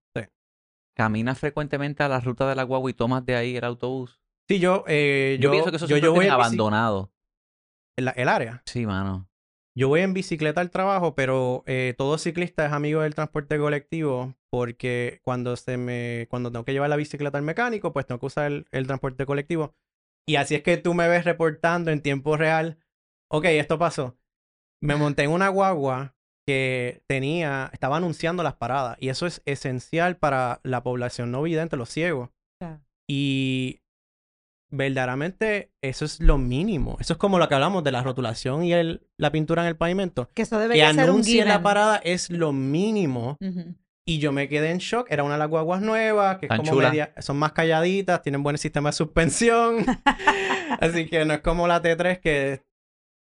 [0.96, 4.18] ¿Caminas frecuentemente a la ruta de la guagua y tomas de ahí el autobús?
[4.48, 7.12] Sí, yo, eh, Yo, yo, pienso que eso yo, yo voy abandonado.
[7.96, 8.62] el, el área.
[8.64, 9.28] Sí, mano.
[9.76, 14.34] Yo voy en bicicleta al trabajo, pero eh, todo ciclista es amigo del transporte colectivo
[14.48, 18.26] porque cuando se me, cuando tengo que llevar la bicicleta al mecánico, pues tengo que
[18.26, 19.74] usar el, el transporte colectivo.
[20.26, 22.78] Y así es que tú me ves reportando en tiempo real.
[23.28, 24.16] Ok, esto pasó.
[24.80, 26.15] Me monté en una guagua
[26.46, 31.76] que tenía, estaba anunciando las paradas y eso es esencial para la población no vidente,
[31.76, 32.30] los ciegos.
[33.08, 33.80] Y
[34.70, 36.96] verdaderamente eso es lo mínimo.
[37.00, 39.76] Eso es como lo que hablamos de la rotulación y el, la pintura en el
[39.76, 40.28] pavimento.
[40.34, 43.38] Que eso Que debería ser un anuncie la parada es lo mínimo.
[44.08, 45.08] Y yo me quedé en shock.
[45.10, 48.56] Era una de las guaguas nuevas, que es como media, son más calladitas, tienen buen
[48.56, 49.84] sistema de suspensión.
[50.80, 52.62] Así que no es como la T3 que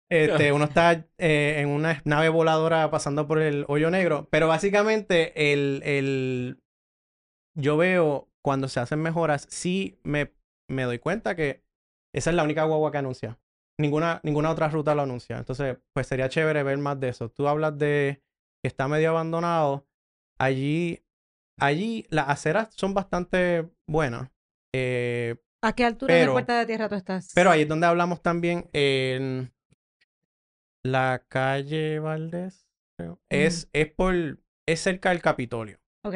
[0.09, 4.27] este, uno está eh, en una nave voladora pasando por el hoyo negro.
[4.31, 6.59] Pero básicamente el, el...
[7.55, 10.33] yo veo cuando se hacen mejoras, sí me,
[10.69, 11.63] me doy cuenta que
[12.13, 13.39] esa es la única guagua que anuncia.
[13.79, 15.37] Ninguna, ninguna otra ruta lo anuncia.
[15.37, 17.29] Entonces, pues sería chévere ver más de eso.
[17.29, 18.21] Tú hablas de
[18.61, 19.87] que está medio abandonado.
[20.37, 21.01] Allí,
[21.59, 24.29] allí las aceras son bastante buenas.
[24.75, 27.31] Eh, ¿A qué altura Pero- de Puerta de Tierra tú estás?
[27.35, 29.53] pero ahí es donde hablamos también en
[30.83, 32.67] la calle Valdés.
[32.97, 33.19] creo.
[33.29, 34.13] Es, es por,
[34.67, 35.79] es cerca del Capitolio.
[36.05, 36.15] Ok.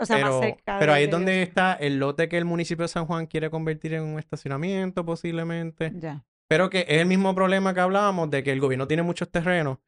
[0.00, 2.44] O sea, pero, más cerca pero ahí es de- donde está el lote que el
[2.44, 5.92] municipio de San Juan quiere convertir en un estacionamiento posiblemente.
[5.94, 6.26] Ya.
[6.48, 9.78] Pero que es el mismo problema que hablábamos de que el gobierno tiene muchos terrenos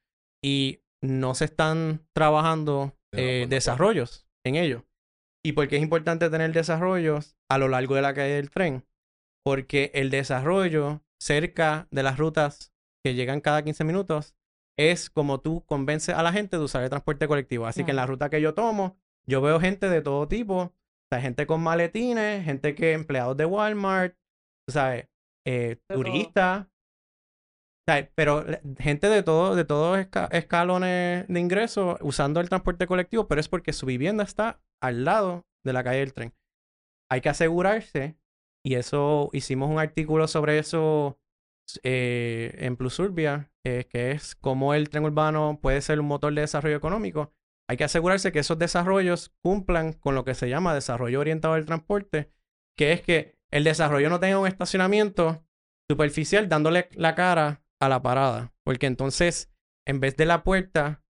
[0.43, 4.82] y no se están trabajando eh, desarrollos en ellos.
[5.44, 8.84] ¿Y por qué es importante tener desarrollos a lo largo de la calle del tren?
[9.44, 12.72] Porque el desarrollo cerca de las rutas
[13.07, 14.35] que llegan cada 15 minutos
[14.78, 17.66] es como tú convences a la gente de usar el transporte colectivo.
[17.66, 18.97] Así que en la ruta que yo tomo,
[19.28, 20.57] yo veo gente de todo tipo.
[20.62, 20.73] O
[21.11, 24.15] sea, gente con maletines, gente que empleados de Walmart,
[24.66, 25.07] tú sabes,
[25.47, 26.66] eh, turistas.
[26.66, 28.45] O sea, pero
[28.78, 33.49] gente de todo, de todos esca- escalones de ingreso usando el transporte colectivo, pero es
[33.49, 36.35] porque su vivienda está al lado de la calle del tren.
[37.11, 38.19] Hay que asegurarse,
[38.65, 41.20] y eso hicimos un artículo sobre eso
[41.82, 46.32] eh, en Plus Urbia, eh, que es cómo el tren urbano puede ser un motor
[46.34, 47.32] de desarrollo económico.
[47.68, 51.66] Hay que asegurarse que esos desarrollos cumplan con lo que se llama desarrollo orientado al
[51.66, 52.30] transporte,
[52.76, 55.44] que es que el desarrollo no tenga un estacionamiento
[55.88, 59.52] superficial dándole la cara a la parada, porque entonces
[59.86, 61.02] en vez de la puerta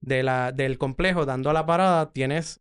[0.00, 2.60] del complejo dando a la parada, tienes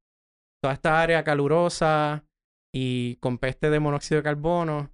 [0.61, 2.25] toda esta área calurosa
[2.73, 4.91] y con peste de monóxido de carbono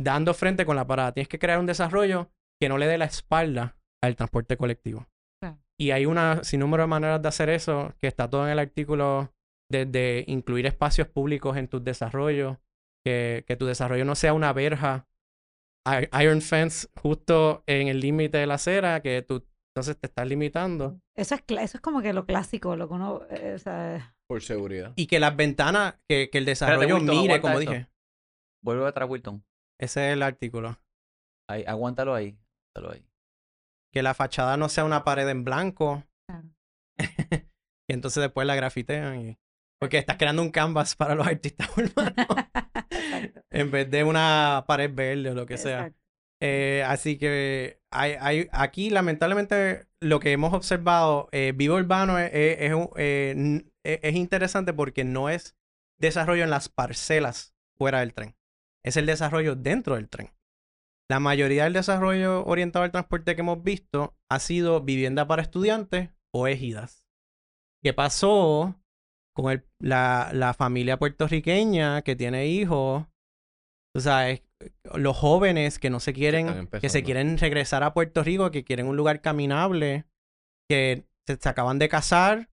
[0.00, 1.12] dando frente con la parada.
[1.12, 5.06] Tienes que crear un desarrollo que no le dé la espalda al transporte colectivo.
[5.40, 5.58] Claro.
[5.78, 9.32] Y hay una sinnúmero de maneras de hacer eso, que está todo en el artículo,
[9.70, 12.58] desde incluir espacios públicos en tus desarrollos,
[13.04, 15.06] que, que tu desarrollo no sea una verja,
[16.20, 21.00] iron fence justo en el límite de la acera, que tú entonces te estás limitando.
[21.16, 23.22] Eso es, cla- eso es como que lo clásico, lo que uno.
[23.30, 24.92] eh, o sea, Por seguridad.
[24.96, 27.70] Y que las ventanas, que, que el desarrollo Wilton, mire, como eso.
[27.70, 27.86] dije.
[28.62, 29.42] Vuelve atrás, Wilton.
[29.80, 30.78] Ese es el artículo.
[31.48, 32.38] Ahí, aguántalo ahí.
[32.76, 33.06] Aguántalo ahí.
[33.92, 36.48] Que la fachada no sea una pared en blanco, claro.
[37.88, 39.20] y entonces después la grafitean.
[39.20, 39.38] Y...
[39.80, 42.26] Porque estás creando un canvas para los artistas urbanos
[43.50, 45.92] en vez de una pared verde o lo que sea.
[46.42, 52.30] Eh, así que hay, hay, aquí, lamentablemente, lo que hemos observado, eh, Vivo Urbano es,
[52.32, 55.56] es- es un- eh, es- es interesante porque no es
[55.98, 58.36] desarrollo en las parcelas fuera del tren.
[58.84, 60.30] Es el desarrollo dentro del tren.
[61.10, 66.10] La mayoría del desarrollo orientado al transporte que hemos visto ha sido vivienda para estudiantes
[66.32, 67.06] o ejidas.
[67.82, 68.76] ¿Qué pasó
[69.34, 73.06] con el- la, la familia puertorriqueña que tiene hijos?
[73.94, 74.42] Tú sabes,
[74.94, 76.46] los jóvenes que no se quieren,
[76.80, 80.04] que se quieren regresar a Puerto Rico, que quieren un lugar caminable,
[80.68, 82.50] que se, se acaban de casar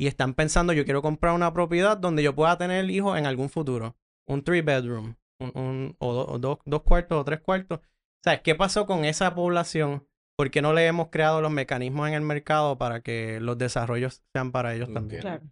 [0.00, 3.50] y están pensando, yo quiero comprar una propiedad donde yo pueda tener hijos en algún
[3.50, 3.96] futuro.
[4.26, 7.80] Un three bedroom, un, un- o, do- o dos, dos cuartos o tres cuartos.
[8.24, 10.06] ¿Sabes qué pasó con esa población?
[10.36, 14.22] ¿Por qué no le hemos creado los mecanismos en el mercado para que los desarrollos
[14.34, 15.20] sean para ellos también?
[15.20, 15.42] Claro.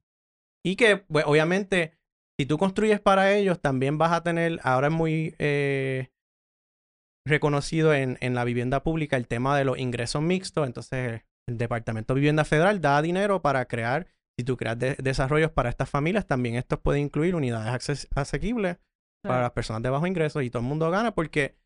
[0.65, 1.99] Y que, pues, obviamente,
[2.39, 6.11] si tú construyes para ellos, también vas a tener, ahora es muy eh,
[7.27, 10.67] reconocido en, en la vivienda pública el tema de los ingresos mixtos.
[10.67, 14.07] Entonces, el Departamento de Vivienda Federal da dinero para crear,
[14.39, 18.79] si tú creas de- desarrollos para estas familias, también estos pueden incluir unidades asequibles
[19.27, 21.57] para las personas de bajo ingreso y todo el mundo gana porque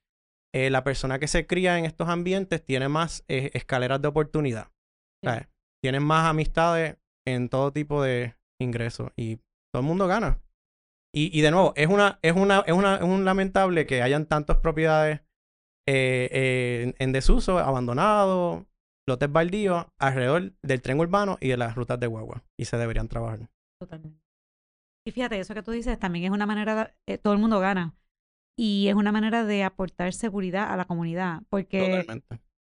[0.54, 4.68] eh, la persona que se cría en estos ambientes tiene más eh, escaleras de oportunidad.
[5.82, 6.96] Tienen más amistades
[7.26, 9.36] en todo tipo de ingresos y
[9.72, 10.42] todo el mundo gana.
[11.14, 14.26] Y, y de nuevo, es una, es una, es una, es un lamentable que hayan
[14.26, 15.20] tantas propiedades
[15.88, 18.64] eh, en, en desuso, abandonados,
[19.08, 22.44] lotes baldíos, alrededor del tren urbano y de las rutas de guagua.
[22.58, 23.48] Y se deberían trabajar.
[23.80, 24.29] Totalmente.
[25.06, 27.94] Y fíjate, eso que tú dices también es una manera, eh, todo el mundo gana.
[28.56, 32.06] Y es una manera de aportar seguridad a la comunidad, porque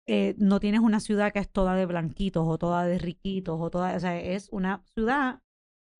[0.07, 3.69] eh, no tienes una ciudad que es toda de blanquitos o toda de riquitos o
[3.69, 5.41] toda, o sea, es una ciudad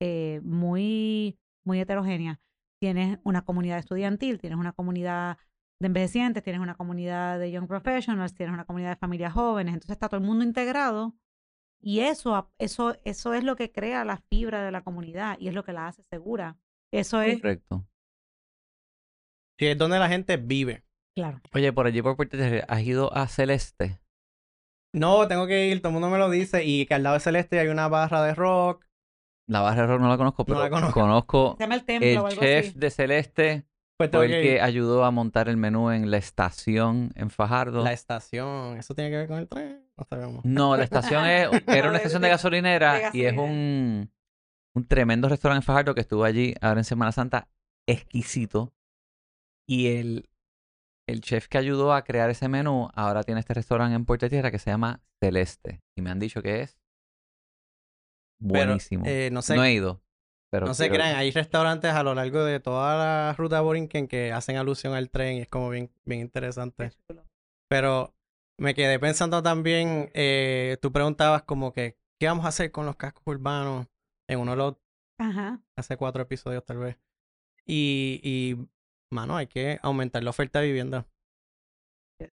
[0.01, 2.41] eh, muy, muy heterogénea.
[2.81, 5.37] Tienes una comunidad estudiantil, tienes una comunidad
[5.79, 9.93] de envejecientes, tienes una comunidad de young professionals, tienes una comunidad de familias jóvenes, entonces
[9.93, 11.15] está todo el mundo integrado
[11.81, 15.53] y eso, eso, eso es lo que crea la fibra de la comunidad y es
[15.53, 16.57] lo que la hace segura.
[16.91, 17.85] Eso es, Correcto.
[19.59, 20.83] Sí, es donde la gente vive.
[21.15, 21.41] claro.
[21.53, 23.99] Oye, por allí por Puerto Rico, ¿has ido a Celeste?
[24.93, 26.63] No, tengo que ir, todo el mundo me lo dice.
[26.63, 28.85] Y que al lado de Celeste hay una barra de rock.
[29.49, 30.99] La barra de rock no la conozco, No pero la conozco.
[30.99, 32.79] conozco Se llama el templo el o algo chef así.
[32.79, 33.67] de Celeste,
[33.97, 37.83] Pues fue el que ayudó a montar el menú en la estación en Fajardo.
[37.83, 38.77] La estación.
[38.77, 39.86] ¿Eso tiene que ver con el tren?
[39.97, 40.45] No sabemos.
[40.45, 44.11] No, la estación es, era una estación de De- gasolinera y es un,
[44.75, 47.47] un tremendo restaurante en Fajardo que estuvo allí ahora en Semana Santa,
[47.87, 48.73] exquisito.
[49.69, 50.29] Y el,
[51.07, 54.51] el chef que ayudó a crear ese menú ahora tiene este restaurante en Puerto Tierra
[54.51, 55.81] que se llama Celeste.
[55.97, 56.79] Y me han dicho que es
[58.39, 59.03] Pero, buenísimo.
[59.07, 60.01] eh, no sé, no he ido.
[60.49, 64.31] Pero no se crean, hay restaurantes a lo largo de toda la ruta Borinquen que
[64.31, 66.91] hacen alusión al tren y es como bien, bien interesante.
[67.69, 68.13] Pero
[68.59, 72.95] me quedé pensando también, eh, tú preguntabas como que, ¿qué vamos a hacer con los
[72.95, 73.87] cascos urbanos?
[74.29, 74.75] En uno de los,
[75.19, 75.61] Ajá.
[75.77, 76.97] hace cuatro episodios tal vez.
[77.65, 78.67] Y, y,
[79.11, 81.05] mano, hay que aumentar la oferta de vivienda.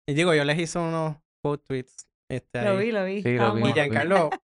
[0.08, 2.08] Y digo, yo les hice unos quote tweets.
[2.30, 2.86] Este, Lo ahí.
[2.86, 3.24] vi, lo vi.
[3.24, 3.70] Sí, lo vi.
[3.70, 3.74] Y.
[3.74, 4.30] Giancarlo,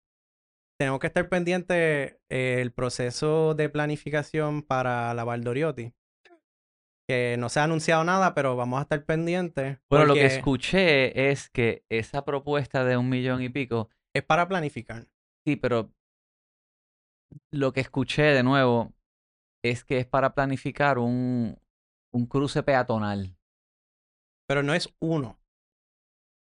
[0.79, 5.93] tenemos que estar pendientes eh, el proceso de planificación para la Valdoriotti.
[7.07, 9.79] Que no se ha anunciado nada, pero vamos a estar pendientes.
[9.91, 14.49] Bueno, lo que escuché es que esa propuesta de un millón y pico, Es para
[14.49, 15.07] planificar.
[15.47, 15.93] sí, pero
[17.51, 18.95] lo que escuché de nuevo
[19.63, 21.59] es que es para planificar un,
[22.13, 23.37] un cruce peatonal.
[24.47, 25.39] Pero no es uno.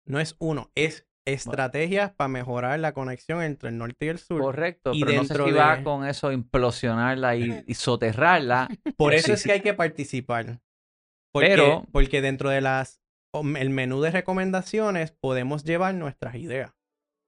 [0.06, 0.70] No es uno.
[0.74, 4.40] Es estrategias para mejorar la conexión entre el norte y el sur.
[4.40, 8.68] Correcto, Y pero no sé dentro si va de- con eso implosionarla y, y soterrarla.
[8.96, 9.48] Por Sí, eso es sí.
[9.48, 10.60] que hay que participar.
[11.32, 13.00] Porque, Pero- porque dentro de las
[13.58, 16.72] el menú de recomendaciones podemos llevar nuestras ideas.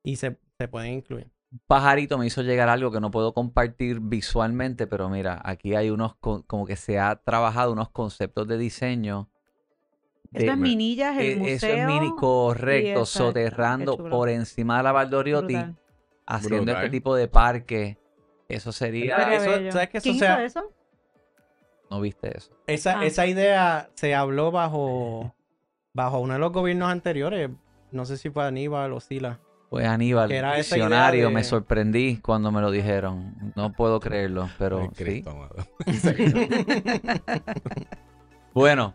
[0.02, 1.30] Y se, se pueden incluir.
[1.66, 6.14] pajarito me hizo llegar algo que no puedo compartir visualmente, pero mira, aquí hay unos,
[6.16, 9.28] co- como que se ha trabajado unos conceptos de diseño.
[10.32, 11.54] Esto de- es Minillas, el Eh, museo.
[11.56, 15.76] Eso es mini, correcto, esa- soterrando qué por encima de la Valdoriotti, Brutal.
[16.26, 16.90] haciendo este Brutal.
[16.90, 17.98] tipo de parque.
[18.48, 19.16] Eso sería...
[19.18, 19.36] Sería
[19.66, 19.72] eso-.
[19.72, 20.72] ¿sabes que eso ¿Quién hizo eso?
[21.90, 22.50] ¿No viste eso?
[22.66, 23.06] Esa, Ah.
[23.06, 25.34] esa idea se habló bajo,
[25.94, 27.48] bajo uno de los gobiernos anteriores.
[27.90, 29.40] No sé si fue Aníbal o Sila.
[29.70, 33.34] Pues Aníbal, visionario, de- me sorprendí cuando me lo dijeron.
[33.54, 35.04] No puedo creerlo, pero Ay, sí.
[35.04, 35.56] Cristo, amado.
[38.54, 38.94] Bueno,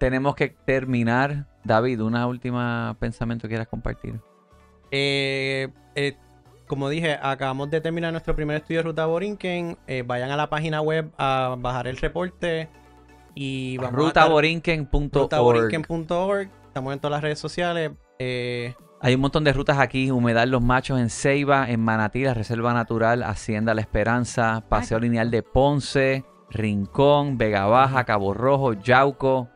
[0.00, 1.46] tenemos que terminar.
[1.62, 4.18] David, una última pensamiento que quieras compartir.
[4.90, 6.16] Eh, eh,
[6.66, 9.76] como dije, acabamos de terminar nuestro primer estudio de Ruta Borinquen.
[9.86, 12.70] Eh, vayan a la página web a bajar el reporte.
[13.34, 15.12] Y vamos Rutaborinquen.org.
[15.12, 16.48] rutaborinquen.org.
[16.66, 17.90] Estamos en todas las redes sociales.
[18.18, 20.10] Eh, Hay un montón de rutas aquí.
[20.10, 25.30] Humedal Los Machos en Ceiba, en Manatí, la Reserva Natural, Hacienda La Esperanza, Paseo Lineal
[25.30, 29.50] de Ponce, Rincón, Vega Baja, Cabo Rojo, Yauco.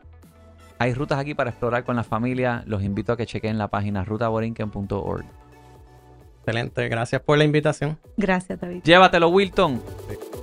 [0.77, 2.63] Hay rutas aquí para explorar con la familia.
[2.65, 5.25] Los invito a que chequen la página rutaborinquen.org.
[6.39, 6.89] excelente.
[6.89, 7.97] Gracias por la invitación.
[8.17, 8.81] Gracias, David.
[8.83, 9.81] Llévatelo, Wilton.
[10.09, 10.34] Sí.